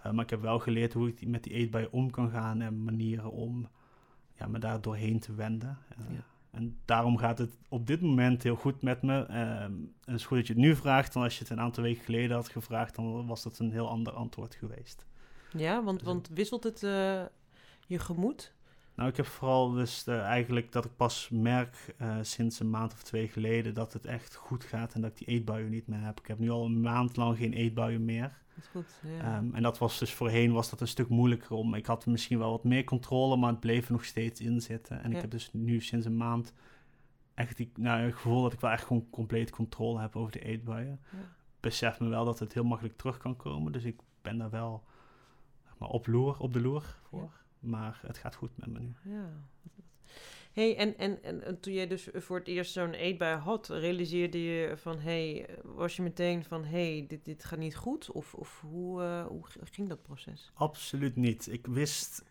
Eh, 0.04 0.12
maar 0.12 0.24
ik 0.24 0.30
heb 0.30 0.42
wel 0.42 0.60
geleerd 0.60 0.94
hoe 0.94 1.08
ik 1.08 1.28
met 1.28 1.44
die 1.44 1.54
eetbuien 1.54 1.92
om 1.92 2.10
kan 2.10 2.30
gaan 2.30 2.62
en 2.62 2.84
manieren 2.84 3.32
om 3.32 3.68
ja, 4.34 4.48
me 4.48 4.60
daar 4.60 4.82
doorheen 4.82 5.20
te 5.20 5.34
wenden. 5.34 5.78
Eh, 5.90 6.16
Ja. 6.16 6.24
En 6.52 6.78
daarom 6.86 7.18
gaat 7.18 7.38
het 7.38 7.58
op 7.70 7.88
dit 7.88 8.02
moment 8.02 8.44
heel 8.44 8.56
goed 8.56 8.82
met 8.82 9.02
me. 9.02 9.24
Ehm, 9.26 9.64
en 9.72 9.94
het 10.06 10.16
is 10.16 10.26
goed 10.26 10.38
dat 10.38 10.48
je 10.48 10.54
het 10.54 10.62
nu 10.62 10.76
vraagt, 10.76 11.14
dan 11.14 11.24
als 11.24 11.34
je 11.38 11.40
het 11.44 11.50
een 11.52 11.60
aantal 11.60 11.84
weken 11.84 12.04
geleden 12.04 12.36
had 12.36 12.50
gevraagd, 12.50 12.96
dan 12.96 13.28
was 13.28 13.44
dat 13.44 13.60
een 13.60 13.72
heel 13.72 13.90
ander 13.90 14.14
antwoord 14.14 14.56
geweest. 14.56 15.06
Ja, 15.58 15.84
want, 15.84 15.98
Dus- 16.00 16.08
want 16.08 16.30
wisselt 16.34 16.64
het 16.64 16.84
eh, 16.84 17.22
je 17.88 18.00
gemoed? 18.00 18.54
Nou, 18.96 19.10
ik 19.10 19.18
heb 19.18 19.26
vooral 19.26 19.72
dus 19.72 20.08
eh, 20.08 20.22
eigenlijk 20.22 20.72
dat 20.72 20.86
ik 20.86 20.96
pas 20.96 21.30
merk 21.32 21.94
eh, 21.98 22.18
sinds 22.22 22.60
een 22.60 22.70
maand 22.70 22.94
of 22.94 23.04
twee 23.04 23.28
geleden 23.28 23.74
dat 23.74 23.94
het 23.94 24.06
echt 24.06 24.36
goed 24.36 24.64
gaat 24.64 24.94
en 24.94 25.02
dat 25.02 25.12
ik 25.12 25.18
die 25.18 25.28
eetbuien 25.28 25.70
niet 25.70 25.88
meer 25.88 26.02
heb. 26.02 26.20
Ik 26.20 26.28
heb 26.28 26.40
nu 26.40 26.50
al 26.50 26.66
een 26.66 26.82
maand 26.82 27.18
lang 27.18 27.38
geen 27.38 27.54
eetbuien 27.54 28.06
meer. 28.06 28.40
Dat 28.56 28.64
is 28.64 28.70
goed. 28.70 29.00
Ja. 29.18 29.20
Ehm, 29.38 29.56
en 29.56 29.62
dat 29.64 29.78
was 29.78 30.00
dus 30.00 30.14
voorheen 30.14 30.52
was 30.52 30.70
dat 30.70 30.82
een 30.82 30.88
stuk 30.88 31.08
moeilijker 31.10 31.56
om. 31.56 31.74
Ik 31.74 31.86
had 31.86 32.06
misschien 32.06 32.38
wel 32.40 32.52
wat 32.52 32.64
meer 32.64 32.84
controle, 32.84 33.38
maar 33.38 33.50
het 33.50 33.60
bleef 33.60 33.86
er 33.86 33.92
nog 33.92 34.06
steeds 34.06 34.42
in 34.42 34.62
zitten. 34.62 35.04
En 35.04 35.10
Ja. 35.10 35.16
ik 35.16 35.22
heb 35.22 35.32
dus 35.32 35.50
nu 35.54 35.82
sinds 35.82 36.06
een 36.06 36.18
maand 36.18 36.54
echt 37.34 37.58
die, 37.58 37.72
nou, 37.76 38.02
het 38.02 38.14
gevoel 38.14 38.42
dat 38.42 38.54
ik 38.54 38.60
wel 38.60 38.72
echt 38.72 38.86
gewoon 38.86 39.10
compleet 39.10 39.50
controle 39.50 40.00
heb 40.00 40.16
over 40.16 40.32
de 40.32 40.40
eetbuien. 40.40 41.00
Ja. 41.12 41.18
Besef 41.60 42.00
me 42.00 42.08
wel 42.08 42.26
dat 42.26 42.40
het 42.40 42.54
heel 42.54 42.64
makkelijk 42.64 42.98
terug 42.98 43.18
kan 43.18 43.36
komen. 43.36 43.72
Dus 43.72 43.84
ik 43.84 44.00
ben 44.22 44.38
daar 44.38 44.50
wel 44.50 44.84
zeg 45.64 45.74
maar, 45.78 45.90
op, 45.90 46.08
loer, 46.08 46.40
op 46.40 46.54
de 46.54 46.62
loer 46.62 46.84
voor. 47.10 47.32
Maar 47.62 48.00
het 48.06 48.18
gaat 48.18 48.36
goed 48.36 48.58
met 48.58 48.70
me 48.70 48.80
nu. 48.80 48.94
Ja. 49.04 49.30
hey, 50.54 50.78
en, 50.78 50.98
en, 50.98 51.24
en, 51.24 51.44
en 51.44 51.60
toen 51.60 51.74
jij 51.74 51.88
dus 51.88 52.08
voor 52.14 52.38
het 52.38 52.48
eerst 52.48 52.72
zo'n 52.72 52.94
eetbui 52.94 53.36
had, 53.38 53.68
realiseerde 53.68 54.44
je 54.44 54.78
van, 54.78 55.00
hey, 55.00 55.50
was 55.64 55.96
je 55.96 56.02
meteen 56.02 56.44
van, 56.44 56.66
hey, 56.66 57.06
dit, 57.08 57.26
dit 57.26 57.44
gaat 57.44 57.60
niet 57.60 57.76
goed? 57.76 58.12
Of, 58.12 58.34
of 58.34 58.62
hoe, 58.62 59.04
eh, 59.04 59.26
hoe 59.26 59.44
ging 59.72 59.90
dat 59.90 60.02
proces? 60.02 60.52
Absoluut 60.54 61.16
niet. 61.16 61.48
Ik 61.52 61.68
wist, 61.68 62.24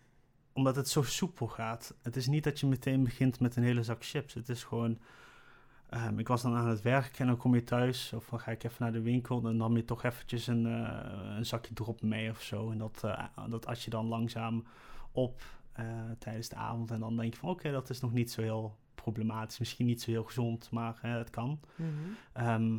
omdat 0.52 0.76
het 0.76 0.88
zo 0.88 1.02
soepel 1.02 1.46
gaat. 1.46 1.94
Het 2.02 2.16
is 2.16 2.26
niet 2.26 2.44
dat 2.44 2.60
je 2.60 2.66
meteen 2.66 3.04
begint 3.04 3.40
met 3.40 3.56
een 3.56 3.62
hele 3.62 3.82
zak 3.82 4.04
chips. 4.04 4.34
Het 4.34 4.48
is 4.48 4.64
gewoon. 4.64 4.98
ehm, 5.88 6.18
ik 6.18 6.28
was 6.28 6.42
dan 6.42 6.54
aan 6.54 6.68
het 6.68 6.82
werk 6.82 7.18
en 7.18 7.26
dan 7.26 7.36
kom 7.36 7.54
je 7.54 7.64
thuis. 7.64 8.12
Of 8.12 8.28
dan 8.28 8.40
ga 8.40 8.50
ik 8.50 8.62
even 8.64 8.76
naar 8.82 8.92
de 8.92 9.02
winkel. 9.02 9.36
En 9.36 9.42
dan 9.42 9.56
nam 9.56 9.76
je 9.76 9.84
toch 9.84 10.04
eventjes 10.04 10.46
een, 10.46 10.66
eh, 10.66 11.36
een 11.36 11.46
zakje 11.46 11.74
drop 11.74 12.02
mee 12.02 12.30
of 12.30 12.42
zo. 12.42 12.70
En 12.70 12.78
dat, 12.78 13.00
eh, 13.04 13.24
dat 13.48 13.66
at 13.66 13.82
je 13.82 13.90
dan 13.90 14.06
langzaam 14.06 14.64
op 15.12 15.42
eh, 15.72 15.86
tijdens 16.18 16.48
de 16.48 16.54
avond. 16.56 16.90
En 16.90 17.00
dan 17.00 17.16
denk 17.16 17.32
je 17.34 17.38
van 17.40 17.48
oké, 17.50 17.70
dat 17.70 17.90
is 17.90 18.00
nog 18.00 18.12
niet 18.12 18.30
zo 18.30 18.42
heel 18.42 18.78
problematisch. 18.94 19.58
Misschien 19.58 19.86
niet 19.86 20.02
zo 20.02 20.10
heel 20.10 20.24
gezond, 20.24 20.70
maar 20.70 20.98
eh, 21.02 21.14
het 21.14 21.30
kan. 21.30 21.60
Mhm. 21.76 21.88
Ehm, 22.32 22.78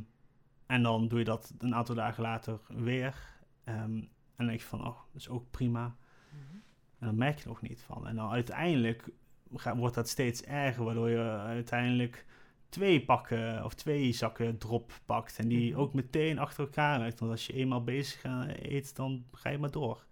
en 0.65 0.83
dan 0.83 1.07
doe 1.07 1.19
je 1.19 1.25
dat 1.25 1.53
een 1.57 1.75
aantal 1.75 1.95
dagen 1.95 2.23
later 2.23 2.59
weer. 2.67 3.15
Ehm, 3.63 3.79
en 3.81 4.07
dan 4.37 4.45
denk 4.47 4.59
je 4.59 4.65
van, 4.65 4.79
oh, 4.79 4.97
dat 5.11 5.21
is 5.21 5.29
ook 5.29 5.51
prima. 5.51 5.95
Mhm. 6.29 6.55
En 6.99 7.07
dan 7.07 7.15
merk 7.15 7.39
je 7.39 7.47
nog 7.47 7.61
niet 7.61 7.81
van. 7.81 8.07
En 8.07 8.15
dan 8.15 8.29
uiteindelijk 8.29 9.09
gaat, 9.55 9.77
wordt 9.77 9.95
dat 9.95 10.09
steeds 10.09 10.43
erger, 10.43 10.83
waardoor 10.83 11.09
je 11.09 11.29
uiteindelijk 11.45 12.25
twee 12.69 13.05
pakken 13.05 13.65
of 13.65 13.73
twee 13.73 14.11
zakken 14.13 14.57
drop 14.57 14.99
pakt. 15.05 15.39
En 15.39 15.47
die 15.47 15.71
Mhm. 15.71 15.79
ook 15.79 15.93
meteen 15.93 16.39
achter 16.39 16.63
elkaar 16.63 16.99
legt. 16.99 17.19
Want 17.19 17.31
als 17.31 17.45
je 17.47 17.53
eenmaal 17.53 17.83
bezig 17.83 18.21
gaat 18.21 18.47
eet, 18.61 18.95
dan 18.95 19.25
ga 19.31 19.49
je 19.49 19.57
maar 19.57 19.71
door. 19.71 20.05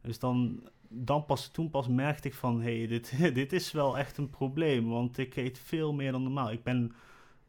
Dus 0.00 0.18
dan, 0.18 0.68
dan 0.92 1.24
pas, 1.26 1.48
toen 1.48 1.70
pas 1.70 1.88
merkte 1.88 2.28
ik 2.28 2.34
van, 2.34 2.60
hé, 2.62 2.76
hey, 2.78 2.86
dit, 2.86 3.14
dit 3.34 3.52
is 3.52 3.72
wel 3.72 3.98
echt 3.98 4.16
een 4.16 4.30
probleem. 4.30 4.88
Want 4.88 5.18
ik 5.18 5.36
eet 5.36 5.58
veel 5.58 5.92
meer 5.92 6.12
dan 6.12 6.22
normaal. 6.22 6.50
Ik 6.50 6.62
ben, 6.62 6.84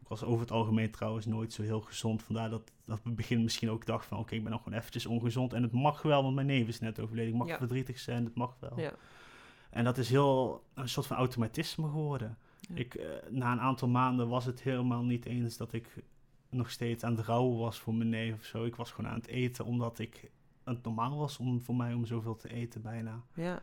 ik 0.02 0.08
was 0.08 0.24
over 0.24 0.42
het 0.42 0.52
algemeen 0.52 0.92
trouwens 0.92 1.26
nooit 1.26 1.54
zo 1.54 1.62
heel 1.62 1.82
gezond. 1.82 2.24
Vandaar 2.24 2.50
dat, 2.50 2.72
dat 2.86 3.00
we 3.04 3.12
begin 3.12 3.44
misschien 3.44 3.70
ook 3.70 3.86
dacht 3.86 4.06
van, 4.06 4.18
oké, 4.18 4.36
ik 4.36 4.44
ben 4.44 4.52
nog 4.52 4.64
gewoon 4.64 4.78
eventjes 4.80 5.06
ongezond. 5.06 5.54
En 5.54 5.64
het 5.64 5.72
mag 5.72 6.02
wel, 6.02 6.24
want 6.24 6.36
mijn 6.36 6.48
neef 6.48 6.68
is 6.68 6.80
net 6.80 7.00
overleden. 7.00 7.32
Ik 7.32 7.38
mag 7.40 7.48
Ja. 7.48 7.58
verdrietig 7.58 8.00
zijn, 8.00 8.24
het 8.26 8.36
mag 8.36 8.56
wel. 8.60 8.80
Ja. 8.80 8.94
En 9.70 9.84
dat 9.84 9.98
is 9.98 10.10
heel 10.10 10.64
een 10.74 10.90
soort 10.90 11.08
van 11.08 11.18
automatisme 11.18 11.86
geworden. 11.90 12.38
Ja. 12.60 12.76
Ik, 12.76 12.96
eh, 12.96 13.08
na 13.30 13.52
een 13.52 13.60
aantal 13.62 13.88
maanden 13.88 14.28
was 14.28 14.46
het 14.46 14.62
helemaal 14.62 15.04
niet 15.04 15.26
eens 15.26 15.58
dat 15.58 15.74
ik 15.74 15.88
nog 16.50 16.70
steeds 16.72 17.04
aan 17.04 17.16
het 17.16 17.26
rouwen 17.26 17.58
was 17.58 17.80
voor 17.80 17.94
mijn 17.94 18.10
neef 18.10 18.34
of 18.36 18.44
zo. 18.44 18.66
Ik 18.66 18.76
was 18.76 18.92
gewoon 18.92 19.12
aan 19.12 19.18
het 19.18 19.28
eten 19.28 19.66
omdat 19.66 20.00
ik 20.00 20.32
het 20.64 20.84
normaal 20.84 21.18
was 21.18 21.38
om, 21.38 21.62
voor 21.62 21.76
mij 21.76 21.94
om 21.94 22.06
zoveel 22.06 22.36
te 22.36 22.50
eten 22.50 22.82
bijna. 22.82 23.22
ja. 23.34 23.62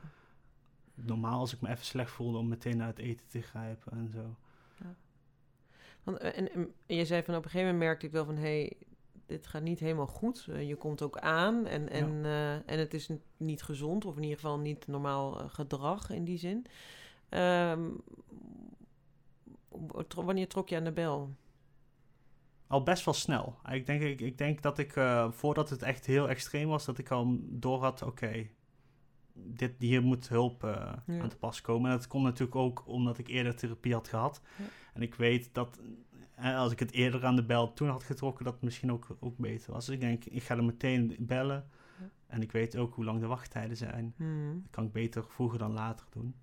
Normaal 0.95 1.39
als 1.39 1.53
ik 1.53 1.61
me 1.61 1.69
even 1.69 1.85
slecht 1.85 2.11
voelde 2.11 2.39
om 2.39 2.49
meteen 2.49 2.77
naar 2.77 2.87
het 2.87 2.99
eten 2.99 3.27
te 3.29 3.43
grijpen 3.43 3.93
en 3.93 4.11
zo. 4.11 4.37
Want, 6.09 6.19
eh, 6.19 6.39
en, 6.39 6.53
en, 6.53 6.75
en 6.87 6.97
je 6.97 7.05
zei 7.05 7.23
van 7.23 7.35
op 7.35 7.45
een 7.45 7.51
gegeven 7.51 7.73
moment 7.73 7.89
merkte 7.89 8.07
ik 8.07 8.13
wel 8.13 8.25
van, 8.25 8.37
hey, 8.37 8.77
dit 9.27 9.47
gaat 9.47 9.63
niet 9.63 9.79
helemaal 9.79 10.07
goed. 10.07 10.47
Eh, 10.51 10.69
je 10.69 10.77
komt 10.77 11.03
ook 11.03 11.19
aan 11.19 11.67
en, 11.67 11.89
en, 11.89 12.25
eh, 12.25 12.55
en 12.55 12.79
het 12.79 12.95
is 12.95 13.11
niet 13.37 13.63
gezond, 13.63 14.05
of 14.05 14.17
in 14.17 14.23
ieder 14.23 14.39
geval 14.39 14.59
niet 14.59 14.87
normaal 14.87 15.33
gedrag 15.33 16.11
in 16.11 16.25
die 16.25 16.39
zin. 16.39 16.67
Ehm, 17.29 17.91
wanneer 20.15 20.49
trok 20.49 20.69
je 20.69 20.77
aan 20.77 20.85
de 20.85 20.93
bel? 20.93 21.35
Al 22.69 22.83
best 22.83 23.05
wel 23.05 23.15
snel. 23.15 23.59
Ik 23.71 23.87
denk, 23.87 24.03
ik, 24.03 24.21
ik 24.21 24.39
denk 24.39 24.63
dat 24.63 24.79
ik, 24.79 24.97
eh, 24.97 25.31
voordat 25.31 25.71
het 25.71 25.83
echt 25.83 26.07
heel 26.07 26.29
extreem 26.29 26.69
was, 26.69 26.85
dat 26.85 26.99
ik 26.99 27.11
al 27.11 27.39
door 27.43 27.83
had, 27.83 28.03
oké, 28.03 28.47
dit 29.35 29.73
hier 29.79 30.03
moet 30.03 30.29
hulp 30.29 30.65
eh, 30.65 30.93
Ja. 31.07 31.21
aan 31.21 31.29
te 31.29 31.37
pas 31.37 31.61
komen. 31.61 31.91
En 31.91 31.97
dat 31.97 32.07
komt 32.07 32.25
natuurlijk 32.25 32.57
ook 32.57 32.83
omdat 32.87 33.19
ik 33.19 33.29
eerder 33.29 33.57
therapie 33.57 33.93
had 33.93 34.09
gehad. 34.09 34.41
Ja. 34.59 34.65
En 34.95 35.03
ik 35.03 35.15
weet 35.15 35.55
dat 35.55 35.81
eh, 36.35 36.57
als 36.59 36.73
ik 36.73 36.79
het 36.79 36.93
eerder 36.93 37.25
aan 37.25 37.37
de 37.37 37.45
bel 37.45 37.73
toen 37.73 37.89
had 37.89 38.03
getrokken, 38.03 38.45
dat 38.45 38.55
het 38.55 38.63
misschien 38.63 38.93
ook, 38.93 39.17
ook 39.21 39.37
beter 39.39 39.73
was. 39.73 39.87
Dus 39.87 39.95
ik 39.95 40.01
denk, 40.01 40.25
ik 40.25 40.43
ga 40.43 40.57
er 40.57 40.65
meteen 40.65 41.17
bellen. 41.19 41.69
Ja. 42.01 42.09
En 42.27 42.43
ik 42.43 42.53
weet 42.53 42.77
ook 42.77 42.95
hoe 42.95 43.05
lang 43.05 43.21
de 43.21 43.27
wachttijden 43.27 43.77
zijn. 43.77 44.15
Hmm. 44.17 44.61
Dat 44.63 44.71
kan 44.71 44.85
ik 44.85 44.93
beter 44.93 45.25
vroeger 45.25 45.59
dan 45.59 45.73
later 45.73 46.07
doen. 46.11 46.35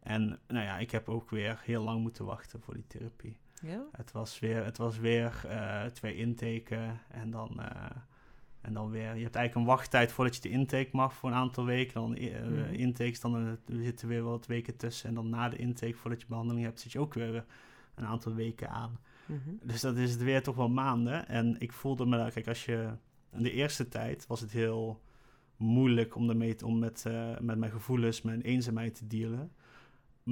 En 0.00 0.38
nou 0.46 0.64
ja, 0.64 0.78
ik 0.78 0.90
heb 0.90 1.08
ook 1.08 1.30
weer 1.30 1.60
heel 1.64 1.82
lang 1.82 2.00
moeten 2.00 2.24
wachten 2.24 2.60
voor 2.60 2.74
die 2.74 2.86
therapie. 2.86 3.36
Ja? 3.62 3.84
Het 3.92 4.12
was 4.12 4.38
weer, 4.38 4.64
het 4.64 4.76
was 4.76 4.98
weer 4.98 5.44
eh, 5.48 5.84
twee 5.84 6.16
inteken 6.16 7.00
en 7.08 7.30
dan, 7.30 7.60
eh, 7.60 7.90
en 8.60 8.72
dan 8.72 8.90
weer... 8.90 9.14
Je 9.14 9.22
hebt 9.22 9.34
eigenlijk 9.34 9.54
een 9.54 9.74
wachttijd 9.74 10.12
voordat 10.12 10.34
je 10.34 10.40
de 10.40 10.48
intake 10.48 10.88
mag 10.92 11.14
voor 11.14 11.30
een 11.30 11.36
aantal 11.36 11.64
weken. 11.64 11.94
Dan 11.94 12.16
intakes, 12.72 13.20
dan 13.20 13.34
er 13.34 13.58
zitten 13.66 14.08
weer 14.08 14.22
wat 14.22 14.46
weken 14.46 14.76
tussen. 14.76 15.08
En 15.08 15.14
dan 15.14 15.28
na 15.28 15.48
de 15.48 15.56
intake, 15.56 15.94
voordat 15.94 16.20
je 16.20 16.26
behandeling 16.28 16.64
hebt, 16.64 16.80
zit 16.80 16.92
je 16.92 16.98
ook 16.98 17.14
weer 17.14 17.44
een 17.94 18.06
aantal 18.06 18.34
weken 18.34 18.70
aan. 18.70 18.98
Mhm. 19.26 19.50
Dus 19.62 19.80
dat 19.80 19.96
is 19.96 20.10
het 20.10 20.22
weer 20.22 20.42
toch 20.42 20.56
wel 20.56 20.68
maanden. 20.68 21.28
En 21.28 21.56
ik 21.58 21.72
voelde 21.72 22.06
me. 22.06 22.30
Kijk, 22.32 22.48
als 22.48 22.64
je... 22.64 22.90
In 23.32 23.42
de 23.42 23.52
eerste 23.52 23.88
tijd 23.88 24.26
was 24.26 24.40
het 24.40 24.52
heel 24.52 25.02
moeilijk 25.56 26.14
om, 26.14 26.28
te, 26.28 26.66
om 26.66 26.78
met, 26.78 27.04
met 27.40 27.58
mijn 27.58 27.70
gevoelens, 27.70 28.22
mijn 28.22 28.42
eenzaamheid 28.42 28.94
te 28.94 29.06
dealen. 29.06 29.52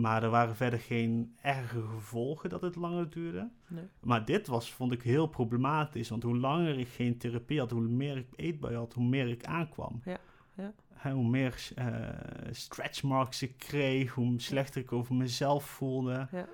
Maar 0.01 0.23
er 0.23 0.31
waren 0.31 0.57
verder 0.57 0.79
geen 0.79 1.35
erge 1.43 1.83
gevolgen 1.83 2.51
dat 2.51 2.63
het 2.63 2.77
langer 2.77 3.11
duurde. 3.11 3.51
Nee. 3.67 3.85
Maar 4.01 4.25
dit 4.25 4.47
was, 4.47 4.73
vond 4.73 4.93
ik 4.93 5.03
heel 5.03 5.27
problematisch. 5.27 6.09
Want 6.09 6.23
hoe 6.23 6.37
langer 6.39 6.79
ik 6.79 6.89
geen 6.89 7.19
therapie 7.19 7.59
had, 7.59 7.71
hoe 7.71 7.81
meer 7.81 8.17
ik 8.17 8.27
eetbui 8.37 8.77
had, 8.77 8.93
hoe 8.93 9.05
meer 9.05 9.29
ik 9.29 9.45
aankwam. 9.45 10.01
Ja, 10.05 10.19
ja. 10.55 10.73
Hoe 11.13 11.29
meer 11.29 11.69
eh 11.75 12.09
stretch 12.51 13.03
marks 13.03 13.43
ik 13.43 13.55
kreeg, 13.59 14.13
hoe 14.13 14.41
slechter 14.41 14.81
ik 14.81 14.93
over 14.93 15.15
mezelf 15.15 15.65
voelde. 15.65 16.29
Ja. 16.33 16.49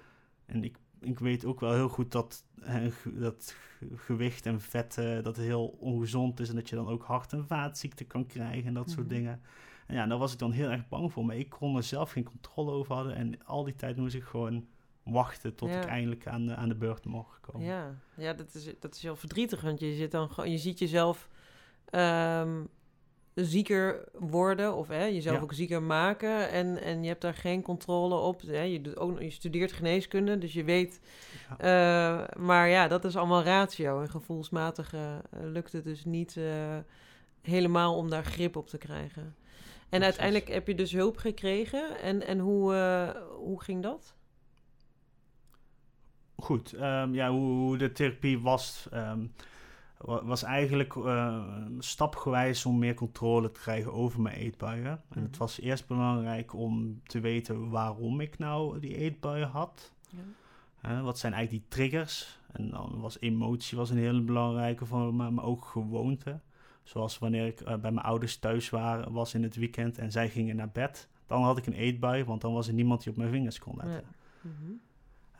En 0.46 0.64
ik, 0.64 0.76
ik 1.00 1.18
weet 1.18 1.44
ook 1.44 1.60
wel 1.60 1.72
heel 1.72 1.88
goed 1.88 2.12
dat, 2.12 2.44
dat 3.14 3.54
ge- 3.78 3.96
gewicht 3.96 4.46
en 4.46 4.60
vetten 4.60 5.22
dat 5.24 5.36
heel 5.36 5.66
ongezond 5.66 6.40
is. 6.40 6.48
En 6.48 6.54
dat 6.54 6.68
je 6.68 6.76
dan 6.76 6.88
ook 6.88 7.02
hart- 7.04 7.32
en 7.32 7.46
vaatziekten 7.46 8.06
kan 8.06 8.26
krijgen 8.26 8.66
en 8.66 8.74
dat 8.74 8.90
soort 8.90 9.06
Mhm. 9.06 9.14
dingen. 9.14 9.40
En 9.92 9.98
ja, 9.98 10.06
daar 10.06 10.18
was 10.18 10.32
ik 10.32 10.38
dan 10.38 10.52
heel 10.52 10.68
erg 10.70 10.88
bang 10.88 11.12
voor. 11.12 11.24
Maar 11.24 11.36
ik 11.36 11.48
kon 11.48 11.76
er 11.76 11.82
zelf 11.82 12.10
geen 12.10 12.24
controle 12.24 12.70
over 12.70 12.94
hadden. 12.94 13.14
En 13.14 13.44
al 13.44 13.64
die 13.64 13.76
tijd 13.76 13.96
moest 13.96 14.14
ik 14.14 14.22
gewoon 14.24 14.66
wachten 15.02 15.54
tot 15.54 15.68
Ja. 15.68 15.80
ik 15.80 15.84
eindelijk 15.86 16.26
aan 16.26 16.46
de, 16.46 16.54
aan 16.54 16.68
de 16.68 16.74
beurt 16.74 17.04
mocht 17.04 17.40
komen. 17.40 17.66
Ja, 17.66 17.94
ja 18.16 18.32
dat, 18.32 18.54
is, 18.54 18.68
dat 18.80 18.94
is 18.94 19.02
heel 19.02 19.16
verdrietig, 19.16 19.60
want 19.60 19.80
je, 19.80 19.94
zit 19.94 20.10
dan, 20.10 20.30
gewoon- 20.30 20.50
je 20.50 20.58
ziet 20.58 20.78
jezelf 20.78 21.28
ehm, 21.90 22.64
zieker 23.34 24.08
worden 24.12 24.74
of 24.76 24.88
hè, 24.88 25.04
jezelf 25.04 25.36
Ja. 25.36 25.42
ook 25.42 25.52
zieker 25.52 25.82
maken 25.82 26.50
en, 26.50 26.82
en 26.82 27.02
je 27.02 27.08
hebt 27.08 27.20
daar 27.20 27.34
geen 27.34 27.62
controle 27.62 28.14
op. 28.14 28.40
Hè. 28.40 28.62
Je, 28.62 28.80
doet 28.80 28.96
ook, 28.96 29.20
je 29.20 29.30
studeert 29.30 29.72
geneeskunde, 29.72 30.38
dus 30.38 30.52
je 30.52 30.64
weet... 30.64 31.00
eh, 31.58 32.24
maar 32.38 32.68
ja, 32.68 32.88
dat 32.88 33.04
is 33.04 33.16
allemaal 33.16 33.42
ratio 33.42 34.00
en 34.00 34.10
gevoelsmatig 34.10 34.94
eh, 34.94 35.16
lukt 35.42 35.72
het 35.72 35.84
dus 35.84 36.04
niet 36.04 36.36
eh, 36.36 36.76
helemaal 37.42 37.96
om 37.96 38.10
daar 38.10 38.24
grip 38.24 38.56
op 38.56 38.68
te 38.68 38.78
krijgen. 38.78 39.34
En 39.92 39.98
Precies. 40.00 40.04
uiteindelijk 40.18 40.48
heb 40.48 40.66
je 40.66 40.74
dus 40.74 40.92
hulp 40.92 41.16
gekregen 41.16 42.00
en, 42.00 42.26
en 42.26 42.38
hoe, 42.38 42.74
eh, 42.74 43.22
hoe 43.36 43.62
ging 43.62 43.82
dat? 43.82 44.14
Goed, 46.36 46.72
ehm, 46.72 47.14
ja, 47.14 47.30
hoe, 47.30 47.40
hoe 47.52 47.76
de 47.76 47.92
therapie 47.92 48.40
was, 48.40 48.86
wa- 49.98 50.24
was 50.24 50.42
eigenlijk 50.42 50.96
eh, 50.96 51.44
stapgewijs 51.78 52.66
om 52.66 52.78
meer 52.78 52.94
controle 52.94 53.50
te 53.50 53.60
krijgen 53.60 53.92
over 53.92 54.20
mijn 54.20 54.36
eetbuien. 54.36 54.86
En 54.86 55.02
Mhm. 55.08 55.22
het 55.22 55.36
was 55.36 55.60
eerst 55.60 55.86
belangrijk 55.86 56.54
om 56.54 57.00
te 57.06 57.20
weten 57.20 57.70
waarom 57.70 58.20
ik 58.20 58.38
nou 58.38 58.80
die 58.80 58.96
eetbuien 58.96 59.48
had. 59.48 59.92
Ja. 60.82 61.02
Wat 61.02 61.18
zijn 61.18 61.32
eigenlijk 61.32 61.64
die 61.64 61.78
triggers? 61.78 62.40
En 62.52 62.70
dan 62.70 63.00
was 63.00 63.20
emotie 63.20 63.78
was 63.78 63.90
een 63.90 63.96
hele 63.98 64.20
belangrijke 64.22 64.86
voor 64.86 65.14
me, 65.14 65.30
maar 65.30 65.44
ook 65.44 65.64
gewoonte. 65.64 66.40
Zoals 66.82 67.18
wanneer 67.18 67.46
ik 67.46 67.60
eh, 67.60 67.76
bij 67.76 67.92
mijn 67.92 68.06
ouders 68.06 68.36
thuis 68.36 68.70
waren, 68.70 69.12
was 69.12 69.34
in 69.34 69.42
het 69.42 69.56
weekend 69.56 69.98
en 69.98 70.12
zij 70.12 70.28
gingen 70.28 70.56
naar 70.56 70.70
bed. 70.70 71.08
Dan 71.26 71.42
had 71.42 71.58
ik 71.58 71.66
een 71.66 71.72
eetbui, 71.72 72.24
want 72.24 72.40
dan 72.40 72.52
was 72.52 72.68
er 72.68 72.74
niemand 72.74 73.02
die 73.02 73.12
op 73.12 73.18
mijn 73.18 73.30
vingers 73.30 73.58
kon 73.58 73.76
letten. 73.76 74.04
Ja. 74.42 74.50
Mhm. 74.50 74.72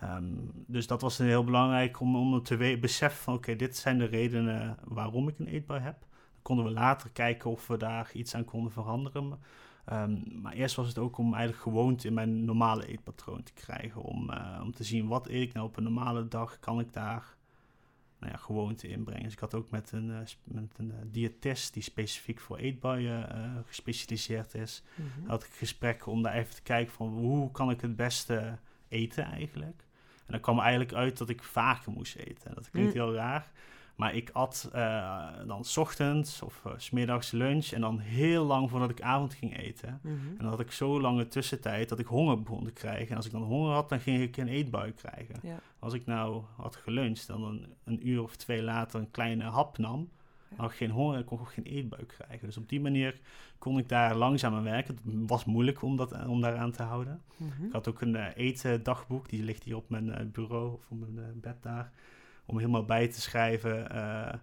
Ehm, 0.00 0.34
dus 0.66 0.86
dat 0.86 1.00
was 1.00 1.18
heel 1.18 1.44
belangrijk 1.44 2.00
om, 2.00 2.16
om 2.16 2.42
te 2.42 2.78
beseffen 2.80 3.22
van 3.22 3.34
oké, 3.34 3.56
dit 3.56 3.76
zijn 3.76 3.98
de 3.98 4.04
redenen 4.04 4.76
waarom 4.84 5.28
ik 5.28 5.38
een 5.38 5.46
eetbui 5.46 5.80
heb. 5.80 6.00
Dan 6.00 6.42
konden 6.42 6.64
we 6.64 6.70
later 6.70 7.10
kijken 7.10 7.50
of 7.50 7.66
we 7.66 7.76
daar 7.76 8.10
iets 8.14 8.34
aan 8.34 8.44
konden 8.44 8.72
veranderen. 8.72 9.38
Ehm, 9.84 10.40
maar 10.40 10.52
eerst 10.52 10.76
was 10.76 10.88
het 10.88 10.98
ook 10.98 11.18
om 11.18 11.34
eigenlijk 11.34 11.62
gewoonte 11.62 12.06
in 12.06 12.14
mijn 12.14 12.44
normale 12.44 12.86
eetpatroon 12.86 13.42
te 13.42 13.52
krijgen. 13.52 14.02
Om, 14.02 14.30
eh, 14.30 14.60
om 14.62 14.72
te 14.72 14.84
zien 14.84 15.08
wat 15.08 15.28
eet 15.28 15.48
ik 15.48 15.52
nou 15.52 15.66
op 15.66 15.76
een 15.76 15.82
normale 15.82 16.28
dag, 16.28 16.58
kan 16.58 16.80
ik 16.80 16.92
daar 16.92 17.36
nou 18.22 18.34
ja, 18.34 18.38
gewoonte 18.40 18.88
inbrengen. 18.88 19.22
Dus 19.22 19.32
ik 19.32 19.38
had 19.38 19.54
ook 19.54 19.70
met 19.70 19.92
een, 19.92 20.10
eh, 20.10 20.18
met 20.44 20.78
een 20.78 20.90
eh, 20.92 20.98
diëtist 21.06 21.74
die 21.74 21.82
specifiek 21.82 22.40
voor 22.40 22.56
eetbuien 22.56 23.30
eh, 23.34 23.50
gespecialiseerd 23.66 24.54
is 24.54 24.82
Mhm. 24.94 25.28
had 25.28 25.42
ik 25.44 25.50
gesprekken 25.52 26.12
om 26.12 26.22
daar 26.22 26.34
even 26.34 26.54
te 26.54 26.62
kijken 26.62 26.92
van 26.92 27.08
hoe 27.08 27.50
kan 27.50 27.70
ik 27.70 27.80
het 27.80 27.96
beste 27.96 28.58
eten 28.88 29.24
eigenlijk. 29.24 29.84
En 30.26 30.32
dan 30.32 30.40
kwam 30.40 30.58
eigenlijk 30.60 30.92
uit 30.92 31.18
dat 31.18 31.28
ik 31.28 31.42
vaker 31.42 31.92
moest 31.92 32.16
eten. 32.16 32.48
En 32.48 32.54
dat 32.54 32.70
klinkt 32.70 32.94
Mm. 32.94 33.00
heel 33.00 33.14
raar. 33.14 33.50
Maar 34.02 34.14
ik 34.14 34.30
at 34.32 34.70
uh, 34.74 35.28
dan 35.46 35.64
s 35.64 35.76
ochtends 35.76 36.42
of 36.42 36.62
uh, 36.66 36.72
s 36.76 36.90
middags 36.90 37.30
lunch 37.30 37.66
en 37.70 37.80
dan 37.80 37.98
heel 37.98 38.44
lang 38.44 38.70
voordat 38.70 38.90
ik 38.90 39.00
avond 39.00 39.34
ging 39.34 39.58
eten. 39.58 40.00
Mhm. 40.02 40.14
En 40.14 40.36
dan 40.38 40.46
had 40.46 40.60
ik 40.60 40.70
zo 40.70 41.00
lange 41.00 41.28
tussentijd 41.28 41.88
dat 41.88 41.98
ik 41.98 42.06
honger 42.06 42.42
begon 42.42 42.64
te 42.64 42.72
krijgen. 42.72 43.08
En 43.08 43.16
als 43.16 43.26
ik 43.26 43.32
dan 43.32 43.42
honger 43.42 43.72
had, 43.72 43.88
dan 43.88 44.00
ging 44.00 44.22
ik 44.22 44.36
een 44.36 44.48
eetbui 44.48 44.92
krijgen. 44.92 45.34
Ja. 45.42 45.58
Als 45.78 45.94
ik 45.94 46.06
nou 46.06 46.42
had 46.56 46.76
geluncht, 46.76 47.26
dan 47.26 47.44
een, 47.44 47.66
een 47.84 48.08
uur 48.08 48.22
of 48.22 48.36
twee 48.36 48.62
later 48.62 49.00
een 49.00 49.10
kleine 49.10 49.44
hap 49.44 49.78
nam, 49.78 50.08
Ja. 50.48 50.56
had 50.56 50.70
ik 50.70 50.76
geen 50.76 50.90
honger 50.90 51.16
en 51.16 51.24
kon 51.24 51.38
ik 51.38 51.44
ook 51.44 51.52
geen 51.52 51.64
eetbui 51.64 52.06
krijgen. 52.06 52.46
Dus 52.46 52.56
op 52.56 52.68
die 52.68 52.80
manier 52.80 53.20
kon 53.58 53.78
ik 53.78 53.88
daar 53.88 54.14
langzaam 54.14 54.54
aan 54.54 54.62
werken. 54.62 54.94
Het 54.94 55.28
was 55.30 55.44
moeilijk 55.44 55.82
om, 55.82 55.96
dat, 55.96 56.26
om 56.26 56.40
daaraan 56.40 56.72
te 56.72 56.82
houden. 56.82 57.20
Mhm. 57.36 57.64
Ik 57.64 57.72
had 57.72 57.88
ook 57.88 58.00
een 58.00 58.16
eh, 58.16 58.26
etendagboek, 58.34 59.28
die 59.28 59.42
ligt 59.42 59.64
hier 59.64 59.76
op 59.76 59.88
mijn 59.88 60.12
eh, 60.12 60.26
bureau 60.32 60.72
of 60.72 60.80
op 60.88 60.98
mijn 61.00 61.18
eh, 61.18 61.40
bed 61.40 61.56
daar. 61.62 61.90
Om 62.44 62.56
helemaal 62.58 62.84
bij 62.84 63.08
te 63.08 63.20
schrijven 63.20 63.90
eh, 63.90 64.34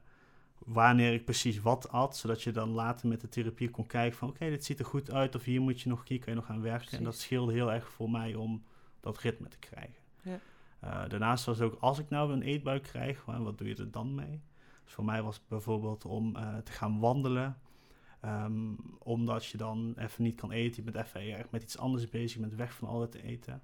wanneer 0.58 1.14
ik 1.14 1.26
precies 1.26 1.60
wat 1.62 1.90
at. 1.92 2.18
Zodat 2.18 2.42
je 2.44 2.52
dan 2.52 2.70
later 2.70 3.08
met 3.08 3.22
de 3.22 3.30
therapie 3.30 3.70
kon 3.70 3.88
kijken 3.88 4.18
van 4.18 4.30
oké, 4.30 4.50
dit 4.50 4.66
ziet 4.66 4.80
er 4.80 4.86
goed 4.86 5.12
uit. 5.12 5.36
Of 5.36 5.44
hier 5.44 5.62
moet 5.62 5.82
je 5.82 5.90
nog, 5.90 6.08
hier 6.08 6.20
kun 6.20 6.32
je 6.34 6.38
nog 6.40 6.50
aan 6.50 6.62
werken. 6.62 6.98
En 6.98 7.04
dat 7.04 7.18
scheelde 7.18 7.54
heel 7.54 7.72
erg 7.72 7.90
voor 7.90 8.10
mij 8.10 8.36
om 8.36 8.64
dat 9.00 9.18
ritme 9.18 9.48
te 9.48 9.60
krijgen. 9.60 10.02
Ja. 10.22 10.40
Eh, 10.80 11.10
daarnaast 11.10 11.46
was 11.46 11.62
ook, 11.62 11.78
als 11.80 12.00
ik 12.00 12.10
nou 12.10 12.34
een 12.34 12.42
eetbuik 12.42 12.84
krijg, 12.84 13.26
wa- 13.26 13.42
wat 13.42 13.58
doe 13.58 13.68
je 13.68 13.76
er 13.76 13.92
dan 13.92 14.16
mee? 14.16 14.42
Dus 14.84 14.94
voor 14.94 15.06
mij 15.06 15.22
was 15.22 15.36
het 15.36 15.48
bijvoorbeeld 15.48 16.06
om 16.06 16.36
eh, 16.36 16.58
te 16.58 16.72
gaan 16.72 17.00
wandelen. 17.00 17.58
Ehm, 18.22 18.74
omdat 19.00 19.46
je 19.46 19.58
dan 19.58 19.94
even 19.98 20.24
niet 20.24 20.36
kan 20.36 20.52
eten. 20.52 20.84
Je 20.84 20.92
bent 20.92 21.06
even 21.06 21.38
erg 21.38 21.50
met 21.52 21.64
iets 21.64 21.78
anders 21.78 22.10
bezig. 22.10 22.34
Je 22.34 22.40
bent 22.40 22.54
weg 22.56 22.74
van 22.74 22.88
al 22.88 23.02
het 23.02 23.16
eten. 23.16 23.62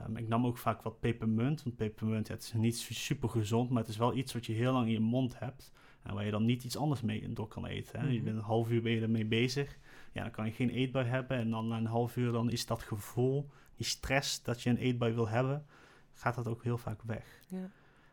Ehm, 0.00 0.16
ik 0.16 0.28
nam 0.28 0.46
ook 0.46 0.58
vaak 0.58 0.82
wat 0.82 1.00
pepermunt. 1.00 1.62
Want 1.62 1.76
pepermunt, 1.76 2.26
ja, 2.26 2.34
het 2.34 2.42
is 2.42 2.52
niet 2.52 2.76
su- 2.78 2.94
super 2.94 3.28
gezond. 3.28 3.70
Maar 3.70 3.80
het 3.80 3.90
is 3.90 3.96
wel 3.96 4.14
iets 4.16 4.32
wat 4.32 4.46
je 4.46 4.52
heel 4.52 4.72
lang 4.72 4.86
in 4.86 4.92
je 4.92 5.00
mond 5.00 5.38
hebt. 5.38 5.72
En 6.02 6.14
waar 6.14 6.24
je 6.24 6.30
dan 6.30 6.44
niet 6.44 6.64
iets 6.64 6.76
anders 6.76 7.00
mee 7.00 7.32
door 7.32 7.48
kan 7.48 7.66
eten. 7.66 8.00
Hè. 8.00 8.06
Je 8.06 8.14
Mhm. 8.14 8.24
bent 8.24 8.36
een 8.36 8.42
half 8.42 8.70
uur 8.70 8.82
ben 8.82 8.92
je 8.92 9.00
ermee 9.00 9.24
bezig. 9.24 9.78
Ja, 10.12 10.22
dan 10.22 10.30
kan 10.30 10.46
je 10.46 10.52
geen 10.52 10.70
eetbui 10.70 11.06
hebben. 11.06 11.36
En 11.36 11.50
dan 11.50 11.68
na 11.68 11.76
een 11.76 11.86
half 11.86 12.16
uur 12.16 12.32
dan 12.32 12.50
is 12.50 12.66
dat 12.66 12.82
gevoel, 12.82 13.50
die 13.76 13.86
stress 13.86 14.42
dat 14.42 14.62
je 14.62 14.70
een 14.70 14.76
eetbui 14.76 15.12
wil 15.14 15.28
hebben, 15.28 15.66
gaat 16.12 16.34
dat 16.34 16.48
ook 16.48 16.62
heel 16.62 16.78
vaak 16.78 17.02
weg. 17.02 17.40
Ja. 17.48 17.70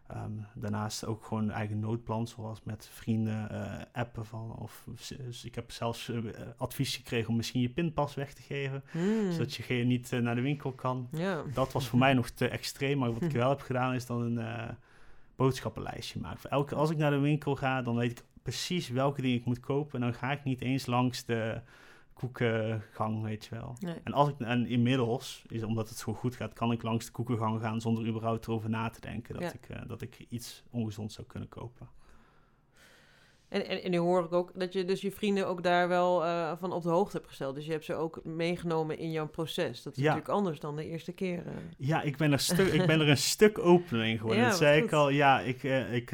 Ehm, 0.09 0.31
daarnaast 0.53 1.05
ook 1.05 1.25
gewoon 1.25 1.43
een 1.43 1.51
eigen 1.51 1.79
noodplan, 1.79 2.27
zoals 2.27 2.63
met 2.63 2.89
vrienden 2.93 3.49
eh, 3.49 3.81
appen 3.91 4.25
van. 4.25 4.55
Of 4.59 4.85
ik 5.43 5.55
heb 5.55 5.71
zelfs 5.71 6.09
eh, 6.09 6.17
advies 6.57 6.95
gekregen 6.95 7.29
om 7.29 7.35
misschien 7.35 7.61
je 7.61 7.69
pinpas 7.69 8.15
weg 8.15 8.33
te 8.33 8.41
geven, 8.41 8.83
Mm. 8.93 9.31
zodat 9.31 9.53
je 9.53 9.63
geen, 9.63 9.87
niet 9.87 10.11
eh, 10.13 10.19
naar 10.19 10.35
de 10.35 10.41
winkel 10.41 10.71
kan. 10.71 11.07
Ja. 11.11 11.43
Dat 11.53 11.71
was 11.71 11.87
voor 11.87 11.99
mij 11.99 12.13
nog 12.13 12.29
te 12.29 12.47
extreem, 12.47 12.97
maar 12.97 13.13
wat 13.13 13.21
ik 13.21 13.31
wel 13.41 13.49
heb 13.49 13.61
gedaan 13.61 13.93
is 13.93 14.05
dan 14.05 14.37
een 14.37 14.75
boodschappenlijstje 15.35 16.19
maken. 16.19 16.39
Voor 16.39 16.49
elke, 16.49 16.75
als 16.75 16.89
ik 16.89 16.97
naar 16.97 17.11
de 17.11 17.17
winkel 17.19 17.55
ga, 17.55 17.81
dan 17.81 17.95
weet 17.95 18.11
ik 18.11 18.23
precies 18.43 18.89
welke 18.89 19.21
dingen 19.21 19.37
ik 19.37 19.45
moet 19.45 19.59
kopen. 19.59 19.93
En 19.93 20.01
dan 20.01 20.13
ga 20.19 20.31
ik 20.31 20.43
niet 20.43 20.61
eens 20.61 20.85
langs 20.85 21.25
de 21.25 21.61
koekengang, 22.19 23.23
weet 23.23 23.45
je 23.45 23.55
wel. 23.55 23.75
Nee. 23.79 23.95
En, 24.03 24.13
als 24.13 24.29
ik, 24.29 24.39
en 24.39 24.67
inmiddels, 24.67 25.43
is, 25.47 25.63
omdat 25.63 25.89
het 25.89 25.97
zo 25.97 26.13
goed 26.13 26.35
gaat, 26.35 26.53
kan 26.53 26.71
ik 26.71 26.83
langs 26.83 27.05
de 27.05 27.11
koekengang 27.11 27.61
gaan 27.61 27.81
zonder 27.81 28.07
überhaupt 28.07 28.47
erover 28.47 28.69
na 28.69 28.89
te 28.89 29.01
denken 29.01 29.33
dat, 29.33 29.43
Ja. 29.43 29.53
ik, 29.53 29.69
eh, 29.69 29.81
dat 29.87 30.01
ik 30.01 30.25
iets 30.29 30.63
ongezond 30.71 31.11
zou 31.11 31.27
kunnen 31.27 31.49
kopen. 31.49 31.87
En, 33.49 33.67
en, 33.67 33.83
en 33.83 33.91
nu 33.91 33.97
hoor 33.97 34.23
ik 34.25 34.33
ook 34.33 34.51
dat 34.59 34.73
je 34.73 34.85
dus 34.85 35.01
je 35.01 35.11
vrienden 35.11 35.47
ook 35.47 35.63
daar 35.63 35.87
wel 35.87 36.25
eh, 36.25 36.51
van 36.59 36.71
op 36.73 36.83
de 36.83 36.89
hoogte 36.89 37.15
hebt 37.17 37.27
gesteld. 37.29 37.55
Dus 37.55 37.65
je 37.65 37.71
hebt 37.71 37.85
ze 37.85 37.93
ook 37.93 38.23
meegenomen 38.23 38.97
in 38.97 39.11
jouw 39.11 39.27
proces. 39.27 39.83
Dat 39.83 39.93
is 39.97 39.99
Ja. 40.03 40.09
natuurlijk 40.09 40.35
anders 40.37 40.59
dan 40.59 40.75
de 40.75 40.85
eerste 40.85 41.11
keer. 41.11 41.47
eh. 41.47 41.53
Ja, 41.77 42.01
ik 42.01 42.17
ben 42.17 42.31
er, 42.31 42.39
stu- 42.39 42.63
ik 42.79 42.85
ben 42.87 42.99
er 42.99 43.09
een 43.09 43.17
stuk 43.17 43.59
opener 43.59 44.05
in 44.05 44.17
geworden. 44.17 44.43
Ja, 44.43 44.49
dat 44.49 44.57
zei 44.57 44.83
ik 44.83 44.91
al. 44.93 45.09
Ja, 45.09 45.39
ik, 45.39 45.63
ik 45.91 46.11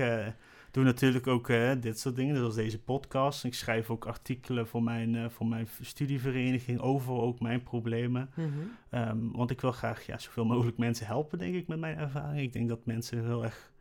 doe 0.76 0.84
natuurlijk 0.84 1.28
ook 1.28 1.50
eh, 1.50 1.72
dit 1.80 2.00
soort 2.00 2.16
dingen, 2.16 2.36
zoals 2.36 2.56
deze 2.56 2.82
podcast. 2.82 3.44
Ik 3.44 3.54
schrijf 3.54 3.90
ook 3.90 4.06
artikelen 4.06 4.68
voor 4.68 4.84
mijn, 4.84 5.16
eh, 5.16 5.30
voor 5.30 5.48
mijn 5.48 5.68
studievereniging 5.82 6.80
over 6.80 7.14
ook 7.14 7.40
mijn 7.40 7.64
problemen. 7.64 8.30
Mhm. 8.36 8.50
Ehm, 8.90 9.32
want 9.32 9.52
ik 9.52 9.62
wil 9.62 9.72
graag 9.72 10.06
ja, 10.06 10.18
zoveel 10.18 10.46
mogelijk 10.46 10.78
mensen 10.78 11.06
helpen, 11.06 11.38
denk 11.38 11.56
ik, 11.56 11.68
met 11.68 11.80
mijn 11.80 11.98
ervaring. 11.98 12.42
Ik 12.42 12.54
denk 12.54 12.70
dat 12.70 12.86
mensen 12.86 13.26
heel 13.26 13.44
erg 13.44 13.74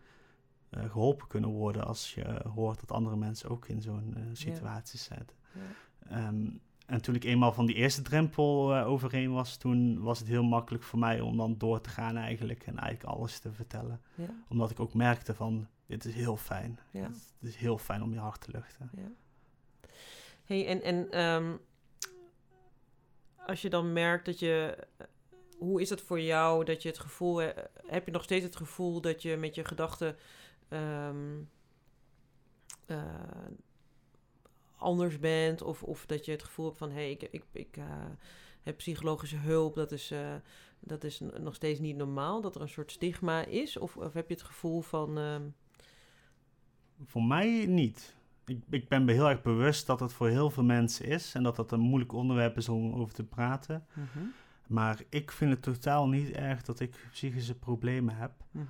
eh, 0.75 0.91
geholpen 0.91 1.27
kunnen 1.27 1.51
worden 1.51 1.87
als 1.87 2.15
je 2.15 2.41
hoort 2.55 2.81
dat 2.81 2.93
andere 2.93 3.17
mensen 3.17 3.51
ook 3.51 3.69
in 3.69 3.83
zo'n 3.83 4.15
eh, 4.17 4.23
situatie 4.33 4.99
zitten. 4.99 5.37
Ehm, 6.09 6.47
en 6.87 7.03
toen 7.03 7.15
ik 7.15 7.25
eenmaal 7.25 7.53
van 7.53 7.67
die 7.67 7.75
eerste 7.75 8.03
drempel 8.03 8.75
eh, 8.75 8.87
overheen 8.87 9.33
was, 9.33 9.57
toen 9.57 10.01
was 10.01 10.19
het 10.19 10.29
heel 10.29 10.43
makkelijk 10.43 10.85
voor 10.85 10.99
mij 10.99 11.21
om 11.21 11.37
dan 11.37 11.59
door 11.59 11.81
te 11.81 11.89
gaan 11.89 12.17
eigenlijk 12.17 12.67
en 12.67 12.79
eigenlijk 12.79 13.17
alles 13.17 13.39
te 13.39 13.53
vertellen. 13.53 14.01
Omdat 14.49 14.71
ik 14.71 14.81
ook 14.81 14.95
merkte 14.95 15.35
van, 15.35 15.69
dit 15.87 16.05
is 16.05 16.15
heel 16.15 16.37
fijn. 16.37 16.79
Ja. 16.91 17.03
Het 17.39 17.49
is 17.49 17.57
heel 17.57 17.79
fijn 17.79 18.03
om 18.03 18.13
je 18.13 18.19
hart 18.19 18.41
te 18.41 18.51
luchten. 18.51 18.91
Ja. 18.97 19.11
Hey, 20.45 20.67
en, 20.67 20.83
en 20.83 21.11
ehm, 21.11 21.57
als 23.47 23.63
je 23.63 23.71
dan 23.71 23.93
merkt 23.93 24.25
dat 24.27 24.39
je. 24.39 24.79
Hoe 25.59 25.81
is 25.81 25.91
het 25.91 26.01
voor 26.01 26.21
jou 26.21 26.65
dat 26.65 26.83
je 26.83 26.89
het 26.89 26.99
gevoel. 26.99 27.37
he- 27.37 27.53
Heb 27.87 28.07
je 28.07 28.13
nog 28.13 28.23
steeds 28.23 28.45
het 28.45 28.57
gevoel 28.57 29.01
dat 29.01 29.23
je 29.23 29.37
met 29.37 29.55
je 29.55 29.65
gedachten. 29.65 30.17
ehm, 30.69 31.43
eh, 32.87 33.05
anders 34.77 35.19
bent? 35.19 35.63
Of, 35.63 35.83
of 35.83 36.07
dat 36.07 36.25
je 36.25 36.31
het 36.33 36.43
gevoel 36.43 36.67
hebt 36.67 36.79
van: 36.79 36.89
hé, 36.91 36.95
hey, 36.95 37.11
ik, 37.11 37.23
ik, 37.23 37.45
ik 37.53 37.77
eh, 37.77 37.85
heb 38.63 38.77
psychologische 38.77 39.37
hulp. 39.37 39.75
Dat 39.75 39.93
is, 39.93 40.11
eh, 40.11 40.35
dat 40.81 41.05
is 41.05 41.21
nog 41.21 41.55
steeds 41.55 41.81
niet 41.81 41.97
normaal. 41.97 42.41
Dat 42.41 42.55
er 42.55 42.61
een 42.61 42.69
soort 42.69 42.91
stigma 42.91 43.45
is? 43.45 43.77
Of, 43.77 43.97
of 43.97 44.13
heb 44.13 44.29
je 44.29 44.35
het 44.35 44.43
gevoel 44.43 44.81
van. 44.81 45.19
Voor 47.05 47.23
mij 47.23 47.67
niet. 47.69 48.15
Ik, 48.47 48.59
ik 48.71 48.89
ben 48.89 49.05
me 49.05 49.13
heel 49.13 49.29
erg 49.29 49.43
bewust 49.43 49.87
dat 49.87 50.01
het 50.01 50.13
voor 50.13 50.29
heel 50.29 50.51
veel 50.51 50.65
mensen 50.65 51.07
is 51.07 51.35
en 51.35 51.43
dat 51.43 51.57
dat 51.57 51.73
een 51.73 51.81
moeilijk 51.81 52.13
onderwerp 52.13 52.57
is 52.57 52.69
om 52.69 52.95
over 52.95 53.15
te 53.15 53.25
praten. 53.25 53.87
mhm, 53.93 54.25
Maar 54.67 55.01
ik 55.09 55.31
vind 55.31 55.51
het 55.51 55.63
totaal 55.63 56.09
niet 56.09 56.31
erg 56.31 56.63
dat 56.63 56.81
ik 56.81 57.07
psychische 57.11 57.55
problemen 57.55 58.17
heb. 58.17 58.31
mhm, 58.51 58.67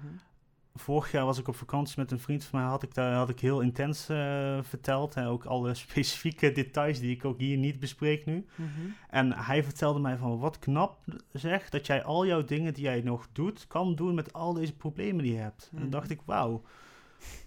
Vorig 0.77 1.11
jaar 1.11 1.25
was 1.25 1.39
ik 1.39 1.49
op 1.49 1.57
vakantie 1.57 1.95
met 2.01 2.11
een 2.11 2.19
vriend 2.21 2.45
van 2.45 2.61
mij, 2.61 2.69
had 2.69 2.83
ik, 2.83 2.95
daar, 2.95 3.15
had 3.15 3.29
ik 3.29 3.41
heel 3.41 3.61
intens 3.61 4.09
eh, 4.09 4.59
verteld. 4.63 5.15
En 5.15 5.27
ook 5.27 5.45
alle 5.45 5.75
specifieke 5.85 6.53
details 6.53 6.99
die 7.01 7.11
ik 7.15 7.25
ook 7.25 7.39
hier 7.39 7.57
niet 7.57 7.81
bespreek 7.81 8.25
nu. 8.27 8.47
mhm. 8.57 8.69
En 9.11 9.33
hij 9.33 9.65
vertelde 9.65 10.01
mij 10.01 10.17
van, 10.17 10.39
wat 10.39 10.59
knap 10.59 10.99
zeg, 11.33 11.69
dat 11.71 11.87
jij 11.87 12.05
al 12.05 12.27
jouw 12.27 12.45
dingen 12.45 12.75
die 12.75 12.83
jij 12.83 13.01
nog 13.01 13.29
doet, 13.33 13.67
kan 13.67 13.95
doen 13.95 14.15
met 14.15 14.33
al 14.33 14.53
deze 14.53 14.77
problemen 14.77 15.23
die 15.23 15.33
je 15.33 15.39
hebt. 15.39 15.69
En 15.73 15.81
dan 15.81 15.91
dacht 15.91 16.11
ik, 16.11 16.21
wauw. 16.25 16.63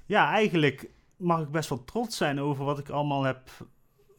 Ja, 0.07 0.31
eigenlijk 0.31 0.89
mag 1.17 1.41
ik 1.41 1.51
best 1.51 1.69
wel 1.69 1.83
trots 1.83 2.17
zijn 2.17 2.39
over 2.39 2.65
wat 2.65 2.79
ik 2.79 2.89
allemaal 2.89 3.23
heb 3.23 3.49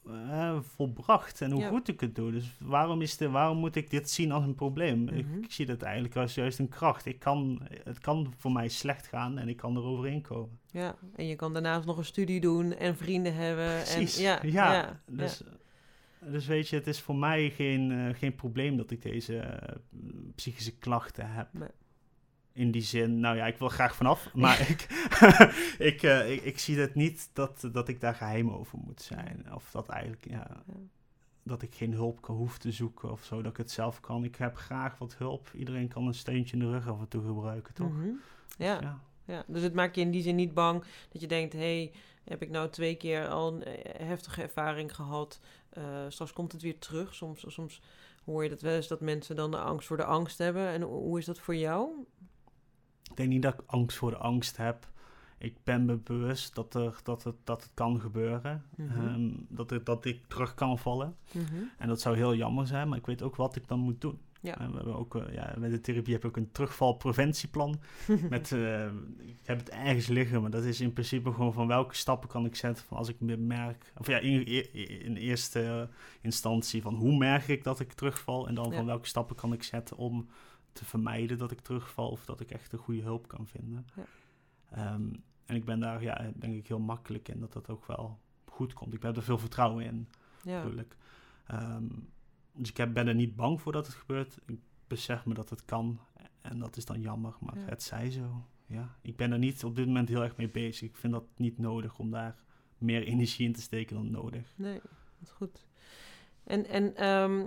eh, 0.07 0.59
volbracht 0.61 1.41
en 1.41 1.51
hoe 1.51 1.61
Ja. 1.61 1.69
goed 1.69 1.89
ik 1.89 2.01
het 2.01 2.15
doe. 2.15 2.31
Dus 2.33 2.55
waarom, 2.61 3.03
is 3.03 3.17
de, 3.17 3.29
waarom 3.31 3.59
moet 3.59 3.77
ik 3.77 3.91
dit 3.91 4.11
zien 4.11 4.33
als 4.33 4.45
een 4.45 4.55
probleem? 4.55 5.09
ik, 5.09 5.27
Mhm. 5.27 5.39
ik 5.43 5.53
zie 5.53 5.67
dat 5.67 5.83
eigenlijk 5.83 6.17
als 6.17 6.35
juist 6.35 6.59
een 6.59 6.69
kracht. 6.69 7.07
Ik 7.07 7.19
kan, 7.19 7.61
het 7.85 7.99
kan 7.99 8.33
voor 8.39 8.53
mij 8.53 8.69
slecht 8.69 9.07
gaan 9.07 9.39
en 9.39 9.49
ik 9.49 9.57
kan 9.57 9.77
er 9.77 9.83
overheen 9.83 10.23
komen. 10.23 10.59
Ja, 10.71 10.95
en 11.15 11.27
je 11.27 11.37
kan 11.37 11.53
daarnaast 11.53 11.87
nog 11.87 11.97
een 11.99 12.05
studie 12.05 12.41
doen 12.41 12.73
en 12.73 12.97
vrienden 12.97 13.35
hebben. 13.35 13.67
Precies, 13.83 14.17
En, 14.17 14.23
ja, 14.23 14.39
ja. 14.43 14.73
ja, 14.73 15.01
dus, 15.07 15.43
dus 16.21 16.47
weet 16.47 16.69
je, 16.69 16.77
het 16.77 16.87
is 16.87 17.01
voor 17.01 17.17
mij 17.17 17.51
geen, 17.51 17.91
eh, 17.93 18.15
geen 18.19 18.35
probleem 18.35 18.77
dat 18.77 18.91
ik 18.91 19.03
deze 19.03 19.39
eh, 19.39 19.77
psychische 20.35 20.77
klachten 20.79 21.31
heb. 21.33 21.49
Nee. 21.53 21.69
In 22.59 22.71
die 22.71 22.83
zin, 22.83 23.21
nou 23.21 23.37
ja, 23.37 23.47
ik 23.47 23.59
wil 23.59 23.69
graag 23.69 23.95
vanaf, 23.97 24.29
maar 24.35 24.61
ik, 24.71 24.87
ik, 25.93 26.03
eh, 26.03 26.33
ik, 26.33 26.43
ik 26.43 26.59
zie 26.59 26.79
het 26.79 26.95
niet 26.95 27.31
dat, 27.33 27.69
dat 27.73 27.89
ik 27.89 28.01
daar 28.01 28.15
geheim 28.15 28.51
over 28.51 28.79
moet 28.79 29.03
zijn. 29.03 29.47
Of 29.55 29.71
dat 29.71 29.89
eigenlijk, 29.89 30.25
ja, 30.31 30.47
Ja. 30.67 30.75
dat 31.43 31.63
ik 31.63 31.75
geen 31.75 31.93
hulp 31.93 32.21
kan, 32.21 32.37
hoef 32.37 32.59
te 32.59 32.73
zoeken 32.73 33.11
of 33.11 33.25
zo, 33.25 33.43
dat 33.43 33.51
ik 33.51 33.57
het 33.57 33.71
zelf 33.71 34.01
kan. 34.01 34.25
Ik 34.25 34.37
heb 34.37 34.57
graag 34.57 34.99
wat 34.99 35.15
hulp. 35.17 35.51
Iedereen 35.55 35.89
kan 35.89 36.07
een 36.07 36.15
steuntje 36.15 36.57
in 36.57 36.63
de 36.63 36.71
rug 36.71 36.89
af 36.89 36.99
en 37.01 37.09
toe 37.09 37.25
gebruiken, 37.27 37.75
toch? 37.75 37.93
Mhm. 37.93 38.03
Dus 38.03 38.67
ja, 38.67 38.81
ja. 38.81 39.01
ja, 39.25 39.45
dus 39.47 39.63
het 39.63 39.75
maakt 39.75 39.95
je 39.95 40.01
in 40.01 40.11
die 40.11 40.23
zin 40.23 40.35
niet 40.37 40.55
bang 40.55 40.85
dat 41.13 41.21
je 41.21 41.27
denkt: 41.27 41.53
hé, 41.53 41.59
hey, 41.59 41.93
heb 42.25 42.43
ik 42.43 42.51
nou 42.51 42.69
twee 42.71 42.95
keer 42.95 43.29
al 43.29 43.53
een 43.53 43.65
eh, 43.65 44.07
heftige 44.07 44.43
ervaring 44.43 44.95
gehad? 44.95 45.41
eh, 45.71 46.05
straks 46.09 46.33
komt 46.33 46.53
het 46.53 46.63
weer 46.63 46.79
terug. 46.79 47.15
Soms, 47.15 47.45
soms 47.47 47.81
hoor 48.25 48.43
je 48.43 48.49
dat 48.49 48.61
wel 48.61 48.75
eens 48.75 48.89
dat 48.89 49.01
mensen 49.01 49.37
dan 49.37 49.51
de 49.51 49.59
angst 49.59 49.87
voor 49.87 49.97
de 49.97 50.05
angst 50.05 50.39
hebben. 50.39 50.69
En 50.69 50.83
hoe 50.83 51.19
is 51.19 51.25
dat 51.25 51.39
voor 51.39 51.57
jou? 51.57 51.89
Ik 53.11 53.17
denk 53.17 53.29
niet 53.29 53.43
dat 53.43 53.55
ik 53.55 53.61
angst 53.67 53.97
voor 53.97 54.11
de 54.11 54.17
angst 54.17 54.57
heb. 54.57 54.89
Ik 55.39 55.57
ben 55.65 55.85
me 55.85 55.97
bewust 55.97 56.55
dat, 56.55 56.75
er, 56.75 57.01
dat, 57.03 57.25
het, 57.25 57.35
dat 57.45 57.63
het 57.63 57.71
kan 57.75 58.01
gebeuren. 58.01 58.65
Mhm. 58.77 59.07
Ehm, 59.07 59.31
dat, 59.49 59.73
ik, 59.73 59.87
dat 59.87 60.05
ik 60.05 60.21
terug 60.27 60.55
kan 60.55 60.79
vallen. 60.79 61.17
Mhm. 61.33 61.45
En 61.79 61.89
dat 61.89 62.01
zou 62.01 62.17
heel 62.17 62.35
jammer 62.35 62.67
zijn, 62.67 62.89
maar 62.89 62.99
ik 62.99 63.07
weet 63.07 63.23
ook 63.23 63.37
wat 63.37 63.57
ik 63.57 63.69
dan 63.69 63.79
moet 63.79 64.01
doen. 64.01 64.19
Ja. 64.41 64.59
En 64.59 64.71
we 64.71 64.77
hebben 64.77 64.97
ook, 64.97 65.17
eh, 65.17 65.35
ja, 65.35 65.55
met 65.59 65.71
de 65.71 65.81
therapie 65.81 66.13
heb 66.13 66.23
ik 66.23 66.29
ook 66.29 66.37
een 66.37 66.53
terugvalpreventieplan. 66.53 67.81
met, 68.31 68.53
eh, 68.53 68.87
ik 69.19 69.41
heb 69.43 69.59
het 69.59 69.69
ergens 69.69 70.07
liggen, 70.07 70.41
maar 70.41 70.51
dat 70.51 70.65
is 70.65 70.81
in 70.81 70.93
principe 70.93 71.33
gewoon 71.33 71.53
van 71.53 71.67
welke 71.67 71.95
stappen 71.95 72.29
kan 72.29 72.45
ik 72.45 72.57
zetten 72.57 72.85
van 72.85 72.97
als 72.97 73.09
ik 73.09 73.21
me 73.21 73.37
merk. 73.37 73.93
Of 73.99 74.07
ja, 74.07 74.19
in, 74.19 74.47
in 75.05 75.17
eerste 75.17 75.89
instantie 76.21 76.83
van 76.83 76.95
hoe 76.95 77.17
merk 77.17 77.49
ik 77.49 77.65
dat 77.65 77.81
ik 77.81 77.93
terugval. 77.93 78.49
En 78.49 78.55
dan 78.55 78.71
Ja. 78.71 78.77
van 78.77 78.87
welke 78.87 79.07
stappen 79.07 79.37
kan 79.37 79.53
ik 79.53 79.63
zetten 79.63 79.97
om 79.97 80.29
te 80.73 80.85
vermijden 80.85 81.39
dat 81.39 81.51
ik 81.51 81.61
terugval 81.61 82.09
of 82.11 82.25
dat 82.25 82.41
ik 82.41 82.51
echt 82.51 82.73
een 82.73 82.79
goede 82.79 83.03
hulp 83.03 83.29
kan 83.29 83.47
vinden. 83.47 83.87
Ja. 83.97 84.05
Ehm, 84.71 85.09
en 85.45 85.57
ik 85.57 85.65
ben 85.65 85.81
daar, 85.81 86.03
ja, 86.03 86.33
denk 86.37 86.55
ik 86.55 86.69
heel 86.69 86.79
makkelijk 86.79 87.29
in 87.29 87.41
dat 87.41 87.53
dat 87.53 87.69
ook 87.69 87.87
wel 87.87 88.19
goed 88.45 88.73
komt. 88.73 88.95
Ik 88.95 89.03
heb 89.03 89.17
er 89.17 89.23
veel 89.23 89.39
vertrouwen 89.39 89.85
in, 89.85 90.09
Ja. 90.43 90.57
natuurlijk. 90.57 90.97
Ehm, 91.47 91.87
dus 92.53 92.69
ik 92.69 92.77
heb, 92.77 92.93
ben 92.95 93.07
er 93.07 93.15
niet 93.15 93.37
bang 93.37 93.61
voor 93.61 93.73
dat 93.73 93.87
het 93.87 93.95
gebeurt. 93.97 94.39
Ik 94.47 94.61
besef 94.87 95.25
me 95.27 95.35
dat 95.35 95.51
het 95.51 95.65
kan. 95.65 96.01
En 96.41 96.59
dat 96.59 96.77
is 96.77 96.85
dan 96.85 97.01
jammer, 97.01 97.35
maar 97.41 97.59
Ja. 97.59 97.65
het 97.65 97.83
zij 97.83 98.11
zo. 98.11 98.45
Ja. 98.67 98.97
Ik 99.03 99.17
ben 99.17 99.33
er 99.33 99.39
niet 99.39 99.65
op 99.65 99.77
dit 99.77 99.87
moment 99.87 100.09
heel 100.09 100.23
erg 100.23 100.37
mee 100.37 100.49
bezig. 100.51 100.89
Ik 100.89 100.97
vind 100.97 101.13
dat 101.13 101.25
niet 101.37 101.59
nodig 101.59 101.99
om 101.99 102.11
daar 102.11 102.37
meer 102.79 103.03
energie 103.13 103.47
in 103.47 103.53
te 103.53 103.61
steken 103.61 103.97
dan 103.97 104.11
nodig. 104.11 104.53
Nee, 104.57 104.81
dat 105.19 105.23
is 105.23 105.31
goed. 105.31 105.67
En, 106.45 106.67
en 106.67 106.97
ehm, 106.97 107.47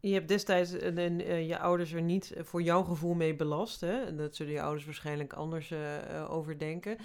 je 0.00 0.12
hebt 0.12 0.28
destijds 0.28 0.70
de- 0.70 1.24
eh, 1.26 1.48
je 1.48 1.58
ouders 1.58 1.92
er 1.92 2.02
niet 2.02 2.32
eh, 2.32 2.44
voor 2.44 2.62
jouw 2.62 2.82
gevoel 2.82 3.14
mee 3.14 3.34
belast. 3.36 3.80
Hè? 3.80 4.00
En 4.04 4.16
Dat 4.16 4.36
zullen 4.36 4.52
je 4.52 4.62
ouders 4.62 4.84
waarschijnlijk 4.84 5.32
anders 5.32 5.70
eh, 5.70 6.16
eh, 6.16 6.30
over 6.32 6.58
denken. 6.58 6.96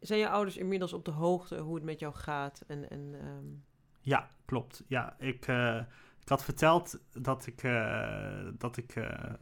Zijn 0.00 0.18
je 0.20 0.28
ouders 0.28 0.56
inmiddels 0.56 0.92
op 0.92 1.04
de 1.04 1.10
hoogte 1.10 1.58
hoe 1.58 1.74
het 1.74 1.84
met 1.84 1.98
jou 2.00 2.14
gaat? 2.14 2.64
En, 2.66 2.90
en, 2.90 3.14
ehm, 3.20 3.44
Ja, 4.00 4.28
klopt. 4.44 4.84
Ja, 4.88 5.16
ik, 5.18 5.46
ik 6.22 6.28
had 6.28 6.44
verteld 6.44 6.98
dat 7.12 7.46
ik, 7.46 7.62
dat 8.58 8.76
ik 8.76 8.94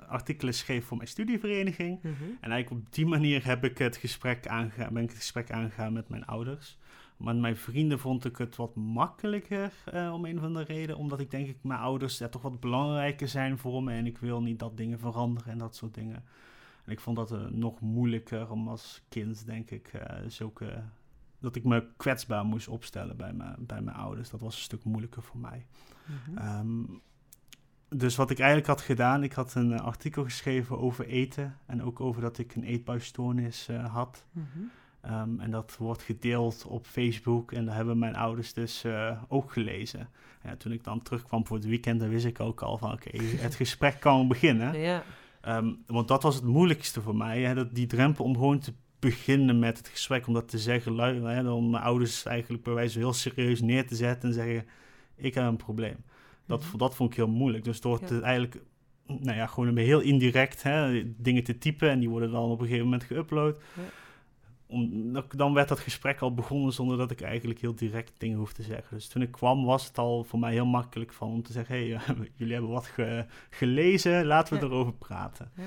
artikelen 0.08 0.54
schreef 0.54 0.84
voor 0.86 0.96
mijn 0.96 1.08
studievereniging. 1.08 2.02
mhm. 2.02 2.12
En 2.40 2.50
eigenlijk 2.50 2.86
op 2.86 2.94
die 2.94 3.06
manier 3.06 3.44
heb 3.46 3.64
ik 3.64 3.78
het 3.78 3.96
gesprek 3.96 4.46
aangegaan, 4.46 4.92
ben 4.92 5.02
ik 5.02 5.08
het 5.08 5.18
gesprek 5.18 5.50
aangegaan 5.50 5.92
met 5.92 6.08
mijn 6.08 6.24
ouders. 6.26 6.78
Maar 7.16 7.32
met 7.32 7.42
mijn 7.42 7.56
vrienden 7.56 7.98
vond 7.98 8.24
ik 8.24 8.36
het 8.36 8.56
wat 8.56 8.74
makkelijker 8.74 9.72
eh, 9.84 10.12
om 10.12 10.24
een 10.24 10.38
van 10.38 10.54
de 10.54 10.62
reden. 10.62 10.96
Omdat 10.96 11.20
ik 11.20 11.30
denk 11.30 11.48
ik 11.48 11.58
mijn 11.62 11.80
ouders 11.80 12.18
ja, 12.18 12.28
toch 12.28 12.42
wat 12.42 12.60
belangrijker 12.60 13.28
zijn 13.28 13.58
voor 13.58 13.82
me. 13.82 13.92
En 13.92 14.06
ik 14.06 14.18
wil 14.18 14.42
niet 14.42 14.58
dat 14.58 14.76
dingen 14.76 14.98
veranderen 14.98 15.52
en 15.52 15.58
dat 15.58 15.76
soort 15.76 15.94
dingen. 15.94 16.24
En 16.84 16.92
ik 16.92 17.00
vond 17.00 17.16
dat 17.16 17.32
eh, 17.32 17.44
nog 17.46 17.80
moeilijker 17.80 18.50
om 18.50 18.68
als 18.68 19.02
kind, 19.08 19.46
denk 19.46 19.70
ik, 19.70 19.88
eh, 19.88 20.16
zulke... 20.28 20.82
Dat 21.38 21.56
ik 21.56 21.64
me 21.64 21.86
kwetsbaar 21.96 22.44
moest 22.44 22.68
opstellen 22.68 23.16
bij, 23.16 23.32
mijn 23.32 23.56
bij 23.58 23.80
mijn 23.82 23.96
ouders. 23.96 24.30
Dat 24.30 24.40
was 24.40 24.56
een 24.56 24.62
stuk 24.62 24.84
moeilijker 24.84 25.22
voor 25.22 25.40
mij. 25.40 25.66
Mhm. 26.06 26.38
Ehm, 26.38 26.82
dus 27.88 28.16
wat 28.16 28.30
ik 28.30 28.38
eigenlijk 28.38 28.68
had 28.68 28.80
gedaan, 28.80 29.22
ik 29.22 29.32
had 29.32 29.54
een 29.54 29.80
artikel 29.80 30.24
geschreven 30.24 30.78
over 30.78 31.06
eten 31.06 31.58
en 31.66 31.82
ook 31.82 32.00
over 32.00 32.22
dat 32.22 32.38
ik 32.38 32.54
een 32.54 32.64
eetbuisstoornis 32.64 33.68
had. 33.68 34.24
Mhm. 34.32 34.58
Ehm, 35.04 35.40
en 35.40 35.50
dat 35.50 35.76
wordt 35.78 36.02
gedeeld 36.02 36.64
op 36.68 36.86
Facebook 36.86 37.52
en 37.52 37.64
dat 37.64 37.74
hebben 37.74 37.98
mijn 37.98 38.16
ouders 38.16 38.52
dus 38.52 38.84
eh, 38.84 39.22
ook 39.28 39.52
gelezen. 39.52 40.08
Ja, 40.44 40.56
toen 40.56 40.72
ik 40.72 40.84
dan 40.84 41.02
terugkwam 41.02 41.46
voor 41.46 41.56
het 41.56 41.66
weekend, 41.66 42.00
dan 42.00 42.08
wist 42.08 42.24
ik 42.24 42.40
ook 42.40 42.62
al 42.62 42.78
van 42.78 42.92
oké, 42.92 43.10
het 43.46 43.54
gesprek 43.54 44.00
kan 44.00 44.28
beginnen. 44.28 44.78
Ja, 44.80 45.02
Ehm, 45.40 45.72
want 45.86 46.08
dat 46.08 46.22
was 46.22 46.34
het 46.34 46.44
moeilijkste 46.44 47.00
voor 47.00 47.16
mij, 47.16 47.42
hè, 47.42 47.54
dat, 47.54 47.74
die 47.74 47.86
drempel 47.86 48.24
om 48.24 48.34
gewoon 48.34 48.58
te 48.58 48.72
beginnen 48.98 49.58
met 49.58 49.78
het 49.78 49.88
gesprek, 49.88 50.26
om 50.26 50.34
dat 50.34 50.48
te 50.48 50.58
zeggen, 50.58 50.92
lui, 50.92 51.20
hè, 51.22 51.50
om 51.50 51.70
mijn 51.70 51.82
ouders 51.82 52.24
eigenlijk 52.24 52.62
bij 52.62 52.72
wijze 52.74 52.92
van 52.92 53.02
heel 53.02 53.12
serieus 53.12 53.60
neer 53.60 53.86
te 53.86 53.94
zetten 53.94 54.28
en 54.28 54.34
zeggen, 54.34 54.66
ik 55.16 55.34
heb 55.34 55.44
een 55.44 55.56
probleem. 55.56 55.96
Dat, 56.46 56.64
Mhm. 56.64 56.76
dat 56.78 56.94
vond 56.94 57.10
ik 57.10 57.16
heel 57.16 57.28
moeilijk. 57.28 57.64
Dus 57.64 57.80
door 57.80 57.98
Ja. 58.00 58.06
te 58.06 58.20
eigenlijk, 58.20 58.60
nou 59.06 59.36
ja, 59.36 59.46
gewoon 59.46 59.68
een 59.68 59.76
heel 59.76 60.00
indirect 60.00 60.62
hè, 60.62 61.02
dingen 61.16 61.44
te 61.44 61.58
typen 61.58 61.90
en 61.90 61.98
die 61.98 62.08
worden 62.10 62.30
dan 62.30 62.50
op 62.50 62.60
een 62.60 62.66
gegeven 62.66 62.84
moment 62.88 63.04
geüpload. 63.04 63.62
Ja. 63.74 63.82
Om, 64.66 65.12
dan 65.28 65.54
werd 65.54 65.68
dat 65.68 65.78
gesprek 65.80 66.20
al 66.20 66.34
begonnen 66.34 66.72
zonder 66.72 66.96
dat 66.96 67.10
ik 67.10 67.20
eigenlijk 67.20 67.60
heel 67.60 67.74
direct 67.74 68.12
dingen 68.18 68.38
hoefde 68.38 68.54
te 68.54 68.68
zeggen. 68.68 68.96
Dus 68.96 69.08
toen 69.08 69.22
ik 69.22 69.30
kwam 69.30 69.64
was 69.64 69.86
het 69.86 69.98
al 69.98 70.24
voor 70.24 70.38
mij 70.38 70.52
heel 70.52 70.66
makkelijk 70.66 71.12
van 71.12 71.28
om 71.28 71.42
te 71.42 71.52
zeggen, 71.52 71.74
hé, 71.76 71.88
hey, 71.90 72.00
jullie 72.36 72.52
hebben 72.52 72.70
wat 72.72 72.86
ge- 72.86 73.26
gelezen, 73.50 74.24
laten 74.26 74.54
we 74.54 74.60
Ja. 74.64 74.70
erover 74.70 74.92
praten. 74.94 75.50
ja. 75.56 75.62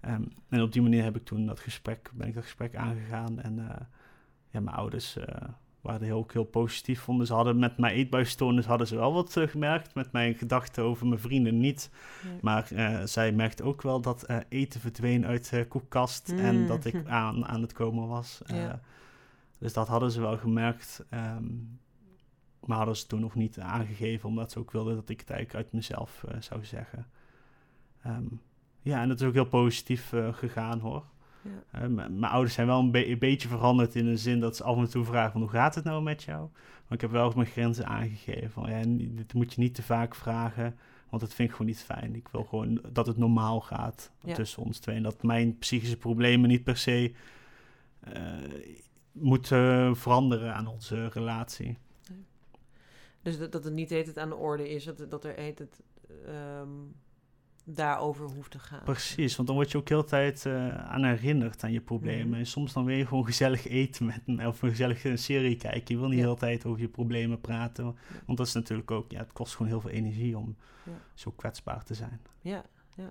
Ehm, 0.00 0.22
en 0.48 0.62
op 0.62 0.72
die 0.72 0.82
manier 0.82 1.02
heb 1.02 1.16
ik 1.16 1.24
toen 1.24 1.46
dat 1.46 1.60
gesprek, 1.60 2.10
ben 2.14 2.28
ik 2.28 2.34
dat 2.34 2.42
gesprek 2.42 2.76
aangegaan. 2.76 3.40
En 3.40 3.58
eh, 3.70 3.80
ja, 4.50 4.60
mijn 4.60 4.76
ouders 4.76 5.16
eh, 5.16 5.48
waren 5.80 6.02
heel, 6.06 6.16
ook 6.18 6.32
heel 6.32 6.44
positief 6.44 7.00
vonden. 7.00 7.26
Ze 7.26 7.32
hadden 7.34 7.58
met 7.58 7.78
mijn 7.78 7.94
eetbuisstoornis 7.94 8.66
hadden 8.66 8.86
ze 8.86 8.96
wel 8.96 9.12
wat 9.12 9.36
eh, 9.36 9.48
gemerkt. 9.48 9.94
Met 9.94 10.12
mijn 10.12 10.34
gedachten 10.34 10.82
over 10.84 11.06
mijn 11.06 11.20
vrienden 11.20 11.58
niet. 11.58 11.90
Maar 12.40 12.70
eh, 12.72 13.00
zij 13.04 13.32
merkte 13.32 13.62
ook 13.62 13.82
wel 13.82 14.00
dat 14.00 14.22
eh, 14.22 14.36
eten 14.48 14.80
verdween 14.80 15.26
uit 15.26 15.50
de 15.50 15.66
koekkast. 15.68 16.28
En 16.28 16.60
Mm. 16.60 16.66
dat 16.66 16.84
ik 16.84 17.06
aan, 17.24 17.46
aan 17.46 17.62
het 17.62 17.72
komen 17.72 18.08
was. 18.08 18.40
Ja. 18.46 18.80
Dus 19.58 19.72
dat 19.72 19.88
hadden 19.88 20.10
ze 20.10 20.20
wel 20.20 20.38
gemerkt. 20.38 21.04
ehm, 21.10 21.44
maar 22.60 22.76
hadden 22.76 22.96
ze 22.96 23.06
toen 23.06 23.20
nog 23.20 23.34
niet 23.34 23.58
aangegeven. 23.60 24.28
Omdat 24.28 24.52
ze 24.52 24.58
ook 24.58 24.70
wilden 24.70 24.94
dat 24.94 25.08
ik 25.08 25.20
het 25.20 25.30
eigenlijk 25.30 25.64
uit 25.64 25.72
mezelf 25.74 26.24
zou 26.38 26.64
zeggen. 26.64 27.06
Ehm, 28.02 28.24
ja, 28.82 29.02
en 29.02 29.08
dat 29.08 29.20
is 29.20 29.26
ook 29.26 29.34
heel 29.34 29.44
positief 29.46 30.12
gegaan 30.32 30.78
hoor. 30.78 31.04
Ja. 31.42 31.88
Mijn 31.88 32.24
ouders 32.24 32.54
zijn 32.54 32.66
wel 32.66 32.78
een, 32.80 32.90
be- 32.90 33.08
een 33.08 33.18
beetje 33.18 33.48
veranderd 33.48 33.94
in 33.94 34.04
de 34.04 34.16
zin 34.16 34.40
dat 34.40 34.56
ze 34.56 34.64
af 34.64 34.76
en 34.76 34.90
toe 34.90 35.04
vragen 35.04 35.32
van 35.32 35.40
hoe 35.40 35.50
gaat 35.50 35.74
het 35.74 35.84
nou 35.84 36.02
met 36.02 36.22
jou? 36.22 36.48
Maar 36.86 36.98
ik 36.98 37.00
heb 37.00 37.10
wel 37.10 37.32
mijn 37.34 37.46
grenzen 37.48 37.86
aangegeven. 37.86 38.50
Van, 38.50 38.70
ja, 38.70 38.82
dit 39.16 39.34
moet 39.34 39.52
je 39.54 39.60
niet 39.60 39.74
te 39.74 39.82
vaak 39.82 40.14
vragen, 40.14 40.76
want 41.08 41.22
dat 41.22 41.34
vind 41.34 41.48
ik 41.48 41.54
gewoon 41.54 41.70
niet 41.70 41.82
fijn. 41.82 42.14
Ik 42.14 42.28
wil 42.28 42.44
gewoon 42.44 42.80
dat 42.92 43.06
het 43.06 43.16
normaal 43.16 43.60
gaat 43.60 44.10
Ja. 44.24 44.34
tussen 44.34 44.62
ons 44.62 44.78
twee. 44.78 44.96
En 44.96 45.02
dat 45.02 45.22
mijn 45.22 45.58
psychische 45.58 45.96
problemen 45.96 46.48
niet 46.48 46.64
per 46.64 46.76
se 46.76 47.12
eh, 48.00 48.22
moeten 49.12 49.96
veranderen 49.96 50.54
aan 50.54 50.66
onze 50.66 51.08
relatie. 51.08 51.78
Dus 53.22 53.38
dat, 53.38 53.52
dat 53.52 53.64
het 53.64 53.72
niet 53.72 53.90
heet 53.90 54.06
het 54.06 54.18
aan 54.18 54.28
de 54.28 54.36
orde 54.36 54.68
is, 54.68 54.84
dat, 54.84 55.10
dat 55.10 55.24
er 55.24 55.34
heet 55.36 55.58
het 55.58 55.80
daarover 57.74 58.26
hoeft 58.26 58.50
te 58.50 58.58
gaan. 58.58 58.82
Precies, 58.84 59.36
want 59.36 59.48
dan 59.48 59.56
word 59.56 59.70
je 59.70 59.78
ook 59.78 59.88
heel 59.88 60.00
de 60.02 60.08
tijd 60.08 60.46
eh, 60.46 60.78
aan 60.90 61.04
herinnerd 61.04 61.64
aan 61.64 61.72
je 61.72 61.80
problemen. 61.80 62.28
Mhm. 62.28 62.38
En 62.38 62.46
soms 62.46 62.72
dan 62.72 62.84
wil 62.84 62.96
je 62.96 63.06
gewoon 63.06 63.24
gezellig 63.24 63.66
eten 63.68 64.06
met 64.06 64.26
me 64.26 64.46
of 64.46 64.62
een 64.62 64.68
gezellige 64.70 65.16
serie 65.16 65.56
kijken. 65.56 65.94
Je 65.94 66.00
wil 66.00 66.08
niet 66.08 66.18
Ja. 66.18 66.22
de 66.24 66.28
hele 66.28 66.40
tijd 66.40 66.64
over 66.66 66.80
je 66.80 66.88
problemen 66.88 67.40
praten. 67.40 67.96
Want 68.26 68.38
dat 68.38 68.46
is 68.46 68.52
natuurlijk 68.52 68.90
ook, 68.90 69.10
ja, 69.10 69.18
het 69.18 69.32
kost 69.32 69.52
gewoon 69.54 69.72
heel 69.72 69.80
veel 69.80 69.90
energie 69.90 70.38
om 70.38 70.56
Ja. 70.84 70.92
zo 71.14 71.30
kwetsbaar 71.30 71.84
te 71.84 71.94
zijn. 71.94 72.20
Ja, 72.40 72.64
ja. 72.96 73.10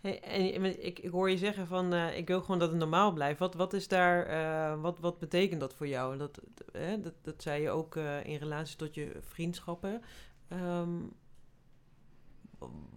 Hey, 0.00 0.54
en 0.54 0.86
ik, 0.86 0.98
ik 0.98 1.10
hoor 1.10 1.30
je 1.30 1.38
zeggen 1.38 1.66
van, 1.66 1.92
eh, 1.92 2.16
ik 2.18 2.26
wil 2.26 2.40
gewoon 2.40 2.58
dat 2.58 2.68
het 2.70 2.78
normaal 2.78 3.12
blijft. 3.12 3.38
Wat, 3.38 3.54
wat 3.54 3.72
is 3.72 3.88
daar, 3.88 4.26
eh, 4.26 4.80
wat, 4.80 4.98
wat 4.98 5.18
betekent 5.18 5.60
dat 5.60 5.74
voor 5.74 5.88
jou? 5.88 6.16
Dat, 6.16 6.40
eh, 6.72 6.82
dat, 7.02 7.14
dat 7.22 7.42
zei 7.42 7.62
je 7.62 7.70
ook 7.70 7.96
in 8.24 8.36
relatie 8.36 8.76
tot 8.76 8.94
je 8.94 9.16
vriendschappen. 9.20 10.02
Ehm, 10.48 10.90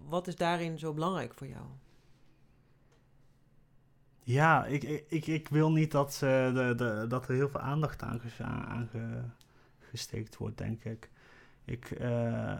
wat 0.07 0.27
is 0.27 0.35
daarin 0.35 0.79
zo 0.79 0.93
belangrijk 0.93 1.33
voor 1.33 1.47
jou? 1.47 1.65
Ja, 4.23 4.65
ik, 4.65 4.83
ik, 5.07 5.27
ik, 5.27 5.47
wil 5.47 5.71
niet 5.71 5.91
dat, 5.91 6.13
ze 6.13 6.51
de, 6.53 6.75
de, 6.75 7.05
dat 7.07 7.27
er 7.27 7.35
heel 7.35 7.49
veel 7.49 7.59
aandacht 7.59 8.01
aan, 8.01 8.19
ges- 8.19 8.41
aan, 8.41 8.65
aan 8.65 8.87
ge- 8.91 9.23
gesteekt 9.79 10.37
wordt, 10.37 10.57
denk 10.57 10.83
ik. 10.83 11.09
Ik, 11.65 11.91
eh, 11.91 12.59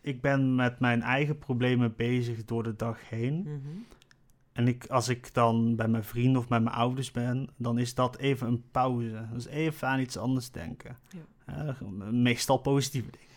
ik 0.00 0.20
ben 0.20 0.54
met 0.54 0.80
mijn 0.80 1.02
eigen 1.02 1.38
problemen 1.38 1.96
bezig 1.96 2.44
door 2.44 2.62
de 2.62 2.76
dag 2.76 3.08
heen. 3.08 3.42
Mhm. 3.42 3.58
En 4.52 4.68
ik, 4.68 4.86
als 4.86 5.08
ik 5.08 5.34
dan 5.34 5.76
bij 5.76 5.88
mijn 5.88 6.04
vrienden 6.04 6.40
of 6.40 6.48
bij 6.48 6.60
mijn 6.60 6.76
ouders 6.76 7.10
ben, 7.10 7.48
dan 7.56 7.78
is 7.78 7.94
dat 7.94 8.16
even 8.16 8.46
een 8.46 8.64
pauze. 8.70 9.26
Dus 9.32 9.46
even 9.46 9.88
aan 9.88 10.00
iets 10.00 10.16
anders 10.16 10.50
denken. 10.50 10.96
Ja. 11.46 11.76
Meestal 12.10 12.58
positieve 12.58 13.10
dingen. 13.10 13.28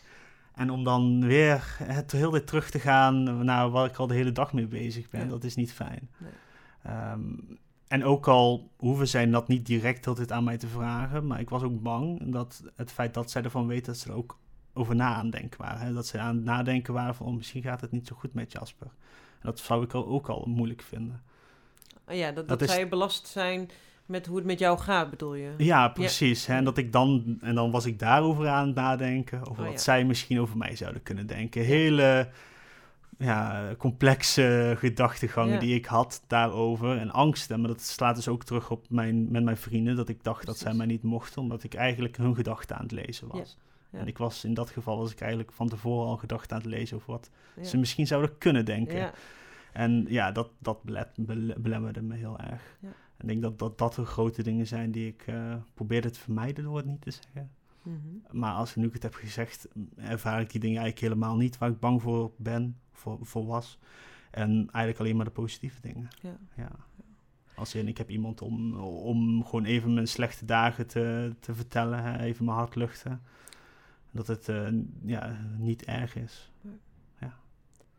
En 0.55 0.69
om 0.69 0.83
dan 0.83 1.25
weer 1.25 1.75
het 1.83 2.11
heel 2.11 2.31
dit 2.31 2.47
terug 2.47 2.69
te 2.69 2.79
gaan 2.79 3.45
naar 3.45 3.69
waar 3.69 3.85
ik 3.85 3.95
al 3.97 4.07
de 4.07 4.13
hele 4.13 4.31
dag 4.31 4.53
mee 4.53 4.67
bezig 4.67 5.09
ben, 5.09 5.21
Ja. 5.21 5.27
dat 5.27 5.43
is 5.43 5.55
niet 5.55 5.73
fijn. 5.73 6.09
Nee. 6.17 6.31
Ehm, 6.83 7.21
en 7.87 8.03
ook 8.03 8.27
al 8.27 8.69
hoeven 8.77 9.07
zij 9.07 9.29
dat 9.29 9.47
niet 9.47 9.65
direct 9.65 10.07
altijd 10.07 10.31
aan 10.31 10.43
mij 10.43 10.57
te 10.57 10.67
vragen, 10.67 11.27
maar 11.27 11.39
ik 11.39 11.49
was 11.49 11.63
ook 11.63 11.81
bang 11.81 12.31
dat 12.31 12.63
het 12.75 12.91
feit 12.91 13.13
dat 13.13 13.31
zij 13.31 13.43
ervan 13.43 13.67
weten 13.67 13.85
dat 13.85 13.97
ze 13.97 14.09
er 14.09 14.15
ook 14.15 14.37
over 14.73 14.95
na 14.95 15.13
aan 15.15 15.29
denken 15.29 15.61
waren. 15.61 15.79
Hè? 15.79 15.93
Dat 15.93 16.07
ze 16.07 16.19
aan 16.19 16.35
het 16.35 16.45
nadenken 16.45 16.93
waren 16.93 17.15
van 17.15 17.25
oh, 17.25 17.33
misschien 17.35 17.61
gaat 17.61 17.81
het 17.81 17.91
niet 17.91 18.07
zo 18.07 18.15
goed 18.15 18.33
met 18.33 18.51
Jasper. 18.51 18.87
En 19.31 19.39
dat 19.49 19.59
zou 19.59 19.83
ik 19.83 19.95
ook 19.95 20.29
al 20.29 20.45
moeilijk 20.47 20.81
vinden. 20.81 21.21
Oh 22.07 22.15
ja, 22.15 22.25
dat, 22.27 22.35
dat, 22.35 22.47
Dat 22.59 22.61
is- 22.61 22.73
zij 22.75 22.87
belast 22.89 23.27
zijn 23.27 23.69
met 24.05 24.25
hoe 24.25 24.35
het 24.37 24.45
met 24.45 24.59
jou 24.59 24.79
gaat, 24.79 25.09
bedoel 25.09 25.35
je? 25.35 25.53
Ja, 25.57 25.87
precies. 25.87 26.45
Hè? 26.45 26.55
En 26.55 26.63
dat 26.63 26.77
ik 26.77 26.91
dan, 26.91 27.37
en 27.41 27.55
dan 27.55 27.71
was 27.71 27.85
ik 27.85 27.99
daarover 27.99 28.47
aan 28.47 28.65
het 28.67 28.75
nadenken, 28.75 29.39
over 29.39 29.51
Oh, 29.51 29.69
wat 29.69 29.71
ja. 29.71 29.77
zij 29.83 30.05
misschien 30.05 30.39
over 30.39 30.57
mij 30.57 30.75
zouden 30.75 31.03
kunnen 31.03 31.27
denken. 31.27 31.61
Hele 31.63 32.29
ja, 33.17 33.69
complexe 33.77 34.73
gedachtegangen 34.77 35.59
die 35.59 35.75
ik 35.75 35.85
had 35.85 36.23
daarover 36.27 36.97
en 36.97 37.11
angsten. 37.11 37.59
Maar 37.59 37.69
dat 37.69 37.81
slaat 37.81 38.15
dus 38.15 38.27
ook 38.27 38.43
terug 38.43 38.69
op 38.71 38.85
mijn, 38.89 39.31
met 39.31 39.43
mijn 39.43 39.57
vrienden, 39.57 39.95
dat 39.95 40.09
ik 40.09 40.23
dacht 40.23 40.45
dat 40.45 40.57
zij 40.57 40.73
mij 40.73 40.85
niet 40.85 41.03
mochten, 41.03 41.41
omdat 41.41 41.63
ik 41.63 41.73
eigenlijk 41.73 42.17
hun 42.17 42.35
gedachten 42.35 42.75
aan 42.75 42.83
het 42.83 42.91
lezen 42.91 43.27
was. 43.27 43.57
Ja. 43.91 43.99
En 43.99 44.07
ik 44.07 44.17
was 44.17 44.43
in 44.43 44.53
dat 44.53 44.69
geval 44.69 44.97
was 44.97 45.11
ik 45.11 45.19
eigenlijk 45.21 45.51
van 45.51 45.69
tevoren 45.69 46.07
al 46.07 46.17
gedachten 46.17 46.55
aan 46.55 46.61
het 46.61 46.71
lezen 46.71 46.97
over 46.97 47.11
wat 47.11 47.29
Ja. 47.55 47.63
ze 47.63 47.77
misschien 47.77 48.07
zouden 48.07 48.37
kunnen 48.37 48.65
denken. 48.65 48.97
Ja, 48.97 49.11
En 49.73 50.05
ja, 50.09 50.31
dat, 50.31 50.49
dat 50.59 50.83
belemmerde 51.57 52.01
me 52.01 52.15
heel 52.15 52.39
erg. 52.39 52.77
Ja. 53.23 53.29
Ik 53.33 53.41
denk 53.41 53.41
dat, 53.41 53.59
dat 53.59 53.77
dat 53.77 53.93
de 53.93 54.05
grote 54.05 54.43
dingen 54.43 54.67
zijn 54.67 54.91
die 54.91 55.07
ik 55.07 55.23
eh, 55.27 55.55
probeerde 55.73 56.09
te 56.09 56.19
vermijden 56.19 56.63
door 56.63 56.77
het 56.77 56.85
niet 56.85 57.01
te 57.01 57.11
zeggen. 57.11 57.51
mhm. 57.81 58.37
Maar 58.37 58.53
als 58.53 58.69
ik 58.69 58.75
nu 58.75 58.87
ik 58.87 58.93
het 58.93 59.03
heb 59.03 59.13
gezegd, 59.13 59.67
ervaar 59.95 60.41
ik 60.41 60.51
die 60.51 60.59
dingen 60.59 60.81
eigenlijk 60.81 61.13
helemaal 61.13 61.37
niet 61.37 61.57
waar 61.57 61.69
ik 61.69 61.79
bang 61.79 62.01
voor 62.01 62.31
ben, 62.37 62.77
voor, 62.91 63.17
voor 63.21 63.45
was. 63.45 63.79
En 64.31 64.49
eigenlijk 64.51 64.99
alleen 64.99 65.15
maar 65.15 65.25
de 65.25 65.31
positieve 65.31 65.81
dingen. 65.81 66.07
ja. 66.21 66.37
Ja. 66.55 66.69
Als 67.55 67.75
in, 67.75 67.87
ik 67.87 67.97
heb 67.97 68.09
iemand 68.09 68.41
om, 68.41 68.75
om 68.79 69.45
gewoon 69.45 69.65
even 69.65 69.93
mijn 69.93 70.07
slechte 70.07 70.45
dagen 70.45 70.87
te, 70.87 71.35
te 71.39 71.55
vertellen, 71.55 72.03
hè, 72.03 72.19
even 72.19 72.45
mijn 72.45 72.57
hart 72.57 72.75
luchten. 72.75 73.21
Dat 74.11 74.27
het 74.27 74.49
eh, 74.49 74.67
ja, 75.03 75.37
niet 75.57 75.83
erg 75.85 76.15
is. 76.15 76.51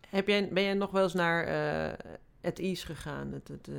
Heb 0.09 0.29
jij, 0.29 0.49
ben 0.53 0.63
jij 0.63 0.75
nog 0.75 0.91
wel 0.91 1.03
eens 1.03 1.15
naar 1.15 1.45
eh, 1.45 2.07
het 2.41 2.59
IS 2.59 2.85
gegaan? 2.85 3.33
Het, 3.33 3.49
het, 3.49 3.71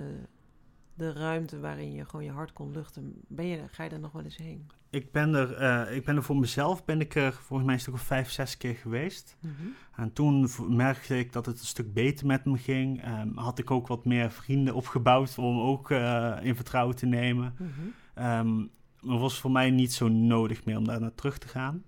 de 0.96 1.14
ruimte 1.14 1.60
waarin 1.60 1.91
je 1.91 2.06
gewoon 2.06 2.26
je 2.26 2.32
hart 2.32 2.54
kon 2.54 2.72
luchten. 2.72 3.14
Ben 3.28 3.46
je, 3.46 3.64
ga 3.72 3.84
je 3.84 3.89
daar 3.89 4.00
nog 4.00 4.12
wel 4.12 4.24
eens 4.24 4.38
heen? 4.38 4.68
Ik 4.89 5.12
ben 5.12 5.34
er, 5.34 5.54
eh, 5.54 5.96
ik 5.96 6.06
ben 6.06 6.16
er 6.16 6.24
voor 6.24 6.38
mezelf, 6.38 6.86
ben 6.86 7.00
ik 7.00 7.16
er 7.16 7.34
volgens 7.34 7.64
mij 7.64 7.74
een 7.74 7.82
stuk 7.82 7.93
of 7.93 8.02
vijf, 8.02 8.30
zes 8.30 8.58
keer 8.58 8.76
geweest. 8.76 9.38
Mhm. 9.39 9.54
En 9.96 10.14
toen 10.14 10.50
merkte 10.68 11.20
ik 11.20 11.34
dat 11.34 11.46
het 11.46 11.60
een 11.60 11.66
stuk 11.66 11.93
beter 11.93 12.26
met 12.26 12.46
me 12.46 12.58
ging. 12.58 13.04
Ehm, 13.04 13.36
had 13.36 13.60
ik 13.60 13.72
ook 13.72 13.88
wat 13.88 14.06
meer 14.06 14.32
vrienden 14.32 14.74
opgebouwd 14.74 15.38
om 15.38 15.60
ook 15.60 15.91
eh, 15.91 16.38
in 16.41 16.56
vertrouwen 16.56 16.96
te 16.96 17.06
nemen. 17.06 17.56
Mhm. 17.58 17.70
Ehm 18.14 18.64
het 19.12 19.20
was 19.20 19.39
voor 19.39 19.52
mij 19.52 19.70
niet 19.72 19.93
zo 19.93 20.08
nodig 20.08 20.66
meer 20.66 20.78
om 20.78 20.86
daar 20.86 21.00
naar 21.00 21.16
terug 21.16 21.38
te 21.38 21.48
gaan. 21.48 21.84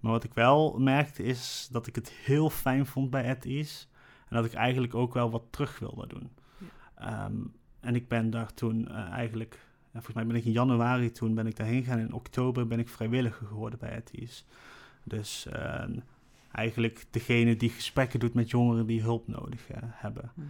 Maar 0.00 0.12
wat 0.12 0.24
ik 0.24 0.34
wel 0.34 0.78
merkte 0.78 1.22
is 1.22 1.68
dat 1.72 1.86
ik 1.86 1.94
het 1.94 2.10
heel 2.10 2.50
fijn 2.50 2.86
vond 2.86 3.10
bij 3.10 3.30
At 3.36 3.44
Ease. 3.44 3.86
En 4.28 4.36
dat 4.36 4.44
ik 4.44 4.52
eigenlijk 4.52 4.94
ook 4.94 5.14
wel 5.14 5.30
wat 5.30 5.42
terug 5.50 5.78
wilde 5.78 6.06
doen. 6.06 6.30
Ehm, 6.94 7.40
en 7.80 7.94
ik 7.94 8.08
ben 8.08 8.30
daar 8.30 8.54
toen 8.54 8.88
eh, 8.88 9.10
eigenlijk... 9.10 9.58
volgens 9.92 10.14
mij 10.14 10.26
ben 10.26 10.36
ik 10.36 10.44
in 10.44 10.52
januari 10.52 11.10
toen 11.10 11.34
ben 11.34 11.46
ik 11.46 11.56
daarheen 11.56 11.84
gegaan. 11.84 11.98
In 11.98 12.12
oktober 12.12 12.66
ben 12.66 12.78
ik 12.78 12.88
vrijwilliger 12.88 13.46
geworden 13.46 13.78
bij 13.78 14.02
Ease. 14.12 14.42
Dus 15.04 15.46
eh, 15.46 15.84
eigenlijk 16.52 17.04
degene 17.10 17.56
die 17.56 17.70
gesprekken 17.70 18.20
doet 18.20 18.34
met 18.34 18.50
jongeren 18.50 18.86
die 18.86 19.02
hulp 19.02 19.28
nodig 19.28 19.68
eh, 19.68 19.78
hebben. 19.82 20.30
Mhm. 20.34 20.48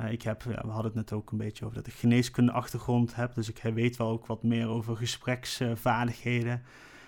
Uh, 0.00 0.12
ik 0.12 0.22
heb, 0.22 0.42
ja, 0.42 0.62
we 0.62 0.70
hadden 0.70 0.84
het 0.84 0.94
net 0.94 1.12
ook 1.12 1.30
een 1.30 1.38
beetje 1.38 1.64
over 1.64 1.76
dat 1.76 1.86
ik 1.86 1.92
geneeskunde 1.92 2.52
achtergrond 2.52 3.14
heb. 3.14 3.34
Dus 3.34 3.48
ik 3.48 3.60
weet 3.74 3.96
wel 3.96 4.08
ook 4.08 4.26
wat 4.26 4.42
meer 4.42 4.68
over 4.68 4.96
gespreksvaardigheden. 4.96 6.62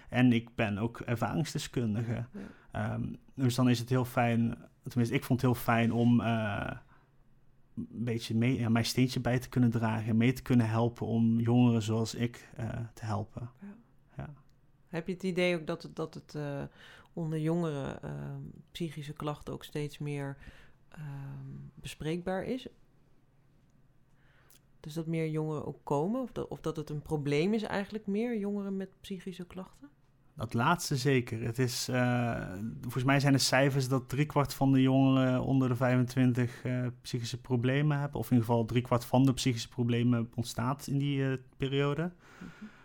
en 0.08 0.32
ik 0.32 0.54
ben 0.54 0.78
ook 0.78 1.00
ervaringsdeskundige. 1.00 2.24
Ehm, 2.70 3.02
dus 3.34 3.54
dan 3.54 3.68
is 3.68 3.78
het 3.78 3.88
heel 3.88 4.04
fijn, 4.04 4.58
tenminste 4.82 5.14
ik 5.14 5.24
vond 5.24 5.42
het 5.42 5.50
heel 5.50 5.62
fijn 5.62 5.92
om 5.92 6.20
eh, 6.20 6.70
een 7.74 8.04
beetje 8.04 8.34
mee, 8.34 8.58
ja, 8.58 8.68
mijn 8.68 8.84
steentje 8.84 9.20
bij 9.20 9.38
te 9.38 9.48
kunnen 9.48 9.70
dragen. 9.70 10.16
Mee 10.16 10.32
te 10.32 10.42
kunnen 10.42 10.68
helpen 10.68 11.06
om 11.06 11.40
jongeren 11.40 11.82
zoals 11.82 12.14
ik 12.14 12.48
eh, 12.56 12.68
te 12.94 13.04
helpen. 13.04 13.50
Heb 14.90 15.06
je 15.06 15.12
het 15.12 15.22
idee 15.22 15.56
ook 15.56 15.66
dat 15.66 15.82
het, 15.82 15.96
dat 15.96 16.14
het 16.14 16.34
eh, 16.34 16.62
onder 17.12 17.38
jongeren 17.38 18.02
ehm, 18.02 18.42
psychische 18.70 19.12
klachten 19.12 19.52
ook 19.52 19.64
steeds 19.64 19.98
meer 19.98 20.36
ehm, 20.88 21.56
bespreekbaar 21.74 22.44
is? 22.44 22.68
Dus 24.80 24.94
dat 24.94 25.06
meer 25.06 25.28
jongeren 25.28 25.66
ook 25.66 25.80
komen? 25.82 26.20
Of 26.20 26.32
dat, 26.32 26.48
of 26.48 26.60
dat 26.60 26.76
het 26.76 26.90
een 26.90 27.02
probleem 27.02 27.54
is 27.54 27.62
eigenlijk 27.62 28.06
meer, 28.06 28.38
jongeren 28.38 28.76
met 28.76 29.00
psychische 29.00 29.46
klachten? 29.46 29.90
Dat 30.34 30.54
laatste 30.54 30.96
zeker. 30.96 31.42
Het 31.42 31.58
is, 31.58 31.88
eh, 31.88 32.42
volgens 32.80 33.04
mij 33.04 33.20
zijn 33.20 33.32
de 33.32 33.38
cijfers 33.38 33.88
dat 33.88 34.08
driekwart 34.08 34.54
van 34.54 34.72
de 34.72 34.82
jongeren 34.82 35.42
onder 35.42 35.68
de 35.68 35.76
25 35.76 36.62
eh, 36.64 36.86
psychische 37.02 37.40
problemen 37.40 37.98
hebben. 37.98 38.18
Of 38.20 38.30
in 38.30 38.32
ieder 38.36 38.48
geval 38.48 38.64
driekwart 38.64 39.04
van 39.04 39.24
de 39.24 39.32
psychische 39.32 39.68
problemen 39.68 40.30
ontstaat 40.34 40.86
in 40.86 40.98
die 40.98 41.24
eh, 41.30 41.32
periode. 41.56 42.12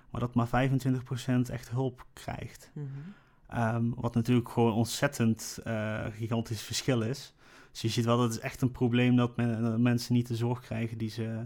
Maar 0.09 0.21
dat 0.21 0.33
maar 0.35 0.47
25% 0.47 1.49
echt 1.49 1.69
hulp 1.69 2.05
krijgt. 2.13 2.71
Mhm. 2.73 2.85
Ehm, 3.47 3.89
wat 3.95 4.15
natuurlijk 4.15 4.49
gewoon 4.49 4.73
ontzettend 4.73 5.59
gigantisch 6.11 6.61
verschil 6.61 7.01
is. 7.01 7.33
Dus 7.71 7.81
je 7.81 7.89
ziet 7.89 8.05
wel 8.05 8.17
dat 8.17 8.25
het 8.25 8.37
is 8.37 8.43
echt 8.43 8.61
een 8.61 8.71
probleem 8.71 9.15
dat, 9.15 9.35
men- 9.35 9.61
dat 9.61 9.79
mensen 9.79 10.13
niet 10.13 10.27
de 10.27 10.35
zorg 10.35 10.59
krijgen 10.61 10.97
die 10.97 11.09
ze, 11.09 11.41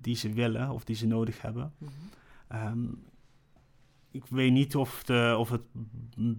die 0.00 0.16
ze 0.16 0.32
willen 0.32 0.70
of 0.70 0.84
die 0.84 0.96
ze 0.96 1.06
nodig 1.06 1.42
hebben. 1.42 1.72
Mhm. 1.78 1.90
Ehm, 2.48 2.84
ik 4.10 4.26
weet 4.26 4.52
niet 4.52 4.76
of, 4.76 5.02
de, 5.04 5.34
of 5.38 5.50
het 5.50 5.62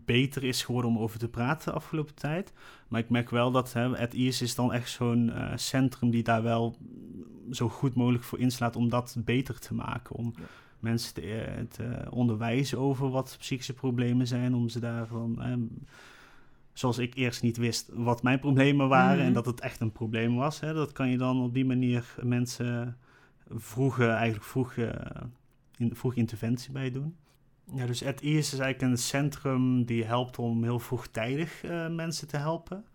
beter 0.06 0.44
is 0.44 0.64
geworden 0.64 0.92
om 0.92 0.98
over 0.98 1.20
te 1.20 1.28
praten 1.30 1.72
de 1.72 1.78
afgelopen 1.78 2.16
tijd. 2.16 2.54
Maar 2.88 3.00
ik 3.00 3.10
merk 3.10 3.30
wel 3.30 3.52
dat 3.52 3.74
hè, 3.74 3.96
het 3.96 4.14
IS 4.14 4.42
is 4.42 4.56
dan 4.56 4.74
echt 4.74 4.90
zo'n 4.90 5.30
eh, 5.32 5.52
centrum 5.56 6.10
die 6.10 6.24
daar 6.24 6.44
wel 6.44 6.78
zo 7.52 7.70
goed 7.70 7.96
mogelijk 7.96 8.24
voor 8.24 8.40
inslaat 8.40 8.76
om 8.76 8.90
dat 8.90 9.18
beter 9.26 9.60
te 9.60 9.74
maken. 9.74 10.16
Om 10.16 10.34
Ja. 10.38 10.44
mensen 10.80 11.14
te, 11.14 11.22
eh, 11.22 11.64
te 11.64 12.08
onderwijzen 12.10 12.78
over 12.80 13.10
wat 13.10 13.36
psychische 13.40 13.74
problemen 13.74 14.28
zijn. 14.28 14.56
Om 14.56 14.70
ze 14.70 14.80
daarvan, 14.80 15.42
eh, 15.42 15.54
zoals 16.74 16.98
ik 16.98 17.16
eerst 17.16 17.42
niet 17.42 17.58
wist 17.58 17.90
wat 17.94 18.24
mijn 18.24 18.40
problemen 18.40 18.88
waren 18.90 19.18
Mhm. 19.18 19.26
en 19.28 19.34
dat 19.34 19.46
het 19.46 19.60
echt 19.62 19.80
een 19.80 19.92
probleem 19.92 20.36
was. 20.36 20.60
Hè, 20.60 20.74
dat 20.74 20.92
kan 20.92 21.10
je 21.10 21.18
dan 21.18 21.42
op 21.42 21.54
die 21.54 21.66
manier 21.66 22.16
mensen 22.24 22.98
vroege, 23.50 24.06
eigenlijk 24.08 24.44
vroeg, 24.46 24.74
eh, 24.76 25.22
in, 25.78 25.96
vroeg 25.96 26.16
interventie 26.16 26.72
bij 26.72 26.92
doen. 26.92 27.16
Ja, 27.74 27.86
dus 27.86 28.00
het 28.00 28.22
IS 28.22 28.54
is 28.54 28.60
eigenlijk 28.60 28.82
een 28.82 28.98
centrum 28.98 29.86
die 29.86 30.04
helpt 30.04 30.40
om 30.40 30.64
heel 30.64 30.80
vroegtijdig 30.80 31.64
eh, 31.64 31.88
mensen 31.88 32.28
te 32.28 32.38
helpen. 32.38 32.86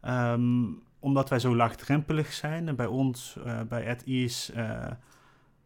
Ehm, 0.00 0.64
omdat 0.98 1.28
wij 1.28 1.38
zo 1.38 1.56
laagdrempelig 1.56 2.32
zijn. 2.32 2.68
En 2.68 2.76
bij 2.76 2.86
ons, 2.86 3.36
eh, 3.44 3.60
bij 3.68 3.82
het 3.82 4.02
IS, 4.06 4.50
eh, 4.50 4.90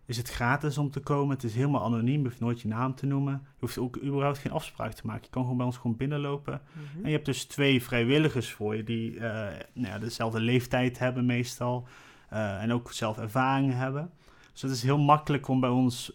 is 0.07 0.17
het 0.17 0.31
gratis 0.31 0.79
om 0.79 0.91
te 0.91 1.01
komen. 1.01 1.35
Het 1.35 1.45
is 1.45 1.55
helemaal 1.55 1.85
anoniem, 1.85 2.21
je 2.21 2.29
hoeft 2.29 2.41
nooit 2.41 2.61
je 2.61 2.69
naam 2.69 2.95
te 2.95 3.07
noemen. 3.07 3.33
Je 3.33 3.59
hoeft 3.59 3.79
ook 3.79 4.03
überhaupt 4.03 4.39
geen 4.39 4.53
afspraak 4.53 4.93
te 4.93 5.07
maken. 5.07 5.25
Je 5.25 5.31
kan 5.31 5.43
gewoon 5.43 5.57
bij 5.57 5.67
ons 5.67 5.77
gewoon 5.77 5.97
binnenlopen. 5.97 6.61
Mhm. 6.73 7.03
En 7.03 7.11
je 7.11 7.15
hebt 7.15 7.27
dus 7.27 7.45
twee 7.45 7.83
vrijwilligers 7.83 8.53
voor 8.53 8.77
je 8.77 8.85
die 8.85 9.21
nou 9.21 9.65
ja, 9.73 9.99
dezelfde 9.99 10.41
leeftijd 10.41 10.99
hebben 10.99 11.27
meestal. 11.27 11.87
en 12.29 12.73
ook 12.73 12.93
zelf 12.93 13.19
ervaring 13.19 13.73
hebben. 13.73 14.11
Dus 14.53 14.63
het 14.63 14.71
is 14.71 14.83
heel 14.83 14.99
makkelijk 14.99 15.49
om 15.49 15.61
bij 15.61 15.71
ons 15.71 16.13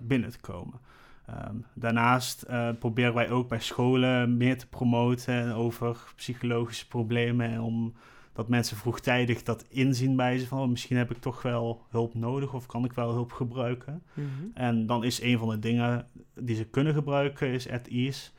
binnen 0.00 0.30
te 0.30 0.40
komen. 0.40 0.80
Ehm, 1.28 1.56
daarnaast 1.74 2.42
eh, 2.42 2.68
proberen 2.78 3.14
wij 3.14 3.30
ook 3.30 3.48
bij 3.48 3.60
scholen 3.60 4.36
meer 4.36 4.58
te 4.58 4.68
promoten 4.68 5.54
over 5.54 5.96
psychologische 6.16 6.88
problemen. 6.88 7.50
En 7.50 7.60
om 7.60 7.94
dat 8.32 8.48
mensen 8.48 8.76
vroegtijdig 8.76 9.42
dat 9.42 9.64
inzien 9.68 10.16
bij 10.16 10.38
ze 10.38 10.46
van 10.46 10.60
oh, 10.60 10.68
misschien 10.68 10.96
heb 10.96 11.10
ik 11.10 11.18
toch 11.18 11.42
wel 11.42 11.82
hulp 11.90 12.14
nodig 12.14 12.54
of 12.54 12.66
kan 12.66 12.84
ik 12.84 12.92
wel 12.92 13.12
hulp 13.12 13.32
gebruiken. 13.32 14.02
Mhm. 14.12 14.26
En 14.54 14.86
dan 14.86 15.04
is 15.04 15.22
een 15.22 15.38
van 15.38 15.48
de 15.48 15.58
dingen 15.58 16.06
die 16.34 16.56
ze 16.56 16.64
kunnen 16.64 16.94
gebruiken, 16.94 17.48
is 17.48 17.70
at 17.70 17.86
ease. 17.86 18.30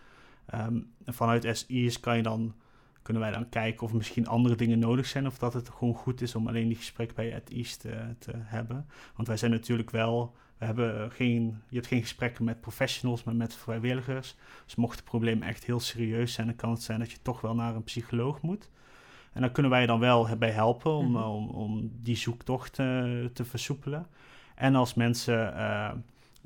Ehm, 0.45 0.79
en 1.05 1.13
vanuit 1.13 1.65
ease 1.67 1.99
kan 1.99 2.17
je 2.17 2.23
dan, 2.23 2.53
kunnen 3.01 3.21
wij 3.21 3.31
dan 3.31 3.49
kijken 3.49 3.83
of 3.83 3.93
misschien 3.93 4.27
andere 4.27 4.55
dingen 4.55 4.79
nodig 4.79 5.05
zijn. 5.05 5.27
Of 5.27 5.37
dat 5.37 5.53
het 5.53 5.69
gewoon 5.69 5.93
goed 5.93 6.21
is 6.21 6.35
om 6.35 6.47
alleen 6.47 6.67
die 6.67 6.77
gesprek 6.77 7.13
bij 7.13 7.35
at 7.35 7.49
ease 7.49 7.77
te, 7.77 8.15
te 8.19 8.31
hebben. 8.35 8.85
Want 9.15 9.27
wij 9.27 9.37
zijn 9.37 9.51
natuurlijk 9.51 9.89
wel, 9.89 10.35
we 10.59 10.65
hebben 10.65 11.11
geen, 11.11 11.61
je 11.69 11.75
hebt 11.75 11.87
geen 11.87 12.01
gesprekken 12.01 12.43
met 12.43 12.61
professionals, 12.61 13.23
maar 13.23 13.35
met 13.35 13.55
vrijwilligers. 13.55 14.35
Dus 14.65 14.75
mocht 14.75 14.95
het 14.99 15.05
probleem 15.05 15.41
echt 15.41 15.63
heel 15.63 15.79
serieus 15.79 16.33
zijn, 16.33 16.47
dan 16.47 16.55
kan 16.55 16.71
het 16.71 16.81
zijn 16.81 16.99
dat 16.99 17.11
je 17.11 17.17
toch 17.21 17.41
wel 17.41 17.55
naar 17.55 17.75
een 17.75 17.83
psycholoog 17.83 18.41
moet. 18.41 18.69
En 19.33 19.41
dan 19.41 19.51
kunnen 19.51 19.71
wij 19.71 19.85
dan 19.85 19.99
wel 19.99 20.37
bij 20.37 20.51
helpen 20.51 20.91
om, 20.91 21.11
Mhm. 21.11 21.23
om, 21.23 21.49
om 21.49 21.91
die 22.01 22.15
zoektocht 22.15 22.79
eh, 22.79 22.85
te 23.33 23.45
versoepelen. 23.45 24.07
En 24.55 24.75
als 24.75 24.93
mensen 24.93 25.55
eh, 25.55 25.91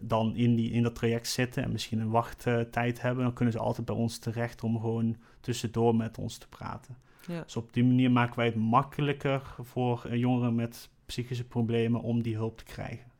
dan 0.02 0.36
in, 0.36 0.56
die, 0.56 0.72
in 0.72 0.84
dat 0.84 0.96
traject 0.96 1.28
zitten 1.28 1.64
en 1.64 1.72
misschien 1.72 2.00
een 2.00 2.10
wachttijd 2.10 3.02
hebben, 3.02 3.24
dan 3.24 3.34
kunnen 3.34 3.54
ze 3.54 3.60
altijd 3.60 3.86
bij 3.86 3.96
ons 3.96 4.18
terecht 4.18 4.64
om 4.64 4.80
gewoon 4.80 5.18
tussendoor 5.40 5.96
met 5.96 6.18
ons 6.18 6.38
te 6.38 6.48
praten. 6.48 6.98
Ja. 7.28 7.42
Dus 7.44 7.56
op 7.56 7.74
die 7.74 7.84
manier 7.84 8.12
maken 8.12 8.36
wij 8.36 8.46
het 8.46 8.56
makkelijker 8.56 9.42
voor 9.62 10.16
jongeren 10.18 10.56
met 10.56 10.90
psychische 11.06 11.44
problemen 11.48 12.02
om 12.02 12.22
die 12.22 12.36
hulp 12.36 12.58
te 12.58 12.64
krijgen. 12.64 13.12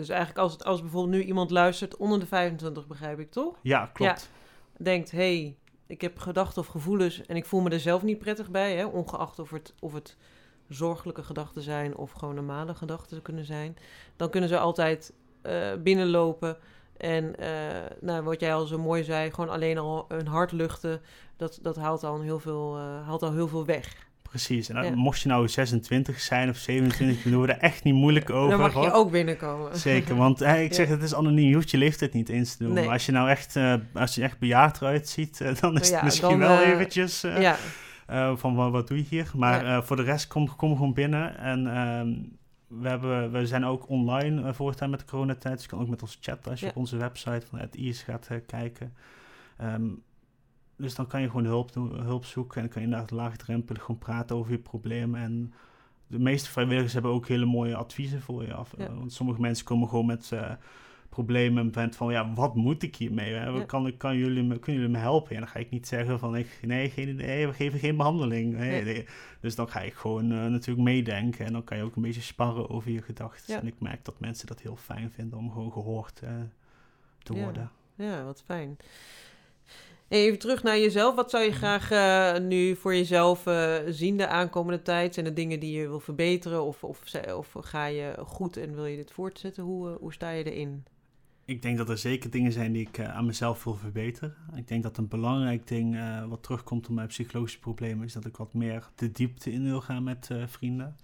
Dus 0.00 0.08
eigenlijk 0.08 0.40
als, 0.40 0.52
het, 0.52 0.64
als 0.64 0.80
bijvoorbeeld 0.80 1.14
nu 1.14 1.22
iemand 1.22 1.50
luistert 1.50 1.96
onder 1.96 2.20
de 2.20 2.26
25, 2.26 2.86
begrijp 2.86 3.18
ik 3.18 3.30
toch? 3.30 3.56
Ja, 3.62 3.90
klopt. 3.92 4.30
Denkt, 4.76 5.10
hé, 5.10 5.18
hey, 5.18 5.56
ik 5.86 6.00
heb 6.00 6.18
gedachten 6.18 6.62
of 6.62 6.66
gevoelens 6.66 7.26
en 7.26 7.36
ik 7.36 7.44
voel 7.44 7.60
me 7.60 7.70
er 7.70 7.80
zelf 7.80 8.02
niet 8.02 8.18
prettig 8.18 8.50
bij, 8.50 8.76
hè? 8.76 8.84
ongeacht 8.84 9.38
of 9.38 9.50
het, 9.50 9.74
of 9.80 9.92
het 9.92 10.16
zorgelijke 10.68 11.22
gedachten 11.22 11.62
zijn 11.62 11.96
of 11.96 12.12
gewoon 12.12 12.34
normale 12.34 12.74
gedachten 12.74 13.22
kunnen 13.22 13.44
zijn. 13.44 13.76
Dan 14.16 14.30
kunnen 14.30 14.48
ze 14.48 14.58
altijd 14.58 15.12
eh, 15.42 15.72
binnenlopen 15.78 16.56
en 16.96 17.36
eh, 17.36 17.96
nou, 18.00 18.22
wat 18.22 18.40
jij 18.40 18.54
al 18.54 18.66
zo 18.66 18.78
mooi 18.78 19.04
zei, 19.04 19.30
gewoon 19.30 19.50
alleen 19.50 19.78
al 19.78 20.04
hun 20.08 20.26
hart 20.26 20.52
luchten, 20.52 21.00
dat, 21.36 21.58
dat 21.62 21.76
haalt, 21.76 22.04
al 22.04 22.20
heel 22.20 22.38
veel, 22.38 22.76
eh, 22.76 23.06
haalt 23.06 23.22
al 23.22 23.32
heel 23.32 23.48
veel 23.48 23.64
weg. 23.64 24.08
Precies. 24.30 24.68
En 24.68 24.74
dan, 24.74 24.84
Ja. 24.84 24.94
mocht 24.94 25.20
je 25.20 25.28
nou 25.28 25.48
26 25.48 26.20
zijn 26.20 26.48
of 26.48 26.56
27, 26.56 27.22
dan 27.22 27.32
doen 27.32 27.42
we 27.42 27.52
er 27.52 27.58
echt 27.58 27.84
niet 27.84 27.94
moeilijk 27.94 28.30
over. 28.30 28.50
Dan 28.58 28.60
mag 28.72 28.84
je 28.84 28.92
ook 28.92 29.10
binnenkomen. 29.10 29.78
Zeker, 29.78 30.16
want 30.16 30.40
eh, 30.40 30.62
ik 30.62 30.74
zeg 30.80 30.88
het 30.88 31.02
is 31.02 31.14
anoniem, 31.14 31.48
je 31.48 31.54
hoeft 31.54 31.70
je 31.70 31.78
leeftijd 31.78 32.12
niet 32.12 32.28
eens 32.28 32.56
te 32.56 32.64
doen. 32.64 32.72
Nee. 32.72 32.84
Maar 32.84 32.92
als 32.92 33.06
je 33.06 33.12
nou 33.12 33.28
echt, 33.28 33.56
eh, 33.56 33.74
als 33.94 34.14
je 34.14 34.22
echt 34.22 34.38
bejaard 34.38 34.80
eruit 34.80 35.08
ziet, 35.08 35.40
eh, 35.40 35.54
dan 35.60 35.80
is 35.80 35.88
Ja, 35.88 35.94
het 35.94 36.04
misschien 36.04 36.28
dan, 36.28 36.38
wel 36.38 36.60
eventjes 36.60 37.20
ja, 37.20 37.56
van 38.36 38.54
wat, 38.54 38.70
wat 38.70 38.88
doe 38.88 38.96
je 38.96 39.04
hier. 39.08 39.30
Maar 39.34 39.64
Ja. 39.64 39.82
voor 39.82 39.96
de 39.96 40.02
rest 40.02 40.26
kom, 40.26 40.56
kom 40.56 40.72
gewoon 40.76 40.94
binnen. 40.94 41.38
En 41.38 41.66
ehm, 41.66 42.08
we, 42.82 42.88
hebben, 42.88 43.32
we 43.32 43.46
zijn 43.46 43.64
ook 43.64 43.88
online 43.88 44.54
voortaan 44.54 44.90
met 44.90 45.00
de 45.00 45.06
coronatijd. 45.06 45.54
Dus 45.54 45.62
je 45.64 45.70
kan 45.70 45.80
ook 45.80 45.88
met 45.88 46.02
ons 46.02 46.18
chatten 46.20 46.50
als 46.50 46.60
je 46.60 46.66
Ja. 46.66 46.72
op 46.72 46.78
onze 46.78 46.96
website 46.96 47.46
van 47.48 47.58
het 47.58 47.76
IS 47.76 48.02
gaat 48.02 48.28
kijken. 48.46 48.94
Ehm, 49.58 49.82
dus 50.80 50.94
dan 50.94 51.06
kan 51.06 51.20
je 51.20 51.26
gewoon 51.26 51.44
hulp, 51.44 51.74
hulp 51.92 52.24
zoeken 52.24 52.56
en 52.56 52.62
dan 52.62 52.70
kan 52.70 52.82
je 52.82 52.88
inderdaad 52.88 53.10
laagdrempelig 53.10 53.82
gewoon 53.82 54.00
praten 54.00 54.36
over 54.36 54.52
je 54.52 54.58
probleem. 54.58 55.14
En 55.14 55.52
de 56.06 56.18
meeste 56.18 56.50
vrijwilligers 56.50 56.92
hebben 56.92 57.10
ook 57.10 57.28
hele 57.28 57.44
mooie 57.44 57.76
adviezen 57.76 58.22
voor 58.22 58.44
je 58.46 58.54
af. 58.54 58.74
Ja. 58.76 58.84
Eh, 58.84 58.98
want 58.98 59.12
sommige 59.12 59.40
mensen 59.40 59.64
komen 59.64 59.88
gewoon 59.88 60.06
met 60.06 60.32
eh, 60.32 60.50
problemen 61.10 61.70
met 61.74 61.96
van, 61.96 62.12
ja, 62.12 62.32
wat 62.34 62.54
moet 62.54 62.82
ik 62.82 62.96
hiermee? 62.96 63.32
Hè? 63.32 63.46
Ja. 63.46 63.64
Kan, 63.64 63.96
kan 63.96 64.16
jullie 64.16 64.42
me, 64.42 64.58
kunnen 64.58 64.80
jullie 64.80 64.96
me 64.96 65.02
helpen? 65.02 65.34
En 65.34 65.40
dan 65.40 65.48
ga 65.48 65.58
ik 65.58 65.70
niet 65.70 65.86
zeggen 65.88 66.18
van, 66.18 66.36
ik, 66.36 66.58
nee, 66.62 66.90
geen, 66.90 67.16
nee, 67.16 67.46
we 67.46 67.52
geven 67.52 67.78
geen 67.78 67.96
behandeling. 67.96 68.52
Nee, 68.52 68.70
Nee. 68.70 68.94
nee. 68.94 69.06
Dus 69.40 69.54
dan 69.54 69.68
ga 69.68 69.80
ik 69.80 69.94
gewoon 69.94 70.32
eh, 70.32 70.46
natuurlijk 70.46 70.86
meedenken 70.86 71.46
en 71.46 71.52
dan 71.52 71.64
kan 71.64 71.76
je 71.76 71.82
ook 71.82 71.96
een 71.96 72.02
beetje 72.02 72.20
sparren 72.20 72.70
over 72.70 72.90
je 72.90 73.02
gedachten. 73.02 73.54
Ja. 73.54 73.60
En 73.60 73.66
ik 73.66 73.80
merk 73.80 74.04
dat 74.04 74.20
mensen 74.20 74.46
dat 74.46 74.60
heel 74.60 74.76
fijn 74.76 75.10
vinden 75.10 75.38
om 75.38 75.52
gewoon 75.52 75.72
gehoord 75.72 76.20
eh, 76.20 76.30
te 77.22 77.34
worden. 77.34 77.70
Ja, 77.94 78.24
wat 78.24 78.42
fijn. 78.42 78.76
Even 80.10 80.38
terug 80.38 80.62
naar 80.62 80.78
jezelf. 80.78 81.14
Wat 81.14 81.30
zou 81.30 81.42
je 81.42 81.48
Mhm. 81.50 81.58
graag 81.58 81.90
eh, 81.90 82.42
nu 82.42 82.76
voor 82.76 82.94
jezelf 82.94 83.46
eh, 83.46 83.74
zien 83.86 84.16
de 84.16 84.28
aankomende 84.28 84.82
tijd? 84.82 85.14
Zijn 85.14 85.26
er 85.26 85.34
dingen 85.34 85.60
die 85.60 85.72
je 85.78 85.88
wil 85.88 86.00
verbeteren? 86.00 86.64
Of, 86.64 86.84
of, 86.84 87.02
of 87.36 87.54
ga 87.60 87.86
je 87.86 88.14
goed 88.26 88.56
en 88.56 88.74
wil 88.74 88.86
je 88.86 88.96
dit 88.96 89.10
voortzetten? 89.12 89.62
Hoe, 89.64 89.90
eh, 89.90 89.96
hoe 90.00 90.12
sta 90.12 90.30
je 90.30 90.52
erin? 90.52 90.84
Ik 91.44 91.62
denk 91.62 91.76
dat 91.76 91.88
er 91.88 91.98
zeker 91.98 92.30
dingen 92.30 92.52
zijn 92.52 92.72
die 92.72 92.88
ik 92.88 93.00
aan 93.00 93.26
mezelf 93.26 93.64
wil 93.64 93.74
verbeteren. 93.74 94.34
Ik 94.54 94.68
denk 94.68 94.82
dat 94.82 94.96
een 94.96 95.08
belangrijk 95.08 95.66
ding 95.66 95.98
wat 96.28 96.42
terugkomt 96.42 96.88
op 96.88 96.94
mijn 96.94 97.08
psychologische 97.08 97.58
problemen 97.58 98.06
is 98.06 98.12
dat 98.12 98.24
ik 98.24 98.36
wat 98.36 98.54
meer 98.54 98.88
de 98.94 99.10
diepte 99.10 99.52
in 99.52 99.64
wil 99.64 99.80
gaan 99.80 100.02
met 100.02 100.28
vrienden. 100.46 100.96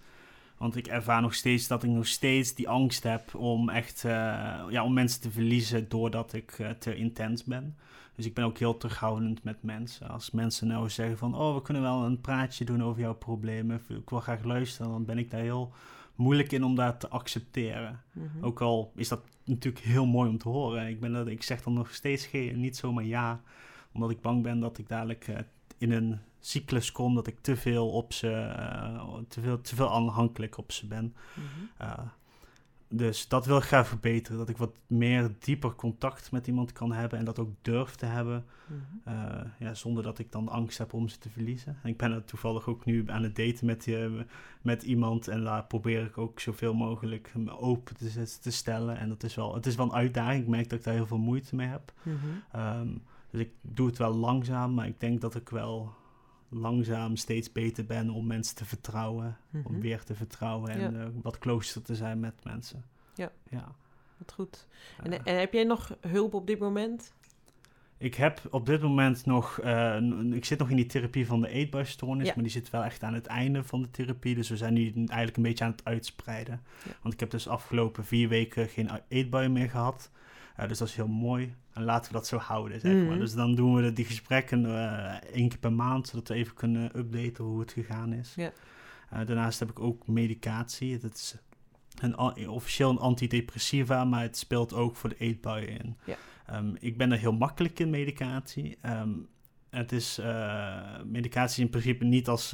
Want 0.57 0.75
ik 0.75 0.87
ervaar 0.87 1.21
nog 1.21 1.33
steeds 1.33 1.67
dat 1.67 1.83
ik 1.83 1.89
nog 1.89 2.07
steeds 2.07 2.53
die 2.53 2.69
angst 2.69 3.03
heb 3.03 3.35
om 3.35 3.69
echt 3.69 4.03
eh, 4.03 4.11
ja, 4.69 4.83
om 4.83 4.93
mensen 4.93 5.21
te 5.21 5.31
verliezen 5.31 5.89
doordat 5.89 6.33
ik 6.33 6.51
eh, 6.51 6.69
te 6.69 6.95
intens 6.95 7.43
ben. 7.43 7.77
Dus 8.15 8.25
ik 8.25 8.33
ben 8.33 8.45
ook 8.45 8.57
heel 8.57 8.77
terughoudend 8.77 9.43
met 9.43 9.63
mensen. 9.63 10.09
Als 10.09 10.31
mensen 10.31 10.67
nou 10.67 10.89
zeggen 10.89 11.17
van, 11.17 11.35
oh, 11.35 11.55
we 11.55 11.61
kunnen 11.61 11.83
wel 11.83 12.03
een 12.03 12.21
praatje 12.21 12.65
doen 12.65 12.83
over 12.83 13.01
jouw 13.01 13.15
problemen. 13.15 13.81
Ik 13.87 14.09
wil 14.09 14.19
graag 14.19 14.43
luisteren. 14.43 14.91
Dan 14.91 15.05
ben 15.05 15.17
ik 15.17 15.31
daar 15.31 15.41
heel 15.41 15.73
moeilijk 16.15 16.51
in 16.51 16.63
om 16.63 16.75
dat 16.75 16.99
te 16.99 17.09
accepteren. 17.09 18.01
Mhm. 18.13 18.45
Ook 18.45 18.61
al 18.61 18.91
is 18.95 19.07
dat 19.07 19.21
natuurlijk 19.45 19.85
heel 19.85 20.05
mooi 20.05 20.29
om 20.29 20.37
te 20.37 20.49
horen. 20.49 20.87
Ik, 20.87 20.99
ben 20.99 21.13
dat, 21.13 21.27
ik 21.27 21.43
zeg 21.43 21.63
dan 21.63 21.73
nog 21.73 21.93
steeds 21.93 22.25
geen, 22.25 22.59
niet 22.59 22.77
zomaar 22.77 23.03
ja, 23.03 23.41
omdat 23.93 24.11
ik 24.11 24.21
bang 24.21 24.43
ben 24.43 24.59
dat 24.59 24.77
ik 24.77 24.87
dadelijk 24.87 25.27
eh, 25.27 25.37
in 25.77 25.91
een 25.91 26.19
cyclus 26.39 26.91
kom 26.91 27.15
dat 27.15 27.27
ik 27.27 27.37
te 27.41 27.55
veel 27.55 27.89
op 27.89 28.13
ze, 28.13 28.31
eh, 28.31 29.17
te, 29.27 29.41
veel, 29.41 29.61
te 29.61 29.75
veel 29.75 29.91
aanhankelijk 29.91 30.57
op 30.57 30.71
ze 30.71 30.87
ben. 30.87 31.15
Mhm. 31.33 31.45
Eh, 31.77 31.99
dus 32.89 33.27
dat 33.27 33.45
wil 33.45 33.57
ik 33.57 33.63
graag 33.63 33.87
verbeteren. 33.87 34.37
Dat 34.37 34.49
ik 34.49 34.57
wat 34.57 34.75
meer 34.87 35.31
dieper 35.39 35.75
contact 35.75 36.31
met 36.31 36.47
iemand 36.47 36.71
kan 36.71 36.91
hebben 36.91 37.19
en 37.19 37.25
dat 37.25 37.39
ook 37.39 37.49
durf 37.61 37.95
te 37.95 38.05
hebben. 38.05 38.45
Mhm. 38.65 39.15
eh, 39.15 39.41
ja, 39.59 39.73
zonder 39.73 40.03
dat 40.03 40.19
ik 40.19 40.31
dan 40.31 40.49
angst 40.49 40.77
heb 40.77 40.93
om 40.93 41.07
ze 41.07 41.17
te 41.17 41.29
verliezen. 41.29 41.77
En 41.83 41.89
ik 41.89 41.97
ben 41.97 42.11
er 42.11 42.25
toevallig 42.25 42.67
ook 42.67 42.85
nu 42.85 43.09
aan 43.09 43.23
het 43.23 43.35
daten 43.35 43.65
met, 43.65 43.83
die, 43.83 44.07
met 44.61 44.83
iemand. 44.83 45.27
En 45.27 45.43
daar 45.43 45.65
probeer 45.65 46.05
ik 46.05 46.17
ook 46.17 46.39
zoveel 46.39 46.73
mogelijk 46.73 47.31
me 47.35 47.59
open 47.59 47.95
te 48.41 48.51
stellen. 48.51 48.97
En 48.97 49.09
dat 49.09 49.23
is 49.23 49.35
wel, 49.35 49.53
het 49.53 49.65
is 49.65 49.75
wel 49.75 49.85
een 49.85 49.93
uitdaging. 49.93 50.41
Ik 50.41 50.47
merk 50.47 50.69
dat 50.69 50.79
ik 50.79 50.85
daar 50.85 50.93
heel 50.93 51.07
veel 51.07 51.17
moeite 51.17 51.55
mee 51.55 51.67
heb. 51.67 51.93
Mhm. 52.03 52.15
Ehm, 52.51 52.89
dus 53.29 53.41
ik 53.41 53.49
doe 53.61 53.87
het 53.87 53.97
wel 53.97 54.13
langzaam, 54.15 54.73
maar 54.73 54.87
ik 54.87 54.99
denk 54.99 55.21
dat 55.21 55.35
ik 55.35 55.49
wel 55.49 55.93
langzaam 56.49 57.15
steeds 57.15 57.51
beter 57.51 57.85
ben 57.85 58.09
om 58.09 58.27
mensen 58.27 58.55
te 58.55 58.65
vertrouwen. 58.65 59.37
Om 59.53 59.61
Mhm. 59.71 59.79
weer 59.79 60.03
te 60.03 60.15
vertrouwen 60.15 60.69
en 60.71 60.91
Ja. 60.93 60.99
eh, 60.99 61.07
wat 61.21 61.37
closer 61.37 61.81
te 61.81 61.95
zijn 61.95 62.19
met 62.19 62.43
mensen. 62.43 62.83
Ja. 63.15 63.31
ja. 63.49 63.75
Wat 64.17 64.31
goed. 64.33 64.67
En, 65.03 65.25
en 65.25 65.39
heb 65.39 65.53
jij 65.53 65.63
nog 65.63 65.95
hulp 66.01 66.33
op 66.33 66.47
dit 66.47 66.59
moment? 66.59 67.15
ik 67.99 68.15
heb 68.15 68.41
op 68.51 68.65
dit 68.65 68.81
moment 68.81 69.25
nog, 69.25 69.59
eh, 69.59 69.97
ik 70.31 70.45
zit 70.45 70.59
nog 70.59 70.69
in 70.69 70.75
die 70.75 70.85
therapie 70.85 71.25
van 71.27 71.41
de 71.41 71.47
eetbuisstoornis, 71.49 72.27
Ja. 72.27 72.33
maar 72.33 72.43
die 72.43 72.51
zit 72.51 72.69
wel 72.69 72.83
echt 72.83 73.03
aan 73.03 73.13
het 73.13 73.25
einde 73.25 73.63
van 73.63 73.81
de 73.81 73.91
therapie. 73.91 74.35
Dus 74.35 74.49
we 74.49 74.57
zijn 74.57 74.73
nu 74.73 74.91
eigenlijk 74.93 75.37
een 75.37 75.43
beetje 75.43 75.63
aan 75.63 75.71
het 75.71 75.83
uitspreiden. 75.85 76.61
Ja. 76.85 76.91
Want 77.01 77.13
ik 77.13 77.19
heb 77.19 77.29
dus 77.29 77.47
afgelopen 77.47 78.05
vier 78.05 78.29
weken 78.29 78.67
geen 78.67 78.89
eetbui 79.07 79.49
meer 79.49 79.69
gehad. 79.69 80.11
Dus 80.65 80.77
dat 80.77 80.87
is 80.87 80.95
heel 80.95 81.07
mooi. 81.07 81.55
En 81.73 81.83
laten 81.83 82.11
we 82.11 82.17
dat 82.17 82.27
zo 82.27 82.37
houden, 82.37 82.79
zeg 82.79 82.93
maar. 82.93 83.03
Mhm. 83.03 83.19
Dus 83.19 83.33
dan 83.33 83.55
doen 83.55 83.75
we 83.75 83.93
die 83.93 84.05
gesprekken 84.05 84.65
eh, 84.65 85.13
één 85.13 85.49
keer 85.49 85.59
per 85.59 85.73
maand, 85.73 86.07
zodat 86.07 86.27
we 86.27 86.33
even 86.33 86.53
kunnen 86.53 86.97
updaten 86.97 87.43
hoe 87.43 87.59
het 87.59 87.71
gegaan 87.71 88.13
is. 88.13 88.35
Eh, 88.37 88.49
daarnaast 89.09 89.59
heb 89.59 89.69
ik 89.69 89.79
ook 89.79 90.07
medicatie. 90.07 90.97
Dat 90.97 91.13
is 91.13 91.35
een, 91.99 92.47
officieel 92.49 92.89
een 92.89 92.97
antidepressiva, 92.97 94.03
maar 94.03 94.21
het 94.21 94.37
speelt 94.37 94.73
ook 94.73 94.95
voor 94.95 95.09
de 95.09 95.17
eetbuien 95.17 95.67
in. 95.67 95.97
Ja. 96.05 96.15
Ehm, 96.45 96.75
ik 96.79 96.97
ben 96.97 97.11
er 97.11 97.17
heel 97.17 97.33
makkelijk 97.33 97.79
in 97.79 97.89
medicatie. 97.89 98.77
Ehm, 98.81 99.09
het 99.69 99.91
is 99.91 100.17
eh, 100.17 101.01
medicatie 101.05 101.63
in 101.63 101.69
principe 101.69 102.05
niet 102.05 102.27
als... 102.27 102.53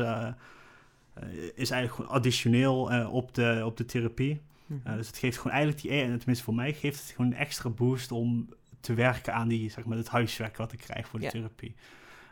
is 1.56 1.70
eigenlijk 1.72 1.94
gewoon 1.94 2.12
additioneel 2.12 3.08
op, 3.12 3.36
de, 3.36 3.62
op 3.66 3.78
de 3.78 3.86
therapie. 3.86 4.42
Mhm. 4.66 4.90
Uh, 4.90 4.96
dus 4.96 5.08
het 5.08 5.18
geeft 5.18 5.38
gewoon 5.38 5.52
eigenlijk 5.52 5.82
die, 5.82 5.92
eh, 5.92 6.00
tenminste 6.18 6.44
voor 6.44 6.56
mij, 6.56 6.74
geeft 6.74 7.00
het 7.02 7.16
gewoon 7.16 7.32
een 7.32 7.38
extra 7.38 7.70
boost 7.70 8.12
om 8.12 8.50
te 8.80 8.94
werken 8.94 9.34
aan 9.34 9.48
die, 9.48 9.70
zeg 9.70 9.86
maar, 9.86 9.98
het 9.98 10.10
huiswerk 10.10 10.58
wat 10.58 10.72
ik 10.72 10.80
krijg 10.80 11.08
voor 11.08 11.20
de 11.20 11.26
Ja. 11.26 11.32
therapie. 11.32 11.76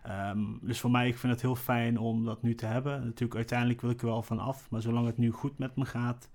Ehm, 0.04 0.40
dus 0.62 0.80
voor 0.80 0.92
mij, 0.92 1.08
ik 1.08 1.18
vind 1.18 1.34
het 1.34 1.42
heel 1.42 1.56
fijn 1.56 1.98
om 1.98 2.26
dat 2.26 2.42
nu 2.42 2.56
te 2.56 2.66
hebben. 2.66 3.04
Natuurlijk, 3.06 3.36
uiteindelijk 3.36 3.82
wil 3.82 3.90
ik 3.90 4.02
er 4.02 4.08
wel 4.08 4.24
van 4.24 4.40
af, 4.40 4.70
maar 4.70 4.82
zolang 4.82 5.06
het 5.06 5.18
nu 5.18 5.32
goed 5.32 5.58
met 5.58 5.76
me 5.76 5.86
gaat, 5.86 6.30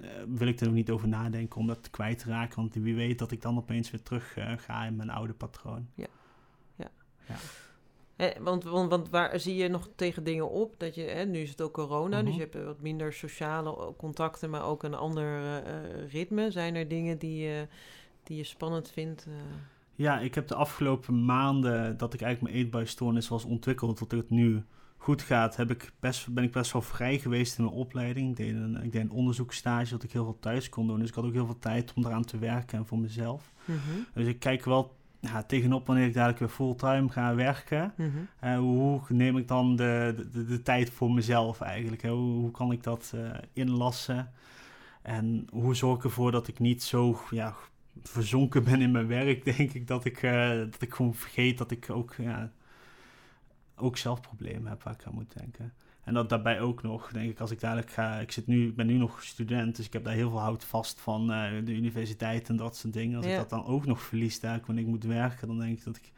eh, 0.00 0.10
wil 0.28 0.48
ik 0.48 0.60
er 0.60 0.68
ook 0.68 0.74
niet 0.74 0.90
over 0.90 1.08
nadenken 1.08 1.60
om 1.60 1.66
dat 1.66 1.90
kwijt 1.90 2.18
te 2.18 2.28
raken. 2.28 2.56
Want 2.56 2.74
wie 2.74 2.94
weet 2.94 3.18
dat 3.18 3.30
ik 3.30 3.42
dan 3.42 3.56
opeens 3.56 3.90
weer 3.90 4.02
terug 4.02 4.36
eh, 4.36 4.52
ga 4.56 4.84
in 4.84 4.96
mijn 4.96 5.10
oude 5.10 5.32
patroon. 5.32 5.88
Hè, 8.20 8.30
want, 8.42 8.64
want, 8.64 8.90
want 8.90 9.08
waar 9.10 9.40
zie 9.40 9.54
je 9.56 9.68
nog 9.68 9.88
tegen 9.96 10.24
dingen 10.24 10.50
op? 10.50 10.74
Dat 10.78 10.94
je, 10.94 11.02
hè, 11.02 11.24
nu 11.24 11.38
is 11.38 11.50
het 11.50 11.60
ook 11.62 11.72
corona, 11.72 12.18
dus 12.22 12.28
Mhm. 12.34 12.38
je 12.40 12.48
hebt 12.50 12.64
wat 12.66 12.80
minder 12.80 13.12
sociale 13.12 13.76
eh, 13.76 13.86
contacten, 13.96 14.50
maar 14.50 14.64
ook 14.64 14.82
een 14.82 14.94
ander 14.94 15.24
eh, 15.42 15.56
eh, 15.56 16.10
ritme. 16.12 16.50
Zijn 16.50 16.74
er 16.74 16.88
dingen 16.88 17.18
die, 17.18 17.38
je 17.42 17.66
die 18.22 18.36
je 18.36 18.44
spannend 18.44 18.90
vindt? 18.90 19.26
Ja, 19.94 20.18
ik 20.20 20.34
heb 20.34 20.46
de 20.48 20.54
afgelopen 20.54 21.24
maanden 21.24 21.96
dat 21.96 22.14
ik 22.14 22.20
eigenlijk 22.20 22.52
mijn 22.52 22.64
eetbuisstoornis 22.64 23.28
was 23.28 23.44
ontwikkeld, 23.44 23.96
tot 23.96 24.10
het 24.10 24.30
nu 24.30 24.62
goed 24.96 25.22
gaat, 25.22 25.56
heb 25.56 25.70
ik 25.70 25.92
best, 26.00 26.34
ben 26.34 26.44
ik 26.44 26.52
best 26.52 26.72
wel 26.72 26.82
vrij 26.82 27.18
geweest 27.18 27.58
in 27.58 27.64
mijn 27.64 27.76
opleiding. 27.76 28.30
Ik 28.30 28.36
deed 28.36 28.54
een, 28.54 28.76
ik 28.82 28.92
deed 28.92 29.02
een 29.02 29.10
onderzoeksstage 29.10 29.90
dat 29.90 30.02
ik 30.02 30.12
heel 30.12 30.24
veel 30.24 30.38
thuis 30.40 30.68
kon 30.68 30.86
doen. 30.86 30.98
Dus 30.98 31.08
ik 31.08 31.14
had 31.14 31.24
ook 31.24 31.32
heel 31.32 31.46
veel 31.46 31.58
tijd 31.58 31.92
om 31.94 32.04
eraan 32.06 32.24
te 32.24 32.38
werken 32.38 32.78
en 32.78 32.86
voor 32.86 32.98
mezelf. 32.98 33.52
Mhm, 33.64 33.78
Dus 34.14 34.26
ik 34.26 34.38
kijk 34.38 34.64
wel 34.64 34.98
ja, 35.20 35.42
tegenop 35.42 35.86
wanneer 35.86 36.06
ik 36.06 36.14
dadelijk 36.14 36.38
weer 36.38 36.48
fulltime 36.48 37.08
ga 37.08 37.34
werken. 37.34 37.92
mhm. 37.96 38.08
Eh, 38.38 38.58
hoe 38.58 39.00
neem 39.08 39.36
ik 39.36 39.48
dan 39.48 39.76
de, 39.76 40.26
de, 40.32 40.44
de 40.44 40.62
tijd 40.62 40.90
voor 40.90 41.10
mezelf 41.10 41.60
eigenlijk? 41.60 42.02
Hè? 42.02 42.10
Hoe, 42.10 42.32
hoe 42.34 42.50
kan 42.50 42.72
ik 42.72 42.82
dat 42.82 43.12
eh, 43.14 43.30
inlassen? 43.52 44.30
En 45.02 45.46
hoe 45.50 45.74
zorg 45.74 45.98
ik 45.98 46.04
ervoor 46.04 46.30
dat 46.30 46.48
ik 46.48 46.58
niet 46.58 46.82
zo 46.82 47.20
ja, 47.30 47.54
verzonken 48.02 48.64
ben 48.64 48.80
in 48.80 48.90
mijn 48.90 49.06
werk, 49.06 49.44
denk 49.56 49.72
ik, 49.72 49.86
dat 49.86 50.04
ik, 50.04 50.22
eh, 50.22 50.48
dat 50.48 50.82
ik 50.82 50.94
gewoon 50.94 51.14
vergeet 51.14 51.58
dat 51.58 51.70
ik 51.70 51.90
ook, 51.90 52.14
ja, 52.18 52.52
ook 53.76 53.96
zelf 53.96 54.20
problemen 54.20 54.70
heb 54.70 54.82
waar 54.82 54.94
ik 54.94 55.04
aan 55.04 55.14
moet 55.14 55.38
denken. 55.38 55.72
En 56.10 56.16
dat 56.16 56.28
daarbij 56.28 56.60
ook 56.60 56.82
nog, 56.82 57.10
denk 57.12 57.30
ik, 57.30 57.40
als 57.40 57.50
ik 57.50 57.60
dadelijk 57.60 57.90
ga... 57.90 58.14
Ik, 58.18 58.32
zit 58.32 58.46
nu, 58.46 58.66
ik 58.68 58.76
ben 58.76 58.86
nu 58.86 58.96
nog 58.96 59.22
student, 59.22 59.76
dus 59.76 59.86
ik 59.86 59.92
heb 59.92 60.04
daar 60.04 60.14
heel 60.14 60.30
veel 60.30 60.40
hout 60.40 60.64
vast 60.64 61.00
van 61.00 61.32
eh, 61.32 61.64
de 61.64 61.72
universiteit 61.72 62.48
en 62.48 62.56
dat 62.56 62.76
soort 62.76 62.92
dingen. 62.92 63.16
Als 63.16 63.26
Ja. 63.26 63.32
ik 63.32 63.38
dat 63.38 63.50
dan 63.50 63.64
ook 63.64 63.86
nog 63.86 64.00
verlies 64.02 64.40
daar 64.40 64.60
wanneer 64.66 64.84
ik 64.84 64.90
moet 64.90 65.04
werken, 65.04 65.48
dan 65.48 65.58
denk 65.58 65.78
ik 65.78 65.84
dat 65.84 65.96
ik 65.96 66.12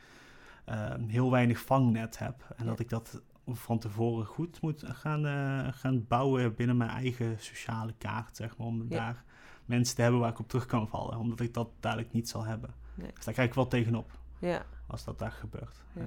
eh, 0.64 0.90
heel 1.06 1.30
weinig 1.30 1.60
vangnet 1.60 2.18
heb. 2.18 2.44
En 2.56 2.64
Ja. 2.64 2.70
dat 2.70 2.78
ik 2.80 2.88
dat 2.88 3.22
van 3.46 3.78
tevoren 3.78 4.26
goed 4.26 4.60
moet 4.60 4.84
gaan, 4.86 5.26
eh, 5.26 5.72
gaan 5.72 6.06
bouwen 6.06 6.54
binnen 6.54 6.76
mijn 6.76 6.90
eigen 6.90 7.36
sociale 7.40 7.94
kaart, 7.98 8.36
zeg 8.36 8.56
maar. 8.56 8.66
Om 8.66 8.82
Ja. 8.88 8.96
daar 8.98 9.24
mensen 9.64 9.96
te 9.96 10.02
hebben 10.02 10.20
waar 10.20 10.30
ik 10.30 10.38
op 10.38 10.48
terug 10.48 10.66
kan 10.66 10.88
vallen. 10.88 11.18
Omdat 11.18 11.40
ik 11.40 11.54
dat 11.54 11.68
dadelijk 11.80 12.12
niet 12.12 12.28
zal 12.28 12.44
hebben. 12.44 12.70
Nee. 12.94 13.10
Dus 13.14 13.24
daar 13.24 13.34
kijk 13.34 13.48
ik 13.48 13.54
wel 13.54 13.68
tegenop 13.68 14.10
Ja, 14.38 14.62
als 14.86 15.04
dat 15.04 15.18
daar 15.18 15.32
gebeurt. 15.32 15.82
ja. 15.92 16.06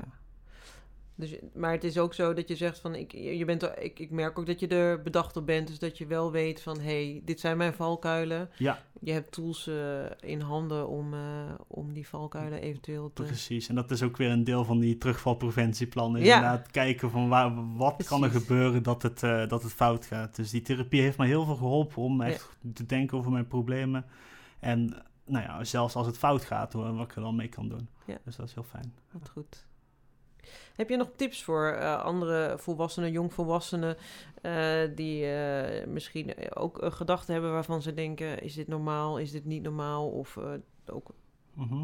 Dus, 1.18 1.36
maar 1.54 1.72
het 1.72 1.84
is 1.84 1.98
ook 1.98 2.14
zo 2.14 2.34
dat 2.34 2.48
je 2.48 2.56
zegt 2.56 2.80
van, 2.80 2.96
ik, 2.96 3.12
je 3.12 3.46
bent 3.46 3.64
ik, 3.64 4.00
ik 4.00 4.12
merk 4.12 4.40
ook 4.40 4.46
dat 4.46 4.60
je 4.60 4.68
er 4.68 5.02
bedacht 5.02 5.38
op 5.38 5.46
bent. 5.46 5.68
Dus 5.68 5.80
dat 5.80 5.98
je 5.98 6.06
wel 6.06 6.32
weet 6.32 6.62
van, 6.62 6.80
hé, 6.80 7.12
hey, 7.12 7.22
dit 7.26 7.40
zijn 7.40 7.58
mijn 7.58 7.74
valkuilen. 7.74 8.50
Ja, 8.58 8.80
Je 9.00 9.12
hebt 9.12 9.32
tools 9.32 9.68
eh, 9.68 10.06
in 10.20 10.42
handen 10.42 10.88
om, 10.88 11.14
eh, 11.14 11.20
om 11.68 11.94
die 11.94 12.08
valkuilen 12.08 12.62
eventueel 12.62 13.14
te... 13.14 13.24
precies. 13.24 13.68
En 13.70 13.76
dat 13.76 13.92
is 13.92 14.04
ook 14.04 14.18
weer 14.18 14.30
een 14.30 14.44
deel 14.44 14.66
van 14.66 14.80
die 14.80 14.98
terugvalpreventieplan. 14.98 16.12
Ja. 16.12 16.18
Inderdaad, 16.18 16.72
kijken 16.72 17.12
van 17.12 17.30
waar, 17.30 17.76
wat 17.76 18.04
kan 18.04 18.24
er 18.24 18.32
gebeuren 18.32 18.84
dat 18.84 19.02
het, 19.02 19.24
eh, 19.24 19.48
dat 19.48 19.64
het 19.64 19.74
fout 19.74 20.06
gaat. 20.06 20.36
Dus 20.36 20.50
die 20.50 20.62
therapie 20.62 21.02
heeft 21.02 21.18
me 21.18 21.26
heel 21.26 21.46
veel 21.46 21.56
geholpen 21.56 22.02
om 22.02 22.22
echt 22.22 22.58
te 22.74 22.86
denken 22.86 23.18
over 23.18 23.32
mijn 23.32 23.48
problemen. 23.48 24.06
En 24.60 25.04
nou 25.26 25.44
ja, 25.44 25.64
zelfs 25.64 25.96
als 25.96 26.08
het 26.08 26.18
fout 26.18 26.46
gaat, 26.46 26.74
hoor, 26.74 26.96
wat 26.96 27.10
ik 27.10 27.16
er 27.16 27.22
dan 27.22 27.36
mee 27.36 27.50
kan 27.50 27.70
doen. 27.70 27.90
Ja. 28.06 28.18
Dus 28.24 28.36
dat 28.36 28.48
is 28.48 28.54
heel 28.54 28.64
fijn. 28.64 28.94
Wat 29.12 29.30
goed. 29.30 29.66
Heb 30.76 30.90
je 30.90 30.98
nog 30.98 31.10
tips 31.16 31.44
voor 31.44 31.68
eh, 31.68 32.02
andere 32.02 32.56
volwassenen, 32.58 33.12
jongvolwassenen, 33.12 33.98
eh, 34.42 34.80
die 34.96 35.26
eh, 35.26 35.88
misschien 35.88 36.34
ook 36.54 36.78
gedachten 36.82 37.34
hebben 37.34 37.52
waarvan 37.52 37.82
ze 37.82 37.94
denken: 37.94 38.42
is 38.42 38.54
dit 38.54 38.68
normaal, 38.68 39.20
is 39.20 39.32
dit 39.32 39.46
niet 39.46 39.64
normaal? 39.64 40.10
Of 40.10 40.38
ook 40.86 41.14
Mhm. 41.54 41.84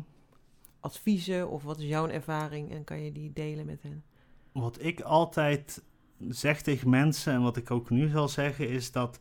adviezen, 0.80 1.49
of 1.49 1.64
wat 1.64 1.80
is 1.80 1.86
jouw 1.86 2.07
ervaring 2.07 2.72
en 2.72 2.84
kan 2.84 3.03
je 3.03 3.12
die 3.12 3.34
delen 3.34 3.66
met 3.66 3.82
hen? 3.82 4.03
Wat 4.51 4.84
ik 4.84 5.01
altijd 5.01 5.84
zeg 6.30 6.62
tegen 6.62 6.89
mensen, 6.89 7.34
en 7.34 7.41
wat 7.41 7.57
ik 7.57 7.72
ook 7.72 7.89
nu 7.89 8.07
zal 8.09 8.28
zeggen, 8.30 8.70
is 8.70 8.91
dat 8.91 9.20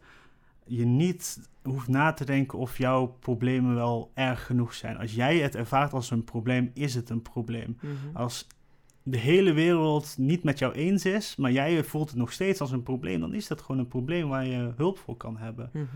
je 0.64 0.84
niet 0.84 1.49
hoeft 1.62 1.88
na 1.88 2.12
te 2.12 2.24
denken 2.24 2.59
of 2.59 2.78
jouw 2.78 3.07
problemen 3.07 3.74
wel 3.74 4.11
erg 4.14 4.47
genoeg 4.47 4.74
zijn. 4.74 4.97
Als 4.97 5.14
jij 5.14 5.38
het 5.38 5.55
ervaart 5.55 5.93
als 5.93 6.11
een 6.11 6.24
probleem, 6.24 6.70
is 6.74 6.95
het 6.95 7.11
een 7.11 7.22
probleem. 7.22 7.78
Mhm. 7.80 8.16
Als 8.16 8.47
de 9.03 9.17
hele 9.19 9.53
wereld 9.53 10.15
niet 10.19 10.43
met 10.43 10.59
jou 10.59 10.73
eens 10.73 11.05
is, 11.05 11.37
maar 11.37 11.53
jij 11.53 11.85
voelt 11.85 12.09
het 12.09 12.19
nog 12.19 12.33
steeds 12.33 12.61
als 12.61 12.71
een 12.71 12.83
probleem, 12.83 13.21
dan 13.21 13.35
is 13.35 13.47
dat 13.47 13.61
gewoon 13.63 13.81
een 13.81 13.89
probleem 13.89 14.29
waar 14.29 14.47
je 14.47 14.73
hulp 14.77 14.99
voor 14.99 15.17
kan 15.17 15.37
hebben. 15.37 15.71
Mhm. 15.73 15.87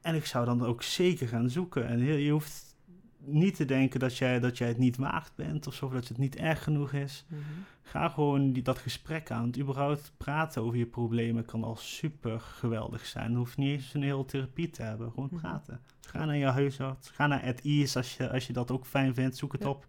En 0.00 0.14
ik 0.14 0.26
zou 0.26 0.44
dan 0.44 0.64
ook 0.64 0.82
zeker 0.82 1.28
gaan 1.28 1.50
zoeken. 1.50 1.86
En 1.86 1.98
je 1.98 2.12
je 2.24 2.30
hoeft 2.30 2.76
niet 3.24 3.56
te 3.56 3.64
denken 3.64 4.00
dat 4.00 4.16
jij, 4.16 4.40
dat 4.40 4.58
jij 4.58 4.68
het 4.68 4.78
niet 4.78 4.96
waard 4.96 5.32
bent 5.34 5.66
of 5.66 5.74
zo, 5.74 5.86
of 5.86 5.92
dat 5.92 6.08
het 6.08 6.18
niet 6.18 6.36
erg 6.36 6.62
genoeg 6.62 6.92
is. 6.92 7.24
Mhm. 7.28 7.40
Ga 7.82 8.08
gewoon 8.08 8.52
die, 8.52 8.62
dat 8.62 8.78
gesprek 8.78 9.30
aan. 9.30 9.40
Want 9.40 9.58
überhaupt 9.58 10.12
praten 10.16 10.62
over 10.62 10.78
je 10.78 10.86
problemen 10.86 11.44
kan 11.44 11.64
al 11.64 11.76
super 11.76 12.40
geweldig 12.40 13.06
zijn. 13.06 13.30
Je 13.30 13.36
hoeft 13.36 13.56
niet 13.56 13.68
eens 13.70 13.94
een 13.94 14.02
hele 14.02 14.24
therapie 14.24 14.70
te 14.70 14.82
hebben. 14.82 15.10
Gewoon 15.10 15.28
Mhm. 15.32 15.40
praten. 15.40 15.80
Ga 16.00 16.24
naar 16.24 16.36
je 16.36 16.44
huisarts. 16.46 17.10
Ga 17.10 17.26
naar 17.26 17.42
At 17.42 17.60
Ease 17.60 17.98
als 17.98 18.16
je, 18.16 18.30
als 18.30 18.46
je 18.46 18.52
dat 18.52 18.70
ook 18.70 18.86
fijn 18.86 19.14
vindt. 19.14 19.36
Zoek 19.36 19.52
het 19.52 19.62
Ja. 19.62 19.68
op. 19.68 19.84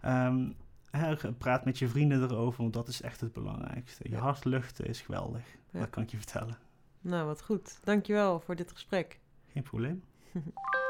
Ehm, 0.00 0.50
praat 1.38 1.64
met 1.64 1.78
je 1.78 1.88
vrienden 1.88 2.22
erover, 2.22 2.62
want 2.62 2.74
dat 2.74 2.88
is 2.88 3.00
echt 3.00 3.20
het 3.20 3.32
belangrijkste. 3.32 4.10
Je 4.10 4.16
hart 4.16 4.44
luchten 4.44 4.86
is 4.86 5.00
geweldig. 5.00 5.42
Dat 5.70 5.90
kan 5.90 6.02
ik 6.02 6.10
je 6.10 6.16
vertellen. 6.16 6.58
Nou, 7.00 7.26
wat 7.26 7.42
goed. 7.42 7.78
Dankjewel 7.84 8.40
voor 8.40 8.56
dit 8.56 8.72
gesprek. 8.72 9.20
Geen 9.46 9.62
probleem. 9.62 10.02